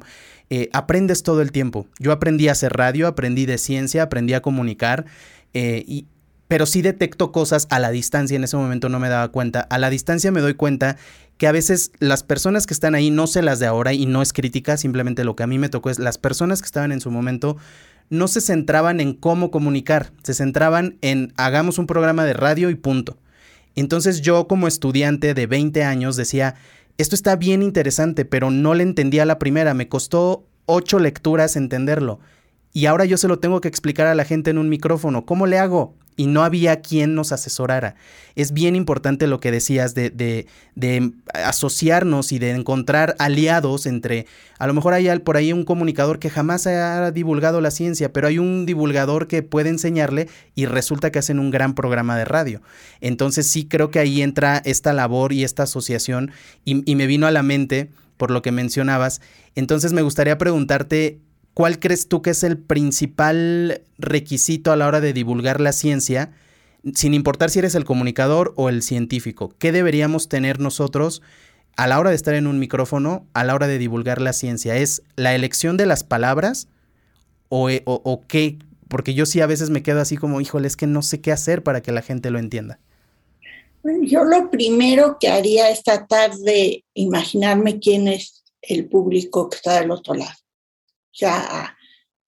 eh, 0.50 0.68
aprendes 0.74 1.22
todo 1.22 1.40
el 1.40 1.50
tiempo. 1.50 1.86
Yo 1.98 2.12
aprendí 2.12 2.48
a 2.48 2.52
hacer 2.52 2.74
radio, 2.74 3.08
aprendí 3.08 3.46
de 3.46 3.56
ciencia, 3.56 4.02
aprendí 4.02 4.34
a 4.34 4.42
comunicar 4.42 5.06
y, 5.54 6.06
pero 6.49 6.66
sí 6.66 6.82
detecto 6.82 7.32
cosas 7.32 7.66
a 7.70 7.78
la 7.78 7.90
distancia, 7.90 8.36
en 8.36 8.44
ese 8.44 8.57
momento 8.57 8.88
no 8.88 9.01
me 9.01 9.09
daba 9.09 9.28
cuenta. 9.28 9.61
A 9.61 9.78
la 9.78 9.90
distancia 9.90 10.30
me 10.30 10.40
doy 10.40 10.55
cuenta 10.55 10.97
que 11.38 11.47
a 11.47 11.53
veces 11.53 11.92
las 11.99 12.22
personas 12.22 12.66
que 12.66 12.74
están 12.74 12.94
ahí, 12.94 13.11
no 13.11 13.26
sé 13.26 13.42
las 13.42 13.59
de 13.59 13.66
ahora 13.66 13.92
y 13.92 14.07
no 14.07 14.22
es 14.22 14.32
crítica, 14.32 14.76
simplemente 14.76 15.24
lo 15.24 15.36
que 15.36 15.42
a 15.42 15.47
mí 15.47 15.59
me 15.59 15.68
tocó 15.68 15.90
es 15.90 15.99
las 15.99 16.18
personas 16.18 16.62
que 16.62 16.66
estaban 16.66 16.92
en 16.92 17.01
su 17.01 17.11
momento 17.11 17.57
no 18.09 18.28
se 18.28 18.40
centraban 18.40 19.01
en 19.01 19.14
cómo 19.14 19.51
comunicar, 19.51 20.12
se 20.22 20.34
centraban 20.34 20.97
en 21.03 21.32
hagamos 21.36 21.78
un 21.78 21.86
programa 21.86 22.24
de 22.24 22.34
radio 22.34 22.70
y 22.70 22.74
punto. 22.76 23.18
Entonces 23.74 24.22
yo 24.22 24.47
como 24.47 24.68
estudiante 24.68 25.34
de 25.34 25.47
20 25.47 25.84
años 25.84 26.16
decía, 26.16 26.55
esto 26.99 27.14
está 27.14 27.36
bien 27.36 27.62
interesante, 27.62 28.24
pero 28.24 28.51
no 28.51 28.74
le 28.74 28.84
entendía 28.84 29.26
la 29.26 29.38
primera, 29.38 29.74
me 29.74 29.88
costó 29.88 30.47
ocho 30.66 30.99
lecturas 30.99 31.57
entenderlo. 31.57 32.20
Y 32.72 32.86
ahora 32.86 33.05
yo 33.05 33.16
se 33.16 33.28
lo 33.28 33.38
tengo 33.38 33.61
que 33.61 33.68
explicar 33.68 34.07
a 34.07 34.14
la 34.14 34.24
gente 34.24 34.51
en 34.51 34.59
un 34.59 34.68
micrófono. 34.68 35.26
¿Cómo 35.26 35.47
le 35.47 35.59
hago? 35.59 35.94
Y 36.16 36.26
no 36.26 36.42
había 36.42 36.80
quien 36.80 37.14
nos 37.14 37.32
asesorara. 37.32 37.94
Es 38.34 38.52
bien 38.52 38.74
importante 38.74 39.26
lo 39.26 39.40
que 39.40 39.50
decías 39.50 39.94
de, 39.94 40.10
de, 40.10 41.12
asociarnos 41.32 42.32
y 42.32 42.38
de 42.38 42.50
encontrar 42.50 43.14
aliados 43.18 43.86
entre, 43.86 44.26
a 44.58 44.66
lo 44.66 44.74
mejor 44.74 44.94
hay 44.94 45.06
por 45.20 45.36
ahí 45.36 45.52
un 45.52 45.64
comunicador 45.64 46.18
que 46.18 46.30
jamás 46.30 46.66
ha 46.66 47.10
divulgado 47.10 47.60
la 47.60 47.70
ciencia, 47.70 48.12
pero 48.12 48.28
hay 48.28 48.38
un 48.38 48.66
divulgador 48.66 49.28
que 49.28 49.42
puede 49.42 49.70
enseñarle 49.70 50.28
y 50.54 50.66
resulta 50.66 51.10
que 51.10 51.18
hacen 51.18 51.38
un 51.38 51.50
gran 51.50 51.74
programa 51.74 52.16
de 52.16 52.24
radio. 52.24 52.62
Entonces 53.00 53.46
sí 53.46 53.66
creo 53.66 53.90
que 53.90 53.98
ahí 53.98 54.22
entra 54.22 54.62
esta 54.64 54.92
labor 54.92 55.32
y 55.32 55.44
esta 55.44 55.64
asociación 55.64 56.32
y 56.64 56.94
me 56.94 57.06
vino 57.06 57.26
a 57.26 57.30
la 57.30 57.42
mente 57.42 57.90
por 58.16 58.30
lo 58.30 58.42
que 58.42 58.52
mencionabas. 58.52 59.20
Entonces 59.54 59.92
me 59.92 60.02
gustaría 60.02 60.38
preguntarte, 60.38 61.20
¿cuál 61.57 61.78
crees 61.78 62.07
tú 62.07 62.20
que 62.20 62.30
es 62.30 62.42
el 62.42 62.59
principal 62.59 63.80
requisito 63.96 64.72
a 64.72 64.76
la 64.76 64.86
hora 64.86 65.00
de 65.00 65.14
divulgar 65.14 65.59
la 65.62 65.72
ciencia? 65.72 66.30
Sin 66.94 67.14
importar 67.14 67.48
si 67.48 67.61
eres 67.61 67.74
el 67.74 67.86
comunicador 67.86 68.52
o 68.57 68.68
el 68.68 68.82
científico, 68.82 69.54
¿qué 69.59 69.72
deberíamos 69.72 70.28
tener 70.28 70.61
nosotros 70.61 71.22
a 71.78 71.86
la 71.86 71.98
hora 71.98 72.11
de 72.11 72.16
estar 72.16 72.34
en 72.34 72.46
un 72.46 72.59
micrófono, 72.59 73.26
a 73.32 73.42
la 73.42 73.54
hora 73.54 73.68
de 73.68 73.78
divulgar 73.78 74.20
la 74.20 74.34
ciencia? 74.34 74.76
¿Es 74.76 75.02
la 75.16 75.34
elección 75.34 75.78
de 75.78 75.86
las 75.86 76.04
palabras 76.04 76.68
o, 77.48 77.70
eh, 77.70 77.80
o, 77.86 78.22
qué? 78.28 78.59
Porque 78.88 79.14
yo 79.14 79.24
sí 79.24 79.40
a 79.40 79.46
veces 79.46 79.70
me 79.70 79.82
quedo 79.82 80.02
así 80.02 80.18
como, 80.18 80.42
híjole, 80.42 80.66
es 80.68 80.76
que 80.76 80.86
no 80.86 81.00
sé 81.00 81.22
qué 81.22 81.32
hacer 81.32 81.62
para 81.62 81.80
que 81.80 81.90
la 81.90 82.02
gente 82.02 82.30
lo 82.30 82.38
entienda. 82.38 82.80
yo 84.02 84.24
lo 84.24 84.50
primero 84.50 85.16
que 85.18 85.28
haría 85.28 85.70
es 85.70 85.82
tratar 85.82 86.36
de 86.36 86.84
imaginarme 86.92 87.78
quién 87.78 88.09
es 88.09 88.44
el 88.61 88.90
público 88.90 89.48
que 89.48 89.57
está 89.57 89.80
del 89.80 89.90
otro 89.90 90.12
lado 90.12 90.36
sea, 91.16 91.76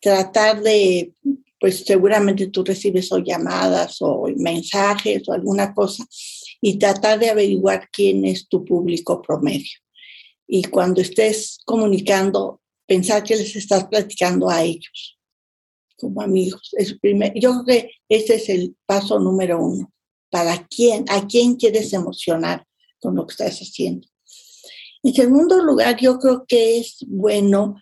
tratar 0.00 0.62
de, 0.62 1.14
pues 1.60 1.84
seguramente 1.84 2.48
tú 2.48 2.64
recibes 2.64 3.10
o 3.12 3.18
llamadas 3.18 3.98
o 4.00 4.28
mensajes 4.36 5.28
o 5.28 5.32
alguna 5.32 5.74
cosa, 5.74 6.06
y 6.60 6.78
tratar 6.78 7.18
de 7.18 7.30
averiguar 7.30 7.88
quién 7.92 8.24
es 8.24 8.48
tu 8.48 8.64
público 8.64 9.22
promedio. 9.22 9.78
Y 10.46 10.64
cuando 10.64 11.00
estés 11.00 11.58
comunicando, 11.64 12.60
pensar 12.86 13.22
que 13.22 13.36
les 13.36 13.54
estás 13.54 13.86
platicando 13.86 14.48
a 14.48 14.62
ellos 14.64 15.18
como 15.98 16.22
amigos. 16.22 16.70
Es 16.72 16.98
primer, 16.98 17.32
yo 17.34 17.62
creo 17.62 17.64
que 17.64 17.90
ese 18.08 18.36
es 18.36 18.48
el 18.48 18.76
paso 18.86 19.18
número 19.18 19.62
uno. 19.62 19.92
¿Para 20.30 20.66
quién? 20.66 21.04
¿A 21.08 21.26
quién 21.26 21.56
quieres 21.56 21.92
emocionar 21.92 22.64
con 23.00 23.16
lo 23.16 23.26
que 23.26 23.32
estás 23.32 23.58
haciendo? 23.58 24.06
En 25.02 25.14
segundo 25.14 25.62
lugar, 25.62 25.98
yo 26.00 26.18
creo 26.18 26.44
que 26.46 26.78
es 26.78 26.98
bueno 27.06 27.76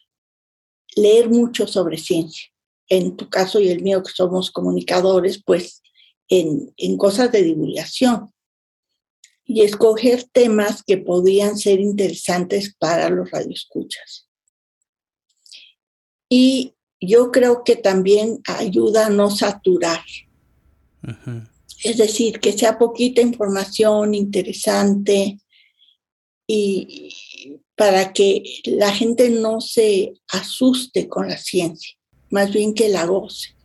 leer 0.97 1.29
mucho 1.31 1.69
sobre 1.69 1.99
ciencia. 1.99 2.49
En 2.89 3.17
tu 3.17 3.29
caso 3.29 3.61
y 3.61 3.69
el 3.69 3.83
mío, 3.83 4.03
que 4.03 4.13
somos 4.13 4.51
comunicadores, 4.51 5.43
pues 5.45 5.83
en, 6.29 6.97
cosas 6.97 7.31
de 7.31 7.43
divulgación. 7.43 8.33
Y 9.45 9.63
escoger 9.63 10.25
temas 10.25 10.83
que 10.83 10.99
podrían 10.99 11.57
ser 11.57 11.79
interesantes 11.79 12.75
para 12.77 13.09
los 13.11 13.31
radioescuchas. 13.31 14.29
Y 16.29 16.75
yo 17.01 17.31
creo 17.31 17.63
que 17.63 17.77
también 17.77 18.41
ayuda 18.45 19.07
a 19.07 19.11
no 19.11 19.31
saturar. 19.31 20.03
Es 21.85 21.99
decir, 21.99 22.41
que 22.41 22.53
sea 22.53 22.79
poquita 22.79 23.21
información 23.21 24.15
interesante 24.15 25.39
y, 26.49 27.15
para 27.77 28.13
que 28.13 28.43
la 28.65 28.93
gente 28.93 29.31
no 29.31 29.61
se 29.61 30.15
asuste 30.33 31.09
con 31.09 31.29
la 31.29 31.37
ciencia, 31.37 31.95
más 32.31 32.53
bien 32.53 32.75
que 32.75 32.89
la 32.89 33.05
goce. 33.05 33.57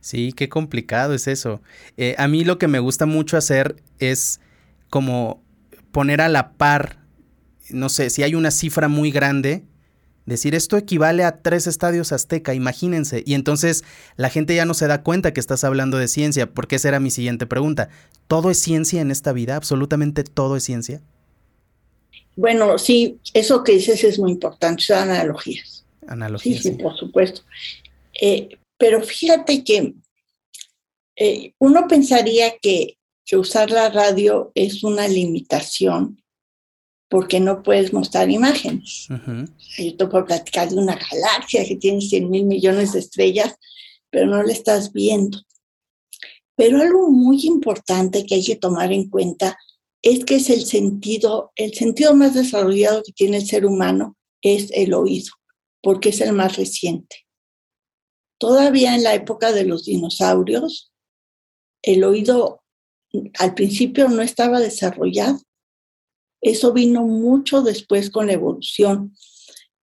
Sí, 0.00 0.32
qué 0.32 0.48
complicado 0.48 1.14
es 1.14 1.26
eso. 1.26 1.60
Eh, 1.96 2.14
a 2.18 2.28
mí 2.28 2.44
lo 2.44 2.58
que 2.58 2.68
me 2.68 2.78
gusta 2.78 3.06
mucho 3.06 3.36
hacer 3.36 3.82
es 3.98 4.40
como 4.88 5.42
poner 5.90 6.20
a 6.20 6.28
la 6.28 6.52
par, 6.52 7.04
no 7.70 7.88
sé, 7.88 8.10
si 8.10 8.22
hay 8.22 8.36
una 8.36 8.52
cifra 8.52 8.86
muy 8.86 9.10
grande, 9.10 9.64
decir 10.26 10.54
esto 10.54 10.76
equivale 10.76 11.24
a 11.24 11.40
tres 11.40 11.66
estadios 11.66 12.12
azteca, 12.12 12.54
imagínense. 12.54 13.24
Y 13.26 13.34
entonces 13.34 13.82
la 14.16 14.28
gente 14.28 14.54
ya 14.54 14.64
no 14.64 14.74
se 14.74 14.86
da 14.86 15.02
cuenta 15.02 15.32
que 15.32 15.40
estás 15.40 15.64
hablando 15.64 15.98
de 15.98 16.06
ciencia, 16.06 16.52
porque 16.52 16.76
esa 16.76 16.88
era 16.88 17.00
mi 17.00 17.10
siguiente 17.10 17.46
pregunta. 17.46 17.88
¿Todo 18.28 18.50
es 18.50 18.58
ciencia 18.58 19.00
en 19.00 19.10
esta 19.10 19.32
vida? 19.32 19.56
¿Absolutamente 19.56 20.22
todo 20.22 20.56
es 20.56 20.64
ciencia? 20.64 21.00
Bueno, 22.36 22.78
sí, 22.78 23.18
eso 23.32 23.64
que 23.64 23.72
dices 23.72 24.04
es 24.04 24.18
muy 24.18 24.32
importante, 24.32 24.82
son 24.82 24.98
analogías. 24.98 25.86
Analogías. 26.06 26.62
Sí, 26.62 26.70
sí, 26.70 26.76
por 26.76 26.96
supuesto. 26.96 27.40
Eh, 28.20 28.58
pero 28.78 29.02
fíjate 29.02 29.64
que 29.64 29.94
eh, 31.16 31.54
uno 31.58 31.88
pensaría 31.88 32.58
que, 32.58 32.98
usar 33.32 33.72
la 33.72 33.90
radio 33.90 34.52
es 34.54 34.84
una 34.84 35.08
limitación 35.08 36.22
porque 37.08 37.40
no 37.40 37.64
puedes 37.64 37.92
mostrar 37.92 38.30
imágenes. 38.30 39.08
Yo 39.78 39.96
te 39.96 40.06
puedo 40.06 40.24
platicar 40.24 40.68
de 40.68 40.76
una 40.76 40.94
galaxia 40.94 41.64
que 41.64 41.74
tiene 41.74 42.00
100 42.00 42.30
mil 42.30 42.44
millones 42.44 42.92
de 42.92 43.00
estrellas, 43.00 43.56
pero 44.10 44.26
no 44.26 44.40
la 44.44 44.52
estás 44.52 44.92
viendo. 44.92 45.40
Pero 46.54 46.80
algo 46.80 47.10
muy 47.10 47.44
importante 47.46 48.24
que 48.24 48.36
hay 48.36 48.44
que 48.44 48.54
tomar 48.54 48.92
en 48.92 49.10
cuenta 49.10 49.58
es 50.08 50.24
que 50.24 50.36
es 50.36 50.50
el 50.50 50.64
sentido, 50.64 51.50
el 51.56 51.74
sentido 51.74 52.14
más 52.14 52.34
desarrollado 52.34 53.02
que 53.02 53.10
tiene 53.10 53.38
el 53.38 53.46
ser 53.46 53.66
humano 53.66 54.16
es 54.40 54.70
el 54.70 54.94
oído, 54.94 55.32
porque 55.82 56.10
es 56.10 56.20
el 56.20 56.32
más 56.32 56.56
reciente. 56.56 57.26
Todavía 58.38 58.94
en 58.94 59.02
la 59.02 59.14
época 59.14 59.50
de 59.50 59.64
los 59.64 59.84
dinosaurios, 59.86 60.92
el 61.82 62.04
oído 62.04 62.62
al 63.36 63.54
principio 63.54 64.08
no 64.08 64.22
estaba 64.22 64.60
desarrollado. 64.60 65.40
Eso 66.40 66.72
vino 66.72 67.04
mucho 67.04 67.62
después 67.62 68.08
con 68.08 68.28
la 68.28 68.34
evolución, 68.34 69.12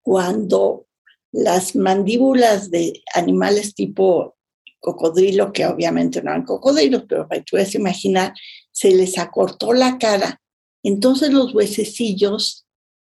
cuando 0.04 0.88
las 1.34 1.76
mandíbulas 1.76 2.72
de 2.72 3.04
animales 3.14 3.76
tipo 3.76 4.38
cocodrilo, 4.80 5.52
que 5.52 5.66
obviamente 5.66 6.22
no 6.22 6.32
eran 6.32 6.46
cocodrilos, 6.46 7.04
pero 7.10 7.28
tú 7.28 7.44
puedes 7.52 7.76
imaginar, 7.76 8.34
se 8.74 8.92
les 8.92 9.18
acortó 9.18 9.72
la 9.72 9.98
cara. 9.98 10.42
Entonces 10.84 11.32
los 11.32 11.54
huesecillos 11.54 12.66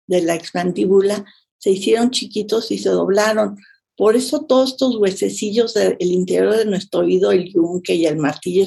de 0.06 0.20
la 0.22 0.34
expandíbula 0.34 1.24
se 1.58 1.70
hicieron 1.70 2.10
chiquitos 2.10 2.70
y 2.70 2.78
se 2.78 2.90
doblaron. 2.90 3.56
Por 3.96 4.16
eso 4.16 4.44
todos 4.44 4.72
estos 4.72 4.96
huesecillos 4.96 5.74
del 5.74 5.96
interior 6.00 6.56
de 6.56 6.64
nuestro 6.64 7.00
oído, 7.00 7.30
el 7.30 7.52
yunque 7.52 7.94
y 7.94 8.06
el 8.06 8.16
martillo, 8.16 8.66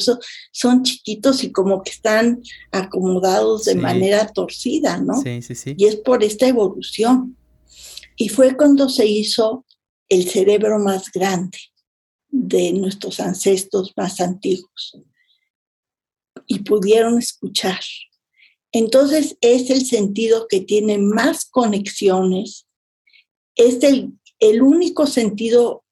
son 0.51 0.83
chiquitos 0.83 1.43
y 1.43 1.51
como 1.51 1.83
que 1.83 1.91
están 1.91 2.41
acomodados 2.71 3.65
de 3.65 3.75
manera 3.75 4.27
torcida, 4.27 4.97
¿no? 4.97 5.21
Sí, 5.21 5.41
sí, 5.41 5.55
sí. 5.55 5.75
Y 5.77 5.85
es 5.85 5.97
por 5.97 6.23
esta 6.23 6.47
evolución. 6.47 7.37
Y 8.15 8.29
fue 8.29 8.55
cuando 8.55 8.87
se 8.87 9.05
hizo 9.05 9.65
el 10.07 10.29
cerebro 10.29 10.79
más 10.79 11.11
grande 11.11 11.57
de 12.29 12.71
nuestros 12.71 13.19
ancestros 13.19 13.91
más 13.97 14.21
antiguos 14.21 14.95
y 16.47 16.59
pudieron 16.59 17.17
escuchar. 17.17 17.79
Entonces 18.71 19.37
es 19.41 19.69
el 19.69 19.85
sentido 19.85 20.47
que 20.49 20.61
tiene 20.61 20.97
más 20.97 21.45
conexiones, 21.45 22.67
es 23.55 23.81
el, 23.83 24.13
el 24.39 24.61
único 24.61 25.07
sentido, 25.07 25.83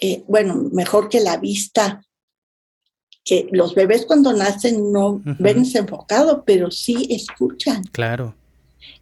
eh, 0.00 0.22
bueno, 0.28 0.68
mejor 0.72 1.08
que 1.08 1.20
la 1.20 1.38
vista, 1.38 2.04
que 3.24 3.48
los 3.50 3.74
bebés 3.74 4.06
cuando 4.06 4.32
nacen 4.32 4.92
no 4.92 5.20
ven 5.40 5.64
desenfocado, 5.64 6.44
pero 6.44 6.70
sí 6.70 7.08
escuchan. 7.10 7.82
Claro. 7.90 8.36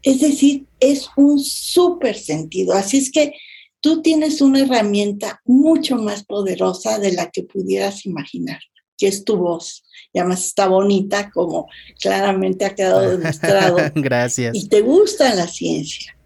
Es 0.03 0.21
decir, 0.21 0.67
es 0.81 1.09
un 1.17 1.39
súper 1.39 2.17
sentido. 2.17 2.73
Así 2.73 2.99
es 2.99 3.11
que 3.11 3.35
tú 3.81 4.01
tienes 4.01 4.41
una 4.41 4.61
herramienta 4.61 5.43
mucho 5.45 5.97
más 5.97 6.25
poderosa 6.25 6.99
de 6.99 7.13
la 7.13 7.31
que 7.31 7.43
pudieras 7.43 8.07
imaginar, 8.07 8.61
que 8.97 9.09
es 9.09 9.25
tu 9.25 9.37
voz. 9.37 9.84
Y 10.15 10.19
además 10.19 10.47
está 10.47 10.69
bonita, 10.69 11.31
como 11.31 11.69
claramente 12.01 12.65
ha 12.65 12.75
quedado 12.75 13.11
demostrado. 13.19 13.77
Gracias. 13.95 14.55
Y 14.55 14.69
te 14.69 14.81
gusta 14.81 15.35
la 15.35 15.47
ciencia. 15.47 16.17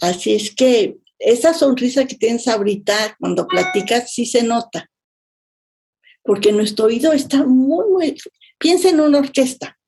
Así 0.00 0.34
es 0.34 0.52
que 0.52 0.96
esa 1.18 1.54
sonrisa 1.54 2.06
que 2.06 2.16
tienes 2.16 2.48
ahorita 2.48 3.16
cuando 3.20 3.46
platicas 3.46 4.12
sí 4.12 4.26
se 4.26 4.42
nota. 4.42 4.90
Porque 6.24 6.50
nuestro 6.50 6.86
oído 6.86 7.12
está 7.12 7.44
muy, 7.44 7.84
muy... 7.88 8.16
Piensa 8.58 8.88
en 8.88 9.00
una 9.00 9.18
orquesta. 9.18 9.78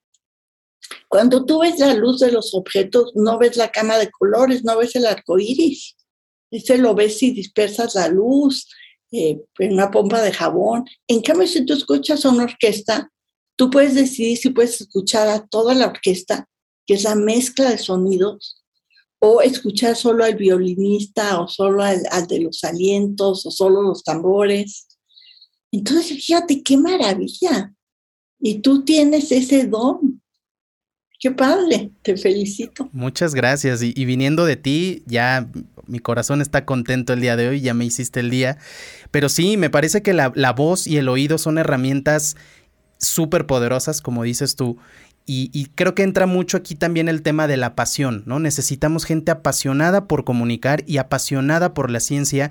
Cuando 1.08 1.44
tú 1.44 1.60
ves 1.60 1.80
la 1.80 1.94
luz 1.94 2.20
de 2.20 2.30
los 2.30 2.54
objetos, 2.54 3.12
no 3.16 3.38
ves 3.38 3.56
la 3.56 3.70
cama 3.70 3.98
de 3.98 4.10
colores, 4.10 4.62
no 4.62 4.76
ves 4.76 4.94
el 4.94 5.06
arco 5.06 5.38
iris 5.38 5.96
ese 6.52 6.76
lo 6.78 6.94
ves 6.94 7.18
si 7.18 7.32
dispersas 7.32 7.94
la 7.94 8.08
luz 8.08 8.68
eh, 9.10 9.40
en 9.58 9.72
una 9.72 9.90
pompa 9.90 10.20
de 10.20 10.32
jabón. 10.32 10.84
En 11.08 11.22
cambio, 11.22 11.46
si 11.48 11.64
tú 11.64 11.72
escuchas 11.72 12.24
a 12.24 12.30
una 12.30 12.44
orquesta, 12.44 13.10
tú 13.57 13.70
puedes 13.70 13.94
decidir 13.94 14.36
si 14.36 14.50
puedes 14.50 14.80
escuchar 14.80 15.28
a 15.28 15.46
toda 15.46 15.74
la 15.74 15.86
orquesta, 15.86 16.48
que 16.86 16.94
es 16.94 17.05
la 17.05 17.14
mezcla 17.14 17.70
de 17.70 17.78
sonidos, 17.78 18.62
o 19.18 19.40
escuchar 19.40 19.94
solo 19.94 20.24
al 20.24 20.34
violinista, 20.34 21.40
o 21.40 21.46
solo 21.46 21.82
al, 21.82 22.03
al 22.11 22.26
de 22.26 22.40
los 22.40 22.64
alientos, 22.64 23.46
o 23.46 23.50
solo 23.50 23.82
los 23.82 24.03
tambores. 24.03 24.88
Entonces, 25.70 26.24
fíjate 26.24 26.62
qué 26.62 26.76
maravilla. 26.76 27.72
Y 28.40 28.61
tú 28.61 28.84
tienes 28.84 29.30
ese 29.30 29.66
don. 29.66 30.20
Qué 31.20 31.30
padre, 31.30 31.92
te 32.03 32.16
felicito. 32.16 32.88
Muchas 32.92 33.32
gracias. 33.32 33.80
Y, 33.80 34.05
viniendo 34.05 34.44
de 34.44 34.57
ti, 34.57 35.05
ya 35.07 35.48
mi 35.86 36.00
corazón 36.00 36.42
está 36.42 36.64
contento 36.64 37.12
el 37.12 37.20
día 37.20 37.36
de 37.36 37.48
hoy, 37.48 37.61
ya 37.61 37.74
me 37.74 37.84
hiciste 37.84 38.18
el 38.18 38.28
día. 38.28 38.59
Pero 39.12 39.28
sí, 39.28 39.57
me 39.57 39.70
parece 39.70 40.03
que 40.03 40.14
la, 40.14 40.32
la 40.34 40.53
voz 40.53 40.88
y 40.88 40.96
el 40.96 41.09
oído 41.09 41.38
son 41.38 41.59
herramientas 41.59 42.36
súper 43.03 43.46
poderosas, 43.46 44.00
como 44.00 44.22
dices 44.22 44.57
tú. 44.57 44.78
Y, 45.24 45.70
creo 45.76 45.94
que 45.94 46.03
entra 46.03 46.26
mucho 46.26 46.57
aquí 46.57 46.74
también 46.74 47.09
el 47.09 47.22
tema 47.22 47.46
de 47.46 47.57
la 47.57 47.76
pasión, 47.76 48.24
¿no? 48.26 48.40
Necesitamos 48.40 49.05
gente 49.05 49.30
apasionada 49.30 50.09
por 50.09 50.24
comunicar 50.24 50.82
y 50.86 50.98
apasionada 50.98 51.74
por 51.74 51.90
la 51.90 52.00
ciencia 52.00 52.50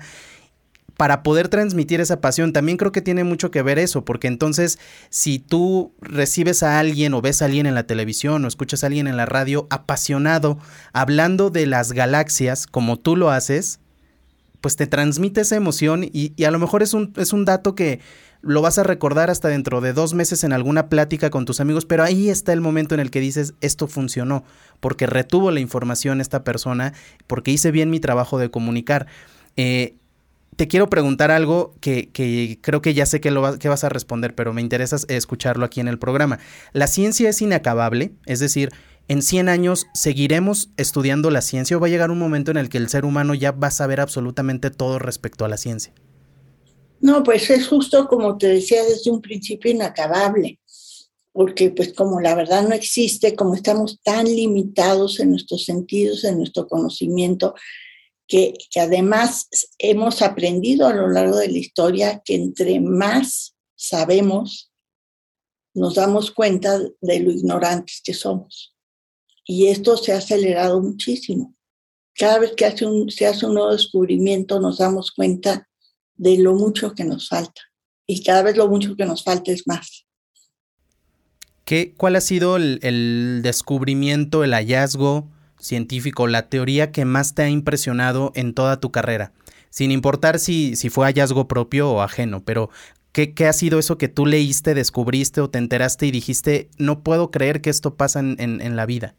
para 0.96 1.22
poder 1.22 1.48
transmitir 1.48 2.00
esa 2.00 2.22
pasión. 2.22 2.54
También 2.54 2.78
creo 2.78 2.90
que 2.90 3.02
tiene 3.02 3.24
mucho 3.24 3.50
que 3.50 3.60
ver 3.60 3.78
eso, 3.78 4.06
porque 4.06 4.26
entonces 4.26 4.78
si 5.10 5.38
tú 5.38 5.92
recibes 6.00 6.62
a 6.62 6.78
alguien 6.78 7.12
o 7.12 7.20
ves 7.20 7.42
a 7.42 7.44
alguien 7.44 7.66
en 7.66 7.74
la 7.74 7.86
televisión 7.86 8.42
o 8.44 8.48
escuchas 8.48 8.82
a 8.82 8.86
alguien 8.86 9.06
en 9.06 9.18
la 9.18 9.26
radio 9.26 9.66
apasionado 9.68 10.58
hablando 10.94 11.50
de 11.50 11.66
las 11.66 11.92
galaxias 11.92 12.66
como 12.66 12.98
tú 12.98 13.16
lo 13.16 13.30
haces, 13.30 13.80
pues 14.62 14.76
te 14.76 14.86
transmite 14.86 15.42
esa 15.42 15.56
emoción 15.56 16.04
y, 16.04 16.32
y 16.36 16.44
a 16.44 16.50
lo 16.50 16.58
mejor 16.58 16.82
es 16.82 16.94
un, 16.94 17.12
es 17.16 17.34
un 17.34 17.44
dato 17.44 17.74
que 17.74 18.00
lo 18.42 18.60
vas 18.60 18.78
a 18.78 18.82
recordar 18.82 19.30
hasta 19.30 19.48
dentro 19.48 19.80
de 19.80 19.92
dos 19.92 20.14
meses 20.14 20.44
en 20.44 20.52
alguna 20.52 20.88
plática 20.88 21.30
con 21.30 21.44
tus 21.44 21.60
amigos, 21.60 21.86
pero 21.86 22.02
ahí 22.02 22.28
está 22.28 22.52
el 22.52 22.60
momento 22.60 22.94
en 22.94 23.00
el 23.00 23.10
que 23.10 23.20
dices, 23.20 23.54
esto 23.60 23.86
funcionó, 23.86 24.44
porque 24.80 25.06
retuvo 25.06 25.50
la 25.50 25.60
información 25.60 26.20
esta 26.20 26.44
persona, 26.44 26.92
porque 27.26 27.52
hice 27.52 27.70
bien 27.70 27.90
mi 27.90 28.00
trabajo 28.00 28.38
de 28.38 28.50
comunicar. 28.50 29.06
Eh, 29.56 29.94
te 30.56 30.68
quiero 30.68 30.90
preguntar 30.90 31.30
algo 31.30 31.74
que, 31.80 32.10
creo 32.60 32.82
que 32.82 32.94
ya 32.94 33.06
sé 33.06 33.20
que, 33.20 33.30
lo 33.30 33.40
vas 33.40 33.84
a 33.84 33.88
responder, 33.88 34.34
pero 34.34 34.52
me 34.52 34.60
interesa 34.60 34.96
escucharlo 35.08 35.64
aquí 35.64 35.80
en 35.80 35.88
el 35.88 35.98
programa. 35.98 36.38
¿La 36.72 36.88
ciencia 36.88 37.30
es 37.30 37.40
inacabable? 37.40 38.12
Es 38.26 38.40
decir, 38.40 38.70
¿en 39.08 39.22
100 39.22 39.48
años 39.48 39.86
seguiremos 39.94 40.70
estudiando 40.76 41.30
la 41.30 41.40
ciencia 41.40 41.76
o 41.76 41.80
va 41.80 41.86
a 41.86 41.90
llegar 41.90 42.10
un 42.10 42.18
momento 42.18 42.50
en 42.50 42.58
el 42.58 42.68
que 42.68 42.78
el 42.78 42.88
ser 42.88 43.04
humano 43.04 43.34
ya 43.34 43.52
va 43.52 43.68
a 43.68 43.70
saber 43.70 44.00
absolutamente 44.00 44.70
todo 44.70 44.98
respecto 44.98 45.44
a 45.44 45.48
la 45.48 45.56
ciencia? 45.56 45.94
No, 47.02 47.24
pues 47.24 47.50
es 47.50 47.66
justo 47.66 48.06
como 48.06 48.38
te 48.38 48.46
decía 48.46 48.84
desde 48.84 49.10
un 49.10 49.20
principio 49.20 49.72
inacabable, 49.72 50.60
porque 51.32 51.70
pues 51.70 51.92
como 51.94 52.20
la 52.20 52.36
verdad 52.36 52.62
no 52.62 52.76
existe, 52.76 53.34
como 53.34 53.56
estamos 53.56 54.00
tan 54.04 54.24
limitados 54.24 55.18
en 55.18 55.30
nuestros 55.30 55.64
sentidos, 55.64 56.22
en 56.22 56.38
nuestro 56.38 56.68
conocimiento, 56.68 57.56
que, 58.28 58.54
además 58.76 59.48
hemos 59.78 60.22
aprendido 60.22 60.86
a 60.86 60.94
lo 60.94 61.08
largo 61.08 61.38
de 61.38 61.48
la 61.48 61.58
historia 61.58 62.22
que 62.24 62.36
entre 62.36 62.78
más 62.78 63.56
sabemos, 63.74 64.70
nos 65.74 65.96
damos 65.96 66.30
cuenta 66.30 66.78
de 66.78 67.18
lo 67.18 67.32
ignorantes 67.32 68.00
que 68.04 68.14
somos. 68.14 68.76
Y 69.44 69.66
esto 69.66 69.96
se 69.96 70.12
ha 70.12 70.18
acelerado 70.18 70.80
muchísimo. 70.80 71.56
Cada 72.14 72.38
vez 72.38 72.52
que 72.52 72.64
hace 72.64 72.86
un, 72.86 73.10
se 73.10 73.26
hace 73.26 73.44
un 73.44 73.54
nuevo 73.54 73.72
descubrimiento, 73.72 74.60
nos 74.60 74.78
damos 74.78 75.10
cuenta 75.10 75.68
de 76.16 76.38
lo 76.38 76.54
mucho 76.54 76.94
que 76.94 77.04
nos 77.04 77.28
falta. 77.28 77.60
Y 78.06 78.22
cada 78.22 78.42
vez 78.42 78.56
lo 78.56 78.68
mucho 78.68 78.96
que 78.96 79.06
nos 79.06 79.22
falta 79.22 79.52
es 79.52 79.66
más. 79.66 80.06
¿Qué, 81.64 81.94
¿Cuál 81.96 82.16
ha 82.16 82.20
sido 82.20 82.56
el, 82.56 82.80
el 82.82 83.40
descubrimiento, 83.42 84.44
el 84.44 84.52
hallazgo 84.52 85.28
científico, 85.60 86.26
la 86.26 86.48
teoría 86.48 86.90
que 86.90 87.04
más 87.04 87.34
te 87.34 87.42
ha 87.42 87.48
impresionado 87.48 88.32
en 88.34 88.52
toda 88.54 88.80
tu 88.80 88.90
carrera? 88.90 89.32
Sin 89.70 89.90
importar 89.90 90.38
si, 90.38 90.76
si 90.76 90.90
fue 90.90 91.06
hallazgo 91.06 91.48
propio 91.48 91.90
o 91.90 92.02
ajeno, 92.02 92.44
pero 92.44 92.68
¿qué, 93.12 93.32
¿qué, 93.32 93.46
ha 93.46 93.52
sido 93.52 93.78
eso 93.78 93.96
que 93.96 94.08
tú 94.08 94.26
leíste, 94.26 94.74
descubriste 94.74 95.40
o 95.40 95.48
te 95.48 95.58
enteraste 95.58 96.06
y 96.06 96.10
dijiste, 96.10 96.68
no 96.78 97.02
puedo 97.02 97.30
creer 97.30 97.62
que 97.62 97.70
esto 97.70 97.94
pasa 97.94 98.20
en, 98.20 98.36
en 98.38 98.76
la 98.76 98.84
vida? 98.84 99.14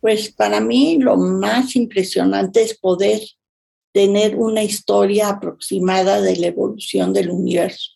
Pues 0.00 0.32
para 0.32 0.60
mí 0.60 0.98
lo 0.98 1.16
más 1.16 1.76
impresionante 1.76 2.62
es 2.62 2.76
poder 2.76 3.20
tener 3.92 4.36
una 4.36 4.62
historia 4.62 5.28
aproximada 5.28 6.20
de 6.20 6.36
la 6.36 6.48
evolución 6.48 7.12
del 7.12 7.30
universo. 7.30 7.92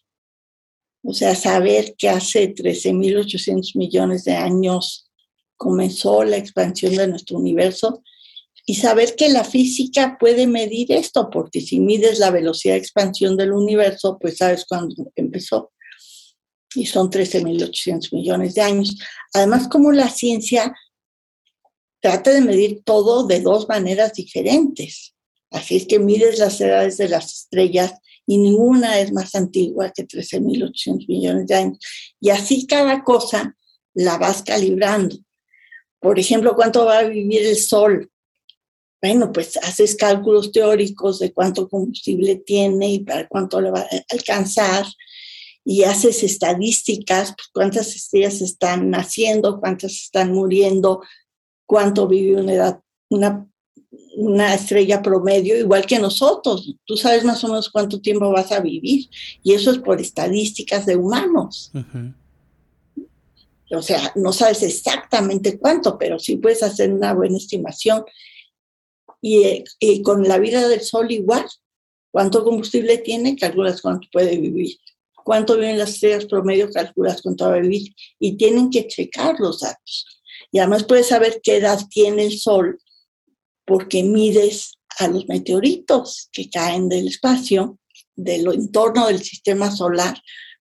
O 1.03 1.13
sea, 1.13 1.35
saber 1.35 1.95
que 1.97 2.09
hace 2.09 2.55
13.800 2.55 3.77
millones 3.77 4.25
de 4.25 4.33
años 4.33 5.11
comenzó 5.57 6.25
la 6.25 6.37
expansión 6.37 6.97
de 6.97 7.07
nuestro 7.07 7.39
universo 7.39 8.03
y 8.67 8.77
saber 8.77 9.15
que 9.15 9.29
la 9.29 9.45
física 9.45 10.17
puede 10.19 10.47
medir 10.47 10.91
esto, 10.93 11.29
porque 11.31 11.61
si 11.61 11.81
mides 11.81 12.19
la 12.19 12.31
velocidad 12.31 12.75
de 12.75 12.81
expansión 12.81 13.37
del 13.37 13.53
universo, 13.53 14.19
pues 14.19 14.39
sabes 14.39 14.65
cuándo 14.67 15.13
empezó. 15.15 15.73
Y 16.75 16.87
son 16.87 17.11
13.800 17.11 18.13
millones 18.13 18.55
de 18.55 18.63
años. 18.63 18.97
Además, 19.35 19.69
como 19.69 19.93
la 19.93 20.09
ciencia 20.09 20.75
trata 22.01 22.33
de 22.33 22.41
medir 22.41 22.83
todo 22.85 23.27
de 23.27 23.41
dos 23.41 23.69
maneras 23.69 24.15
diferentes. 24.15 25.14
Así 25.55 25.77
es 25.77 25.87
que 25.87 26.01
mides 26.01 26.41
las 26.41 26.61
edades 26.61 26.97
de 26.97 27.09
las 27.09 27.33
estrellas 27.33 27.95
y 28.27 28.39
ninguna 28.39 28.99
es 28.99 29.13
más 29.13 29.35
antigua 29.37 29.93
que 29.95 30.05
13.800 30.05 31.07
millones 31.07 31.47
de 31.47 31.55
años. 31.55 31.79
Y 32.21 32.31
así 32.31 32.67
cada 32.67 33.05
cosa 33.05 33.57
la 33.95 34.19
vas 34.19 34.43
calibrando. 34.43 35.17
Por 36.01 36.19
ejemplo, 36.19 36.57
¿cuánto 36.57 36.85
va 36.85 36.99
a 36.99 37.05
vivir 37.05 37.47
el 37.47 37.57
Sol? 37.57 38.11
Bueno, 39.01 39.31
pues 39.31 39.57
haces 39.59 39.95
cálculos 39.95 40.51
teóricos 40.51 41.21
de 41.21 41.33
cuánto 41.33 41.69
combustible 41.69 42.37
tiene 42.37 42.95
y 42.95 42.99
para 43.01 43.29
cuánto 43.29 43.61
le 43.61 43.71
va 43.71 43.81
a 43.81 43.89
alcanzar 44.11 44.85
y 45.65 45.85
haces 45.85 46.25
estadísticas, 46.25 47.35
pues 47.37 47.49
cuántas 47.53 47.95
estrellas 47.95 48.41
están 48.41 48.91
naciendo, 48.91 49.61
cuántas 49.61 49.93
están 49.93 50.33
muriendo, 50.33 51.03
cuánto 51.65 52.09
vive 52.09 52.41
una 52.41 52.55
edad, 52.55 52.81
una, 53.09 53.47
una 54.17 54.55
estrella 54.55 55.03
promedio, 55.03 55.57
igual 55.57 55.87
que 55.87 55.99
nosotros. 55.99 56.75
Tú 56.85 56.97
sabes 56.97 57.25
más 57.25 57.43
o 57.45 57.49
menos 57.49 57.71
cuánto 57.71 58.01
tiempo 58.01 58.31
vas 58.31 58.53
a 58.53 58.61
vivir 58.61 59.09
y 59.43 59.53
eso 59.55 59.71
es 59.71 59.79
por 59.79 60.01
estadísticas 60.01 60.87
de 60.87 60.97
humanos. 60.97 61.73
O 63.71 63.83
sea, 63.83 64.13
no 64.15 64.33
sabes 64.33 64.63
exactamente 64.63 65.59
cuánto, 65.59 65.99
pero 65.99 66.19
sí 66.19 66.37
puedes 66.37 66.63
hacer 66.63 66.93
una 66.93 67.15
buena 67.15 67.37
estimación. 67.37 68.05
Y, 69.21 69.65
con 70.03 70.23
la 70.29 70.39
vida 70.39 70.69
del 70.69 70.83
Sol 70.83 71.11
igual. 71.11 71.47
¿Cuánto 72.11 72.45
combustible 72.45 72.99
tiene? 72.99 73.37
Calculas 73.37 73.81
cuánto 73.81 74.07
puede 74.13 74.37
vivir. 74.37 74.77
¿Cuánto 75.25 75.57
viven 75.57 75.79
las 75.79 75.95
estrellas 75.95 76.27
promedio? 76.27 76.71
Calculas 76.71 77.23
cuánto 77.23 77.47
va 77.47 77.55
a 77.55 77.61
vivir. 77.61 77.95
Y 78.21 78.37
tienen 78.37 78.71
que 78.71 78.87
checar 78.87 79.41
los 79.41 79.61
datos. 79.61 80.07
Y 80.53 80.59
además 80.59 80.85
puedes 80.85 81.09
saber 81.09 81.41
qué 81.43 81.57
edad 81.57 81.81
tiene 81.91 82.27
el 82.27 82.39
Sol 82.39 82.79
porque 83.65 84.03
mides 84.03 84.73
a 84.99 85.09
los 85.09 85.27
meteoritos 85.29 86.29
que 86.33 86.49
caen 86.51 86.89
del 86.89 87.09
espacio, 87.09 87.79
del 88.15 88.47
entorno 88.53 89.07
del 89.09 89.23
sistema 89.23 89.71
solar, 89.71 90.17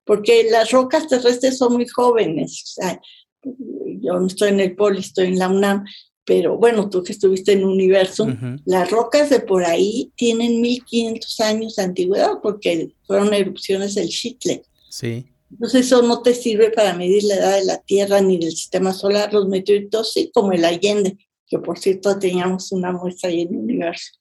porque 0.06 0.48
las 0.50 0.72
rocas 0.72 1.08
terrestres 1.08 1.58
son 1.58 1.74
muy 1.74 1.88
jóvenes. 1.88 2.64
O 2.64 2.82
sea, 2.82 3.02
yo 3.44 4.20
no 4.20 4.28
estoy 4.28 4.50
en 4.50 4.60
el 4.60 4.76
Poli, 4.76 5.00
estoy 5.00 5.28
en 5.28 5.40
la 5.40 5.50
UNAM, 5.50 5.86
pero 6.26 6.58
bueno, 6.58 6.90
tú 6.90 7.04
que 7.04 7.12
estuviste 7.12 7.52
en 7.52 7.66
universo, 7.66 8.28
las 8.66 8.90
rocas 8.90 9.30
de 9.30 9.42
por 9.42 9.66
ahí 9.66 10.12
tienen 10.16 10.62
1500 10.62 11.40
años 11.42 11.76
de 11.76 11.84
antigüedad 11.84 12.40
porque 12.42 12.94
fueron 13.06 13.34
erupciones 13.34 13.96
del 13.96 14.10
Chitle. 14.10 14.64
Sí. 14.90 15.26
Entonces 15.52 15.86
eso 15.86 16.02
no 16.02 16.22
te 16.22 16.34
sirve 16.34 16.72
para 16.72 16.94
medir 16.94 17.24
la 17.24 17.36
edad 17.36 17.60
de 17.60 17.66
la 17.66 17.78
Tierra 17.80 18.22
ni 18.22 18.38
del 18.38 18.52
sistema 18.52 18.94
solar, 18.94 19.34
los 19.34 19.48
meteoritos 19.48 20.14
sí, 20.14 20.32
como 20.34 20.54
el 20.54 20.66
Allende, 20.66 21.18
que 21.54 21.64
por 21.64 21.78
cierto 21.78 22.18
teníamos 22.18 22.72
una 22.72 22.92
muestra 22.92 23.30
ahí 23.30 23.42
en 23.42 23.50
el 23.50 23.58
universo 23.58 24.12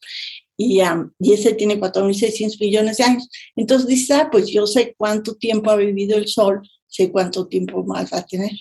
y, 0.56 0.80
y 1.18 1.32
ese 1.32 1.54
tiene 1.54 1.80
4.600 1.80 2.60
millones 2.60 2.98
de 2.98 3.04
años. 3.04 3.28
Entonces 3.56 3.88
dice, 3.88 4.14
ah, 4.14 4.28
pues 4.30 4.48
yo 4.48 4.66
sé 4.66 4.94
cuánto 4.96 5.34
tiempo 5.34 5.70
ha 5.70 5.76
vivido 5.76 6.16
el 6.16 6.28
Sol, 6.28 6.60
sé 6.86 7.10
cuánto 7.10 7.48
tiempo 7.48 7.82
más 7.84 8.12
va 8.12 8.18
a 8.18 8.26
tener. 8.26 8.52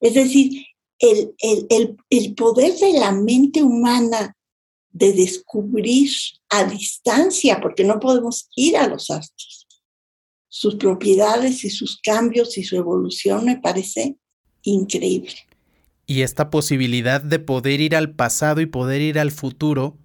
Es 0.00 0.14
decir, 0.14 0.64
el, 0.98 1.34
el, 1.38 1.66
el, 1.68 1.96
el 2.10 2.34
poder 2.34 2.74
de 2.76 2.94
la 2.94 3.12
mente 3.12 3.62
humana 3.62 4.34
de 4.90 5.12
descubrir 5.12 6.10
a 6.48 6.64
distancia, 6.64 7.60
porque 7.60 7.84
no 7.84 8.00
podemos 8.00 8.48
ir 8.56 8.76
a 8.76 8.88
los 8.88 9.10
astros, 9.10 9.68
sus 10.48 10.76
propiedades 10.76 11.62
y 11.64 11.70
sus 11.70 12.00
cambios 12.00 12.56
y 12.58 12.64
su 12.64 12.76
evolución 12.76 13.44
me 13.44 13.58
parece 13.58 14.16
increíble. 14.62 15.47
Y 16.08 16.22
esta 16.22 16.48
posibilidad 16.48 17.20
de 17.20 17.38
poder 17.38 17.82
ir 17.82 17.94
al 17.94 18.10
pasado 18.10 18.62
y 18.62 18.66
poder 18.66 19.02
ir 19.02 19.18
al 19.18 19.30
futuro 19.30 19.98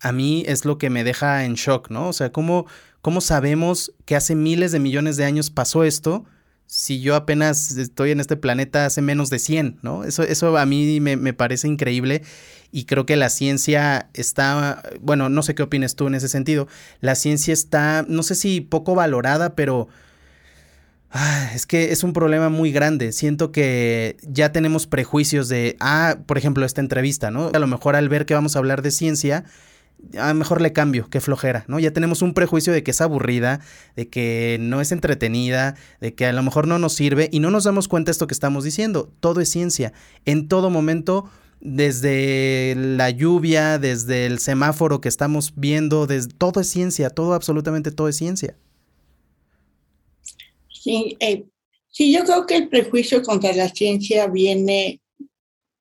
a 0.00 0.10
mí 0.10 0.42
es 0.46 0.64
lo 0.64 0.76
que 0.76 0.90
me 0.90 1.04
deja 1.04 1.44
en 1.44 1.54
shock, 1.54 1.88
¿no? 1.88 2.08
O 2.08 2.12
sea, 2.12 2.32
¿cómo, 2.32 2.66
cómo 3.00 3.20
sabemos 3.20 3.94
que 4.04 4.16
hace 4.16 4.34
miles 4.34 4.72
de 4.72 4.80
millones 4.80 5.16
de 5.16 5.24
años 5.24 5.50
pasó 5.50 5.84
esto 5.84 6.24
si 6.66 7.00
yo 7.00 7.14
apenas 7.14 7.76
estoy 7.76 8.10
en 8.10 8.18
este 8.18 8.36
planeta 8.36 8.86
hace 8.86 9.02
menos 9.02 9.30
de 9.30 9.38
100, 9.38 9.78
¿no? 9.82 10.02
Eso, 10.02 10.24
eso 10.24 10.58
a 10.58 10.66
mí 10.66 10.98
me, 10.98 11.16
me 11.16 11.32
parece 11.32 11.68
increíble 11.68 12.22
y 12.72 12.86
creo 12.86 13.06
que 13.06 13.14
la 13.14 13.28
ciencia 13.28 14.10
está, 14.14 14.82
bueno, 15.00 15.28
no 15.28 15.44
sé 15.44 15.54
qué 15.54 15.62
opinas 15.62 15.94
tú 15.94 16.08
en 16.08 16.16
ese 16.16 16.28
sentido, 16.28 16.66
la 17.00 17.14
ciencia 17.14 17.54
está, 17.54 18.04
no 18.08 18.24
sé 18.24 18.34
si 18.34 18.60
poco 18.60 18.96
valorada, 18.96 19.54
pero 19.54 19.86
Ah, 21.18 21.50
es 21.54 21.64
que 21.64 21.92
es 21.92 22.04
un 22.04 22.12
problema 22.12 22.50
muy 22.50 22.72
grande. 22.72 23.10
Siento 23.10 23.50
que 23.50 24.18
ya 24.20 24.52
tenemos 24.52 24.86
prejuicios 24.86 25.48
de, 25.48 25.74
ah, 25.80 26.18
por 26.26 26.36
ejemplo, 26.36 26.66
esta 26.66 26.82
entrevista, 26.82 27.30
¿no? 27.30 27.50
A 27.54 27.58
lo 27.58 27.66
mejor 27.66 27.96
al 27.96 28.10
ver 28.10 28.26
que 28.26 28.34
vamos 28.34 28.54
a 28.54 28.58
hablar 28.58 28.82
de 28.82 28.90
ciencia, 28.90 29.44
a 30.18 30.28
lo 30.28 30.34
mejor 30.34 30.60
le 30.60 30.74
cambio, 30.74 31.08
qué 31.08 31.22
flojera, 31.22 31.64
¿no? 31.68 31.78
Ya 31.78 31.90
tenemos 31.92 32.20
un 32.20 32.34
prejuicio 32.34 32.70
de 32.70 32.82
que 32.82 32.90
es 32.90 33.00
aburrida, 33.00 33.60
de 33.96 34.10
que 34.10 34.58
no 34.60 34.82
es 34.82 34.92
entretenida, 34.92 35.74
de 36.02 36.14
que 36.14 36.26
a 36.26 36.34
lo 36.34 36.42
mejor 36.42 36.68
no 36.68 36.78
nos 36.78 36.92
sirve 36.92 37.30
y 37.32 37.40
no 37.40 37.50
nos 37.50 37.64
damos 37.64 37.88
cuenta 37.88 38.10
de 38.10 38.12
esto 38.12 38.26
que 38.26 38.34
estamos 38.34 38.62
diciendo. 38.62 39.10
Todo 39.20 39.40
es 39.40 39.48
ciencia. 39.48 39.94
En 40.26 40.48
todo 40.48 40.68
momento, 40.68 41.30
desde 41.62 42.74
la 42.76 43.08
lluvia, 43.08 43.78
desde 43.78 44.26
el 44.26 44.38
semáforo 44.38 45.00
que 45.00 45.08
estamos 45.08 45.54
viendo, 45.56 46.06
desde, 46.06 46.28
todo 46.36 46.60
es 46.60 46.68
ciencia, 46.68 47.08
todo, 47.08 47.32
absolutamente 47.32 47.90
todo 47.90 48.08
es 48.08 48.16
ciencia. 48.16 48.54
Sí, 50.86 51.16
eh, 51.18 51.44
sí, 51.88 52.12
yo 52.12 52.24
creo 52.24 52.46
que 52.46 52.56
el 52.56 52.68
prejuicio 52.68 53.22
contra 53.22 53.52
la 53.52 53.68
ciencia 53.68 54.28
viene 54.28 55.00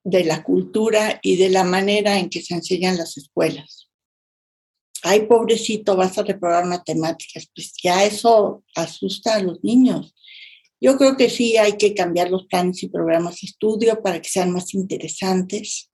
de 0.03 0.23
la 0.23 0.43
cultura 0.43 1.19
y 1.21 1.35
de 1.35 1.49
la 1.49 1.63
manera 1.63 2.17
en 2.17 2.29
que 2.29 2.41
se 2.41 2.55
enseñan 2.55 2.97
las 2.97 3.15
escuelas 3.17 3.85
ay, 5.05 5.27
pobrecito, 5.27 5.95
vas 5.95 6.17
a 6.17 6.23
reprobar 6.23 6.65
matemáticas, 6.65 7.47
pues 7.53 7.73
ya 7.81 8.03
eso 8.03 8.63
asusta 8.73 9.35
a 9.35 9.43
los 9.43 9.63
niños. 9.63 10.15
Yo 10.81 10.97
creo 10.97 11.15
que 11.15 11.29
sí 11.29 11.57
hay 11.57 11.77
que 11.77 11.93
cambiar 11.93 12.31
los 12.31 12.45
planes 12.47 12.81
y 12.81 12.89
programas 12.89 13.39
de 13.39 13.47
estudio 13.47 14.01
para 14.01 14.19
que 14.19 14.29
sean 14.29 14.51
más 14.51 14.73
interesantes. 14.73 15.91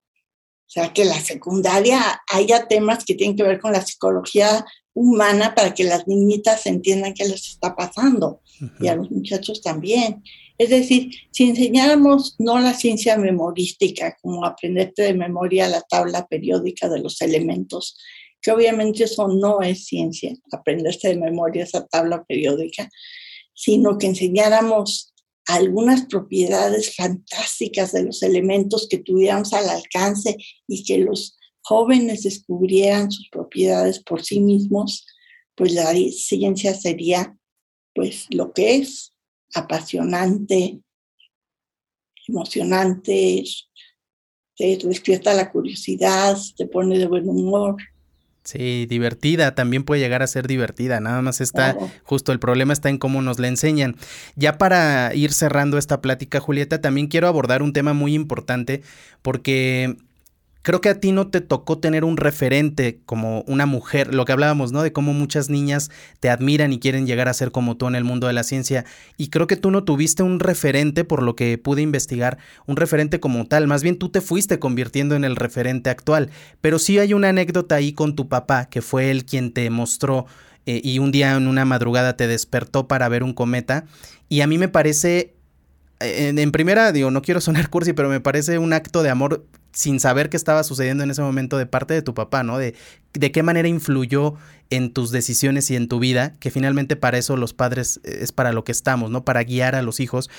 O 0.66 0.72
sea, 0.72 0.93
que 0.93 1.03
la 1.03 1.20
secundaria 1.20 2.22
haya 2.32 2.68
temas 2.70 3.03
que 3.03 3.16
tienen 3.16 3.36
que 3.36 3.43
ver 3.43 3.59
con 3.59 3.74
la 3.74 3.82
psicología 3.82 4.66
humana 4.94 5.56
para 5.56 5.74
que 5.74 5.84
las 5.84 6.08
niñitas 6.08 6.66
entiendan 6.66 7.14
qué 7.14 7.28
les 7.28 7.48
está 7.48 7.76
pasando 7.76 8.42
y 8.80 8.88
a 8.88 8.96
los 8.96 9.10
muchachos 9.10 9.62
también. 9.62 10.24
Es 10.58 10.70
decir, 10.70 11.12
si 11.32 11.50
enseñáramos 11.50 12.36
no 12.38 12.60
la 12.60 12.74
ciencia 12.74 13.18
memorística, 13.18 14.18
como 14.22 14.46
aprenderte 14.46 15.04
de 15.04 15.14
memoria 15.14 15.68
la 15.68 15.82
tabla 15.82 16.28
periódica 16.28 16.88
de 16.89 17.00
los 17.00 17.22
elementos, 17.22 17.98
que 18.42 18.52
obviamente 18.52 19.06
eso 19.06 19.28
no 19.28 19.62
es 19.62 19.86
ciencia, 19.86 20.36
aprenderse 20.52 21.10
de 21.10 21.18
memoria 21.18 21.64
esa 21.64 21.86
tabla 21.88 22.24
periódica, 22.24 22.89
sino 23.54 23.98
que 23.98 24.08
enseñáramos 24.08 25.14
algunas 25.48 26.06
propiedades 26.06 26.96
fantásticas 26.96 27.92
de 27.92 28.04
los 28.04 28.24
elementos 28.24 28.88
que 28.89 29.00
tuviéramos 29.00 29.54
al 29.54 29.70
alcance 29.70 30.38
y 30.68 30.84
que 30.84 31.00
los 31.00 31.38
jóvenes 31.62 32.24
descubrieran 32.24 33.12
sus 33.12 33.30
propiedades 33.30 33.99
por 33.99 34.24
sí 34.24 34.39
mismos, 34.39 35.05
pues 35.55 35.74
la 35.74 35.93
ciencia 36.12 36.74
sería 36.74 37.36
pues 37.93 38.28
lo 38.30 38.53
que 38.53 38.76
es 38.76 39.14
apasionante, 39.53 40.80
emocionante, 42.28 43.43
te 44.55 44.78
despierta 44.84 45.34
la 45.34 45.51
curiosidad, 45.51 46.38
te 46.55 46.68
pone 46.68 46.97
de 46.97 47.07
buen 47.07 47.28
humor. 47.28 47.78
Sí, 48.43 48.88
divertida, 48.88 49.53
también 49.53 49.84
puede 49.84 50.01
llegar 50.01 50.24
a 50.24 50.28
ser 50.28 50.47
divertida, 50.47 50.99
nada 50.99 51.22
más 51.22 51.41
está, 51.41 51.78
justo 52.03 52.32
el 52.32 52.39
problema 52.39 52.74
está 52.74 52.89
en 52.89 52.97
cómo 52.97 53.22
nos 53.22 53.38
la 53.38 53.47
enseñan. 53.47 53.95
Ya 54.36 54.57
para 54.57 55.14
ir 55.14 55.32
cerrando 55.32 55.78
esta 55.78 56.01
plática, 56.01 56.39
Julieta, 56.39 56.82
también 56.82 57.07
quiero 57.07 57.28
abordar 57.28 57.62
un 57.62 57.72
tema 57.72 57.93
muy 57.93 58.16
importante 58.16 58.82
porque 59.22 59.95
Creo 60.64 60.80
que 60.80 60.89
a 60.89 60.99
ti 60.99 61.12
no 61.12 61.28
te 61.28 61.41
tocó 61.41 61.80
tener 61.80 62.03
un 62.03 62.18
referente 62.18 62.99
como 63.05 63.41
una 63.47 63.66
mujer, 63.66 64.14
lo 64.14 64.26
que 64.26 64.32
hablábamos, 64.32 64.72
¿no? 64.72 64.84
De 64.84 64.93
cómo 64.93 65.12
muchas 65.14 65.49
niñas 65.49 65.89
te 66.20 66.30
admiran 66.30 66.72
y 66.72 66.80
quieren 66.80 67.07
llegar 67.07 67.28
a 67.28 67.34
ser 67.34 67.51
como 67.51 67.78
tú 67.78 67.88
en 67.88 67.95
el 67.95 68.03
mundo 68.03 68.28
de 68.28 68.34
la 68.34 68.43
ciencia. 68.43 68.86
Y 69.18 69.30
creo 69.30 69.47
que 69.47 69.55
tú 69.55 69.72
no 69.72 69.84
tuviste 69.84 70.22
un 70.22 70.39
referente, 70.39 71.03
por 71.03 71.24
lo 71.24 71.36
que 71.36 71.57
pude 71.57 71.82
investigar, 71.82 72.38
un 72.68 72.78
referente 72.78 73.20
como 73.20 73.45
tal. 73.47 73.66
Más 73.68 73.82
bien 73.82 73.97
tú 73.97 74.09
te 74.09 74.22
fuiste 74.22 74.59
convirtiendo 74.59 75.16
en 75.16 75.24
el 75.24 75.36
referente 75.36 75.89
actual. 75.89 76.30
Pero 76.62 76.78
sí 76.78 76.99
hay 76.99 77.14
una 77.14 77.30
anécdota 77.30 77.76
ahí 77.76 77.93
con 77.93 78.16
tu 78.16 78.30
papá, 78.30 78.66
que 78.66 78.82
fue 78.82 79.09
él 79.09 79.26
quien 79.26 79.53
te 79.53 79.70
mostró 79.72 80.28
eh, 80.68 80.80
y 80.84 80.99
un 80.99 81.12
día 81.12 81.36
en 81.36 81.47
una 81.47 81.66
madrugada 81.66 82.16
te 82.16 82.28
despertó 82.28 82.88
para 82.88 83.09
ver 83.09 83.24
un 83.24 83.34
cometa. 83.34 83.86
Y 84.30 84.41
a 84.41 84.47
mí 84.47 84.57
me 84.57 84.70
parece 84.70 85.34
en, 86.04 86.52
primera, 86.52 86.91
digo, 86.91 87.12
no 87.12 87.22
quiero 87.22 87.41
sonar 87.41 87.70
cursi, 87.72 87.93
pero 87.93 88.10
me 88.10 88.20
parece 88.20 88.58
un 88.58 88.74
acto 88.74 89.04
de 89.04 89.10
amor 89.10 89.45
sin 89.74 89.99
saber 89.99 90.30
qué 90.30 90.38
estaba 90.38 90.64
sucediendo 90.64 91.04
en 91.04 91.12
ese 91.12 91.22
momento 91.22 91.58
de 91.58 91.66
parte 91.66 91.93
de 91.93 92.02
tu 92.02 92.14
papá, 92.14 92.43
¿no? 92.43 92.58
De, 92.58 92.76
de 93.14 93.32
qué 93.32 93.41
manera 93.41 93.68
influyó 93.68 94.36
en 94.70 94.91
tus 94.91 95.12
decisiones 95.12 95.70
y 95.72 95.76
en 95.76 95.88
tu 95.88 95.99
vida, 95.99 96.34
que 96.39 96.52
finalmente 96.52 96.95
para 96.95 97.18
eso 97.18 97.38
los 97.38 97.54
padres 97.54 98.02
eh, 98.04 98.20
es 98.22 98.32
para 98.32 98.54
lo 98.54 98.64
que 98.64 98.72
estamos, 98.72 99.12
¿no? 99.12 99.24
Para 99.24 99.43
guiar 99.43 99.76
a 99.76 99.82
los 99.82 99.99
hijos. 99.99 100.30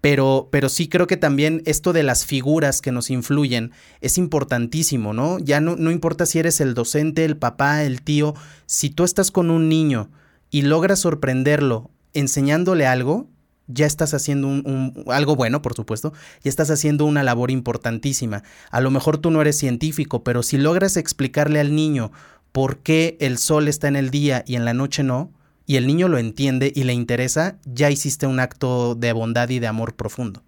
Pero, 0.00 0.48
pero 0.50 0.68
sí 0.68 0.88
creo 0.88 1.06
que 1.06 1.16
también 1.16 1.62
esto 1.66 1.92
de 1.92 2.02
las 2.02 2.24
figuras 2.24 2.80
que 2.80 2.90
nos 2.90 3.10
influyen 3.10 3.72
es 4.00 4.18
importantísimo, 4.18 5.12
¿no? 5.12 5.38
Ya 5.38 5.60
no, 5.60 5.76
no 5.76 5.90
importa 5.90 6.26
si 6.26 6.38
eres 6.38 6.60
el 6.60 6.74
docente, 6.74 7.24
el 7.24 7.36
papá, 7.36 7.84
el 7.84 8.02
tío, 8.02 8.34
si 8.66 8.90
tú 8.90 9.04
estás 9.04 9.30
con 9.30 9.50
un 9.50 9.68
niño 9.68 10.10
y 10.50 10.62
logras 10.62 11.00
sorprenderlo 11.00 11.90
enseñándole 12.12 12.86
algo, 12.86 13.28
ya 13.72 13.86
estás 13.86 14.14
haciendo 14.14 14.48
un, 14.48 15.04
algo 15.06 15.36
bueno, 15.36 15.62
por 15.62 15.74
supuesto, 15.74 16.12
ya 16.42 16.48
estás 16.48 16.70
haciendo 16.70 17.04
una 17.04 17.22
labor 17.22 17.50
importantísima. 17.50 18.42
A 18.70 18.80
lo 18.80 18.90
mejor 18.90 19.18
tú 19.18 19.30
no 19.30 19.40
eres 19.40 19.58
científico, 19.58 20.22
pero 20.24 20.42
si 20.42 20.58
logras 20.58 20.96
explicarle 20.96 21.60
al 21.60 21.74
niño 21.74 22.12
por 22.52 22.78
qué 22.78 23.16
el 23.20 23.38
sol 23.38 23.68
está 23.68 23.88
en 23.88 23.96
el 23.96 24.10
día 24.10 24.44
y 24.46 24.56
en 24.56 24.64
la 24.64 24.74
noche 24.74 25.02
no, 25.02 25.32
y 25.66 25.76
el 25.76 25.86
niño 25.86 26.08
lo 26.08 26.18
entiende 26.18 26.72
y 26.74 26.84
le 26.84 26.92
interesa, 26.92 27.58
ya 27.64 27.90
hiciste 27.90 28.26
un 28.26 28.40
acto 28.40 28.96
de 28.96 29.12
bondad 29.12 29.48
y 29.50 29.60
de 29.60 29.68
amor 29.68 29.94
profundo. 29.94 30.42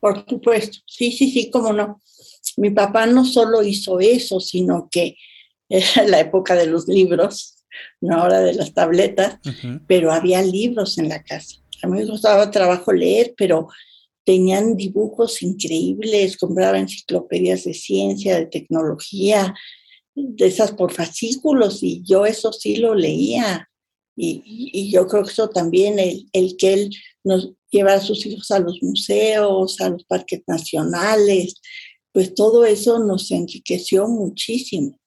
Por 0.00 0.24
supuesto, 0.28 0.78
sí, 0.86 1.12
sí, 1.12 1.30
sí, 1.30 1.50
cómo 1.50 1.72
no. 1.72 2.00
Mi 2.56 2.70
papá 2.70 3.06
no 3.06 3.24
solo 3.24 3.62
hizo 3.62 4.00
eso, 4.00 4.40
sino 4.40 4.88
que 4.90 5.16
era 5.68 6.04
la 6.08 6.20
época 6.20 6.54
de 6.54 6.66
los 6.66 6.88
libros, 6.88 7.64
no 8.00 8.16
ahora 8.16 8.40
de 8.40 8.54
las 8.54 8.72
tabletas, 8.72 9.38
pero 9.86 10.12
había 10.12 10.40
libros 10.42 10.96
en 10.98 11.08
la 11.08 11.22
casa 11.22 11.56
a 11.84 11.86
mí 11.86 11.98
me 11.98 12.06
gustaba 12.06 12.50
trabajo 12.50 12.92
leer, 12.92 13.34
pero 13.36 13.68
tenían 14.24 14.74
dibujos 14.74 15.42
increíbles, 15.42 16.38
compraba 16.38 16.78
enciclopedias 16.78 17.64
de 17.64 17.74
ciencia, 17.74 18.36
de 18.36 18.46
tecnología, 18.46 19.54
de 20.14 20.46
esas 20.46 20.72
por 20.72 20.92
fascículos, 20.92 21.82
y 21.82 22.02
yo 22.02 22.24
eso 22.24 22.52
sí 22.52 22.76
lo 22.76 22.94
leía. 22.94 23.68
Y, 24.16 24.90
yo 24.90 25.06
creo 25.08 25.24
que 25.24 25.32
eso 25.32 25.50
también, 25.50 25.98
el, 25.98 26.26
el, 26.32 26.56
que 26.56 26.72
él 26.72 26.90
nos 27.22 27.52
lleva 27.70 27.94
a 27.94 28.00
sus 28.00 28.24
hijos 28.24 28.50
a 28.50 28.60
los 28.60 28.80
museos, 28.80 29.80
a 29.80 29.90
los 29.90 30.04
parques 30.04 30.42
nacionales, 30.46 31.56
pues 32.12 32.34
todo 32.34 32.64
eso 32.64 33.00
nos 33.00 33.30
enriqueció 33.30 34.08
muchísimo. 34.08 34.98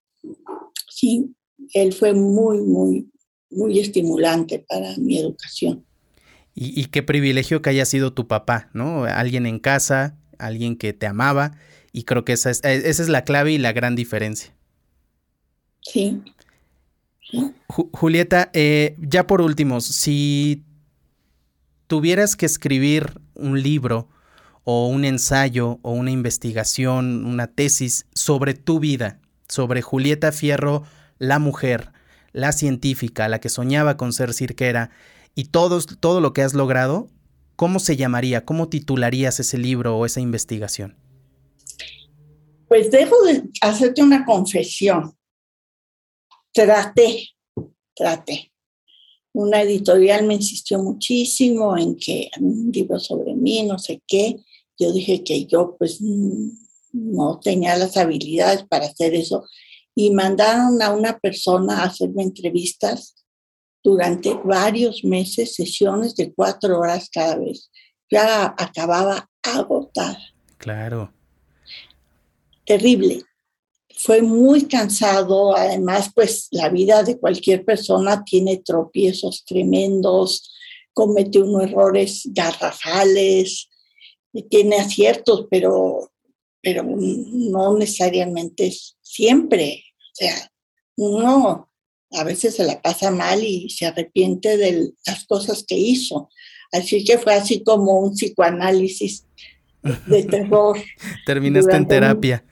Sí, 0.90 1.34
él 1.74 1.94
fue 1.94 2.14
muy, 2.14 2.60
muy, 2.60 3.10
muy 3.50 3.80
estimulante 3.80 4.60
para 4.68 4.96
mi 4.98 5.18
educación. 5.18 5.87
Y, 6.60 6.86
qué 6.86 7.04
privilegio 7.04 7.62
que 7.62 7.70
haya 7.70 7.86
sido 7.86 8.14
tu 8.14 8.28
papá, 8.28 8.70
¿no? 8.74 9.04
Alguien 9.04 9.46
en 9.46 9.60
casa, 9.60 10.18
alguien 10.40 10.76
que 10.76 10.92
te 10.92 11.06
amaba. 11.06 11.52
Y 11.92 12.02
creo 12.02 12.26
que 12.26 12.34
esa 12.34 12.50
es, 12.50 12.64
eh, 12.64 12.82
esa 12.86 13.04
es 13.04 13.10
la 13.10 13.24
clave 13.24 13.52
y 13.52 13.60
la 13.60 13.74
gran 13.74 13.96
diferencia. 13.96 14.56
Sí. 15.82 16.20
Julieta, 17.68 18.50
eh, 18.54 18.96
ya 18.98 19.28
por 19.28 19.42
último, 19.42 19.82
si 19.82 20.64
tuvieras 21.86 22.36
que 22.36 22.48
escribir 22.48 23.22
un 23.36 23.62
libro 23.62 24.10
o 24.64 24.88
un 24.88 25.06
ensayo 25.06 25.78
o 25.84 25.92
una 25.92 26.10
investigación, 26.10 27.24
una 27.24 27.46
tesis 27.46 28.08
sobre 28.16 28.56
tu 28.56 28.80
vida, 28.80 29.20
sobre 29.48 29.84
Julieta 29.84 30.32
Fierro, 30.32 30.86
la 31.20 31.38
mujer, 31.38 31.92
la 32.32 32.52
científica, 32.52 33.28
la 33.28 33.40
que 33.40 33.50
soñaba 33.50 33.96
con 33.96 34.12
ser 34.12 34.34
cirquera, 34.34 34.90
y 35.38 35.46
todo, 35.46 35.80
todo 36.00 36.20
lo 36.20 36.34
que 36.34 36.42
has 36.42 36.56
logrado, 36.56 37.12
¿cómo 37.56 37.78
se 37.78 37.96
llamaría? 37.96 38.44
¿Cómo 38.44 38.70
titularías 38.70 39.40
ese 39.40 39.60
libro 39.60 39.96
o 39.96 40.08
esa 40.08 40.20
investigación? 40.20 40.98
Pues 42.68 42.90
dejo 42.90 43.16
de 43.22 43.44
hacerte 43.62 44.02
una 44.02 44.26
confesión. 44.26 45.16
Traté, 46.52 47.30
traté. 47.96 48.52
Una 49.32 49.62
editorial 49.62 50.26
me 50.26 50.34
insistió 50.34 50.80
muchísimo 50.80 51.78
en 51.78 51.96
que 51.98 52.32
un 52.40 52.72
libro 52.74 53.00
sobre 53.00 53.36
mí, 53.36 53.62
no 53.62 53.78
sé 53.78 54.02
qué. 54.08 54.38
Yo 54.80 54.92
dije 54.92 55.24
que 55.24 55.46
yo 55.46 55.76
pues 55.78 56.00
no 56.92 57.40
tenía 57.44 57.78
las 57.78 57.96
habilidades 57.96 58.64
para 58.64 58.88
hacer 58.88 59.14
eso 59.14 59.46
y 59.94 60.10
mandaron 60.10 60.82
a 60.82 60.96
una 60.96 61.20
persona 61.20 61.84
a 61.84 61.86
hacerme 61.86 62.24
entrevistas 62.24 63.14
durante 63.88 64.34
varios 64.44 65.06
meses, 65.06 65.56
sesiones 65.56 66.14
de 66.14 66.34
cuatro 66.34 66.78
horas 66.78 67.10
cada 67.10 67.38
vez. 67.38 67.72
Ya 68.12 68.54
acababa 68.58 69.30
agotada. 69.42 70.20
Claro. 70.58 71.14
Terrible. 72.66 73.24
Fue 73.96 74.22
muy 74.22 74.68
cansado. 74.68 75.56
Además, 75.56 76.12
pues 76.14 76.50
la 76.52 76.68
vida 76.68 77.02
de 77.02 77.18
cualquier 77.18 77.64
persona 77.64 78.26
tiene 78.26 78.58
tropiezos 78.58 79.46
tremendos, 79.46 80.54
comete 80.94 81.40
unos 81.40 81.64
errores 81.64 82.24
garrafales, 82.26 83.70
tiene 84.50 84.80
aciertos, 84.80 85.48
pero, 85.50 86.12
pero 86.62 86.84
no 86.84 87.78
necesariamente 87.78 88.70
siempre. 89.02 89.82
O 89.98 90.16
sea, 90.16 90.52
uno 90.98 91.70
a 92.12 92.24
veces 92.24 92.56
se 92.56 92.64
la 92.64 92.82
pasa 92.82 93.12
mal 93.12 93.44
y 93.44 93.70
se 93.70 93.86
arrepiente 93.86 94.58
de 94.58 94.94
las 95.06 95.26
cosas 95.26 95.64
que 95.68 95.76
hizo. 95.76 96.30
Así 96.72 97.04
que 97.04 97.18
fue 97.18 97.34
así 97.34 97.64
como 97.64 98.00
un 98.00 98.14
psicoanálisis 98.14 99.26
de 100.08 100.24
terror. 100.24 100.78
Terminaste 101.26 101.76
en 101.76 101.88
terapia. 101.88 102.46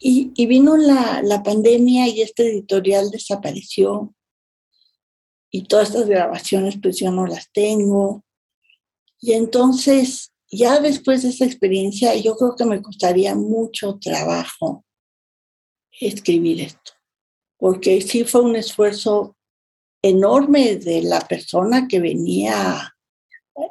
Y, 0.00 0.46
vino 0.46 0.76
la, 0.76 1.22
la, 1.24 1.42
pandemia 1.42 2.06
y 2.06 2.22
este 2.22 2.48
editorial 2.48 3.10
desapareció. 3.10 4.14
Y 5.50 5.64
todas 5.64 5.88
estas 5.88 6.08
grabaciones 6.08 6.78
pues 6.80 7.00
yo 7.00 7.10
no 7.10 7.26
las 7.26 7.50
tengo. 7.50 8.24
Y 9.20 9.32
entonces, 9.32 10.32
ya 10.50 10.78
después 10.78 11.22
de 11.22 11.30
esa 11.30 11.44
experiencia, 11.44 12.14
yo 12.14 12.36
creo 12.36 12.54
que 12.54 12.64
me 12.64 12.80
costaría 12.80 13.34
mucho 13.34 13.98
trabajo 14.00 14.84
escribir 16.00 16.60
esto. 16.60 16.97
Porque 17.58 18.00
sí 18.00 18.24
fue 18.24 18.40
un 18.40 18.56
esfuerzo 18.56 19.36
enorme 20.02 20.76
de 20.76 21.02
la 21.02 21.20
persona 21.20 21.86
que 21.88 22.00
venía 22.00 22.94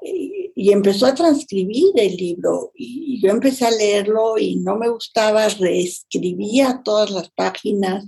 y 0.03 0.71
empezó 0.71 1.05
a 1.05 1.15
transcribir 1.15 1.93
el 1.95 2.15
libro 2.15 2.71
y 2.75 3.21
yo 3.21 3.29
empecé 3.29 3.65
a 3.65 3.71
leerlo 3.71 4.37
y 4.37 4.57
no 4.57 4.75
me 4.75 4.89
gustaba, 4.89 5.47
reescribía 5.47 6.81
todas 6.83 7.11
las 7.11 7.29
páginas 7.29 8.05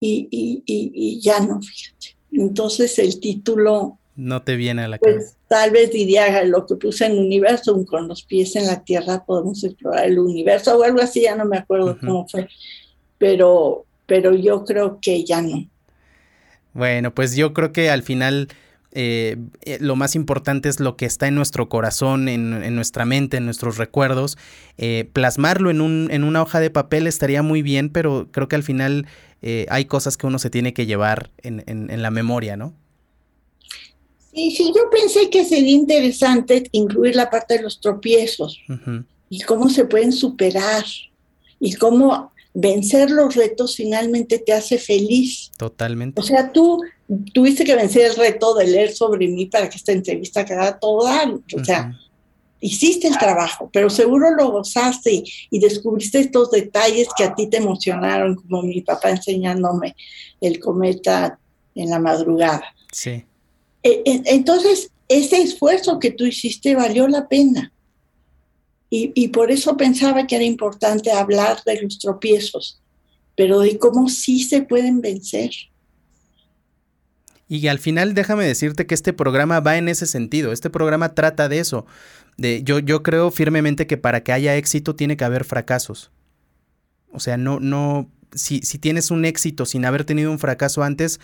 y, 0.00 0.28
y, 0.30 1.20
ya 1.20 1.40
no, 1.40 1.60
fíjate. 1.62 2.16
Entonces 2.32 2.98
el 2.98 3.20
título... 3.20 3.98
No 4.14 4.42
te 4.42 4.56
viene 4.56 4.82
a 4.82 4.88
la 4.88 4.98
pues, 4.98 5.14
cabeza. 5.14 5.36
Tal 5.48 5.70
vez 5.70 5.92
diría 5.92 6.42
lo 6.44 6.66
que 6.66 6.76
puse 6.76 7.06
en 7.06 7.18
universo, 7.18 7.84
con 7.86 8.08
los 8.08 8.24
pies 8.24 8.56
en 8.56 8.66
la 8.66 8.82
tierra 8.82 9.24
podemos 9.24 9.62
explorar 9.62 10.06
el 10.06 10.18
universo 10.18 10.76
o 10.76 10.82
algo 10.82 11.00
así, 11.00 11.22
ya 11.22 11.36
no 11.36 11.44
me 11.44 11.58
acuerdo 11.58 11.98
cómo 12.00 12.26
fue, 12.28 12.48
pero, 13.18 13.85
pero 14.06 14.34
yo 14.34 14.64
creo 14.64 14.98
que 15.00 15.24
ya 15.24 15.42
no. 15.42 15.68
Bueno, 16.72 17.14
pues 17.14 17.36
yo 17.36 17.52
creo 17.52 17.72
que 17.72 17.90
al 17.90 18.02
final 18.02 18.48
eh, 18.98 19.36
eh, 19.62 19.76
lo 19.80 19.94
más 19.94 20.14
importante 20.14 20.70
es 20.70 20.80
lo 20.80 20.96
que 20.96 21.04
está 21.04 21.28
en 21.28 21.34
nuestro 21.34 21.68
corazón, 21.68 22.30
en, 22.30 22.74
nuestra 22.74 23.04
mente, 23.04 23.36
en 23.36 23.44
nuestros 23.44 23.76
recuerdos. 23.76 24.38
Eh, 24.78 25.06
plasmarlo 25.12 25.70
en, 25.70 25.82
un, 25.82 26.08
en, 26.10 26.24
una 26.24 26.40
hoja 26.40 26.60
de 26.60 26.70
papel 26.70 27.06
estaría 27.06 27.42
muy 27.42 27.60
bien, 27.60 27.90
pero 27.90 28.28
creo 28.30 28.48
que 28.48 28.56
al 28.56 28.62
final 28.62 29.06
hay 29.68 29.84
cosas 29.84 30.16
que 30.16 30.26
uno 30.26 30.40
se 30.40 30.50
tiene 30.50 30.74
que 30.74 30.86
llevar 30.86 31.30
en, 31.42 32.02
la 32.02 32.10
memoria, 32.10 32.56
¿no? 32.56 32.74
Sí, 34.34 34.50
sí, 34.50 34.72
yo 34.74 34.90
pensé 34.90 35.30
que 35.30 35.44
sería 35.44 35.74
interesante 35.74 36.68
incluir 36.72 37.14
la 37.14 37.30
parte 37.30 37.58
de 37.58 37.62
los 37.62 37.80
tropiezos 37.80 38.60
y 39.28 39.40
cómo 39.42 39.68
se 39.68 39.84
pueden 39.84 40.10
superar 40.10 40.84
y 41.60 41.74
cómo 41.74 42.32
vencer 42.58 43.10
los 43.10 43.34
retos 43.34 43.76
finalmente 43.76 44.38
te 44.38 44.54
hace 44.54 44.78
feliz. 44.78 45.50
Totalmente. 45.58 46.18
O 46.18 46.24
sea, 46.24 46.50
tú 46.52 46.80
tuviste 47.34 47.64
que 47.64 47.76
vencer 47.76 48.10
el 48.10 48.16
reto 48.16 48.54
de 48.54 48.66
leer 48.66 48.92
sobre 48.92 49.28
mí 49.28 49.44
para 49.46 49.68
que 49.68 49.76
esta 49.76 49.92
entrevista 49.92 50.44
quedara 50.44 50.78
toda, 50.78 51.30
o 51.54 51.64
sea, 51.64 51.94
hiciste 52.58 53.08
el 53.08 53.18
trabajo, 53.18 53.68
pero 53.70 53.90
seguro 53.90 54.30
lo 54.30 54.52
gozaste 54.52 55.22
y, 55.50 55.58
descubriste 55.58 56.18
estos 56.18 56.50
detalles 56.50 57.08
que 57.16 57.24
a 57.24 57.34
ti 57.34 57.46
te 57.46 57.58
emocionaron, 57.58 58.36
como 58.36 58.62
mi 58.62 58.80
papá 58.80 59.10
enseñándome 59.10 59.94
el 60.40 60.58
cometa 60.58 61.38
en 61.74 61.90
la 61.90 61.98
madrugada. 61.98 62.64
Sí. 62.90 63.22
E, 63.82 64.02
e, 64.06 64.22
entonces, 64.26 64.90
ese 65.08 65.42
esfuerzo 65.42 65.98
que 65.98 66.10
tú 66.10 66.24
hiciste 66.24 66.74
valió 66.74 67.06
la 67.06 67.28
pena. 67.28 67.70
Y, 68.88 69.28
por 69.28 69.50
eso 69.50 69.76
pensaba 69.76 70.26
que 70.26 70.36
era 70.36 70.44
importante 70.44 71.10
hablar 71.10 71.58
de 71.66 71.82
los 71.82 71.98
tropiezos, 71.98 72.80
pero 73.36 73.60
de 73.60 73.78
cómo 73.78 74.08
sí 74.08 74.44
se 74.44 74.62
pueden 74.62 75.00
vencer. 75.00 75.50
Y 77.48 77.66
al 77.66 77.80
final 77.80 78.14
déjame 78.14 78.44
decirte 78.44 78.86
que 78.86 78.94
este 78.94 79.12
programa 79.12 79.60
va 79.60 79.76
en 79.76 79.88
ese 79.88 80.06
sentido, 80.06 80.52
este 80.52 80.70
programa 80.70 81.14
trata 81.14 81.48
de 81.48 81.58
eso. 81.58 81.84
De, 82.36 82.62
yo, 82.62 82.78
yo 82.78 83.02
creo 83.02 83.30
firmemente 83.30 83.86
que 83.86 83.96
para 83.96 84.22
que 84.22 84.32
haya 84.32 84.56
éxito 84.56 84.94
tiene 84.94 85.16
que 85.16 85.24
haber 85.24 85.44
fracasos. 85.44 86.10
O 87.12 87.18
sea, 87.18 87.36
no, 87.36 87.58
no, 87.60 88.08
si, 88.34 88.60
si 88.60 88.78
tienes 88.78 89.10
un 89.10 89.24
éxito 89.24 89.66
sin 89.66 89.84
haber 89.84 90.04
tenido 90.04 90.30
un 90.30 90.38
fracaso 90.38 90.82
antes, 90.82 91.18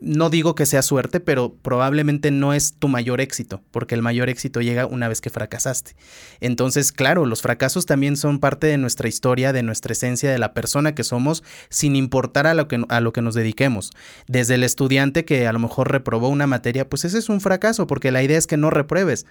no 0.00 0.30
digo 0.30 0.54
que 0.54 0.66
sea 0.66 0.82
suerte, 0.82 1.20
pero 1.20 1.54
probablemente 1.54 2.30
no 2.30 2.54
es 2.54 2.74
tu 2.74 2.88
mayor 2.88 3.20
éxito, 3.20 3.62
porque 3.70 3.94
el 3.94 4.02
mayor 4.02 4.28
éxito 4.28 4.60
llega 4.60 4.86
una 4.86 5.08
vez 5.08 5.20
que 5.20 5.30
fracasaste. 5.30 5.96
Entonces, 6.40 6.92
claro, 6.92 7.26
los 7.26 7.42
fracasos 7.42 7.86
también 7.86 8.16
son 8.16 8.38
parte 8.38 8.66
de 8.66 8.78
nuestra 8.78 9.08
historia, 9.08 9.52
de 9.52 9.62
nuestra 9.62 9.92
esencia, 9.92 10.30
de 10.30 10.38
la 10.38 10.54
persona 10.54 10.94
que 10.94 11.04
somos, 11.04 11.42
sin 11.68 11.96
importar 11.96 12.46
a 12.46 12.54
lo 12.54 12.68
que, 12.68 12.84
a 12.88 13.00
lo 13.00 13.12
que 13.12 13.22
nos 13.22 13.34
dediquemos. 13.34 13.90
Desde 14.26 14.54
el 14.54 14.64
estudiante 14.64 15.24
que 15.24 15.46
a 15.46 15.52
lo 15.52 15.58
mejor 15.58 15.90
reprobó 15.90 16.28
una 16.28 16.46
materia, 16.46 16.88
pues 16.88 17.04
ese 17.04 17.18
es 17.18 17.28
un 17.28 17.40
fracaso, 17.40 17.86
porque 17.86 18.12
la 18.12 18.22
idea 18.22 18.38
es 18.38 18.46
que 18.46 18.56
no 18.56 18.70
repruebes. 18.70 19.26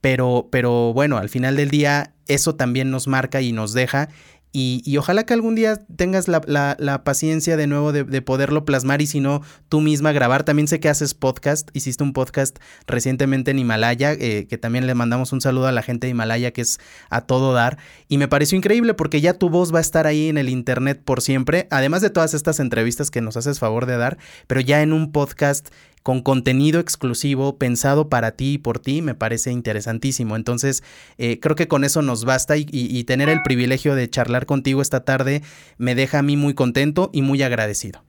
Pero, 0.00 0.48
pero 0.50 0.92
bueno, 0.92 1.18
al 1.18 1.28
final 1.28 1.54
del 1.54 1.70
día 1.70 2.14
eso 2.26 2.56
también 2.56 2.90
nos 2.90 3.06
marca 3.06 3.40
y 3.40 3.52
nos 3.52 3.72
deja 3.72 4.08
y, 4.54 4.96
ojalá 4.98 5.24
que 5.24 5.32
algún 5.32 5.54
día 5.54 5.80
tengas 5.96 6.28
la, 6.28 7.02
paciencia 7.04 7.56
de 7.56 7.66
nuevo 7.66 7.92
de, 7.92 8.22
poderlo 8.22 8.66
plasmar 8.66 9.00
y 9.00 9.06
si 9.06 9.20
no, 9.20 9.40
tú 9.70 9.80
misma 9.80 10.12
grabar. 10.12 10.44
También 10.44 10.68
sé 10.68 10.78
que 10.78 10.90
haces 10.90 11.14
podcast, 11.14 11.70
hiciste 11.72 12.04
un 12.04 12.12
podcast 12.12 12.58
recientemente 12.86 13.50
en 13.50 13.58
Himalaya, 13.58 14.12
eh, 14.12 14.46
que 14.48 14.58
también 14.58 14.86
le 14.86 14.94
mandamos 14.94 15.32
un 15.32 15.40
saludo 15.40 15.68
a 15.68 15.72
la 15.72 15.82
gente 15.82 16.06
de 16.06 16.10
Himalaya, 16.10 16.50
que 16.50 16.60
es 16.60 16.80
a 17.08 17.22
todo 17.22 17.54
dar. 17.54 17.78
Y 18.08 18.18
me 18.18 18.28
pareció 18.28 18.58
increíble 18.58 18.92
porque 18.92 19.22
ya 19.22 19.34
tu 19.34 19.48
voz 19.48 19.72
va 19.72 19.78
a 19.78 19.82
estar 19.82 20.06
ahí 20.06 20.28
en 20.28 20.36
el 20.36 20.50
internet 20.50 21.00
por 21.02 21.22
siempre, 21.22 21.66
además 21.70 22.02
de 22.02 22.10
todas 22.10 22.34
estas 22.34 22.60
entrevistas 22.60 23.10
que 23.10 23.22
nos 23.22 23.38
haces 23.38 23.58
favor 23.58 23.86
de 23.86 23.96
dar, 23.96 24.18
pero 24.46 24.60
ya 24.60 24.82
en 24.82 24.92
un 24.92 25.12
podcast 25.12 25.70
con 26.02 26.22
contenido 26.22 26.80
exclusivo 26.80 27.56
pensado 27.58 28.08
para 28.08 28.36
ti 28.36 28.54
y 28.54 28.58
por 28.58 28.80
ti, 28.80 29.02
me 29.02 29.14
parece 29.14 29.52
interesantísimo. 29.52 30.36
Entonces, 30.36 30.82
eh, 31.18 31.38
creo 31.40 31.56
que 31.56 31.68
con 31.68 31.84
eso 31.84 32.02
nos 32.02 32.24
basta 32.24 32.56
y, 32.56 33.04
tener 33.04 33.28
el 33.28 33.42
privilegio 33.42 33.94
de 33.94 34.08
charlar 34.08 34.46
contigo 34.46 34.80
esta 34.80 35.04
tarde 35.04 35.42
me 35.76 35.94
deja 35.94 36.20
a 36.20 36.22
mí 36.22 36.36
muy 36.36 36.54
contento 36.54 37.10
y 37.12 37.22
muy 37.22 37.42
agradecido. 37.42 38.04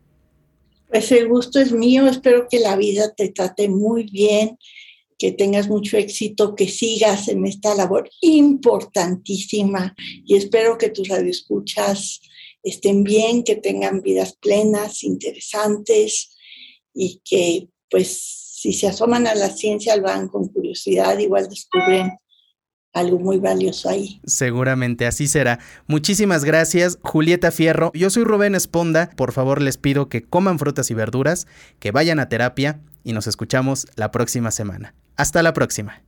Pues 0.88 1.12
el 1.12 1.28
gusto 1.28 1.60
es 1.60 1.72
mío, 1.72 2.08
espero 2.08 2.48
que 2.50 2.60
la 2.60 2.76
vida 2.76 3.14
te 3.16 3.30
trate 3.30 3.68
muy 3.68 4.04
bien, 4.04 4.58
que 5.18 5.32
tengas 5.32 5.68
mucho 5.68 5.98
éxito, 5.98 6.56
que 6.56 6.68
sigas 6.68 7.28
en 7.28 7.46
esta 7.46 7.74
labor 7.74 8.10
importantísima 8.22 9.96
y 10.26 10.36
espero 10.36 10.78
que 10.78 10.90
tus 10.90 11.08
radioescuchas 11.08 12.22
estén 12.62 13.04
bien, 13.04 13.44
que 13.44 13.56
tengan 13.56 14.02
vidas 14.02 14.38
plenas, 14.40 15.04
interesantes 15.04 16.36
y 16.94 17.22
que 17.26 17.70
pues 17.94 18.50
si 18.60 18.74
se 18.74 18.88
asoman 18.88 19.28
a 19.28 19.36
la 19.36 19.50
ciencia, 19.50 19.96
van 20.02 20.28
con 20.28 20.48
curiosidad, 20.48 21.16
igual 21.20 21.48
descubren 21.48 22.12
algo 22.92 23.20
muy 23.20 23.38
valioso 23.38 23.88
ahí. 23.88 24.20
Seguramente 24.26 25.06
así 25.06 25.28
será. 25.28 25.60
Muchísimas 25.86 26.44
gracias, 26.44 26.98
Julieta 27.04 27.52
Fierro. 27.52 27.92
Yo 27.94 28.10
soy 28.10 28.24
Rubén 28.24 28.56
Esponda. 28.56 29.12
Por 29.16 29.32
favor, 29.32 29.62
les 29.62 29.78
pido 29.78 30.10
que 30.10 30.24
coman 30.24 30.58
frutas 30.58 30.90
y 30.90 30.96
verduras, 30.96 31.46
que 31.80 31.92
vayan 31.92 32.20
a 32.20 32.30
terapia 32.30 32.82
y 33.04 33.14
nos 33.14 33.28
escuchamos 33.28 33.86
la 33.96 34.10
próxima 34.10 34.50
semana. 34.50 34.96
Hasta 35.16 35.44
la 35.44 35.54
próxima. 35.54 36.02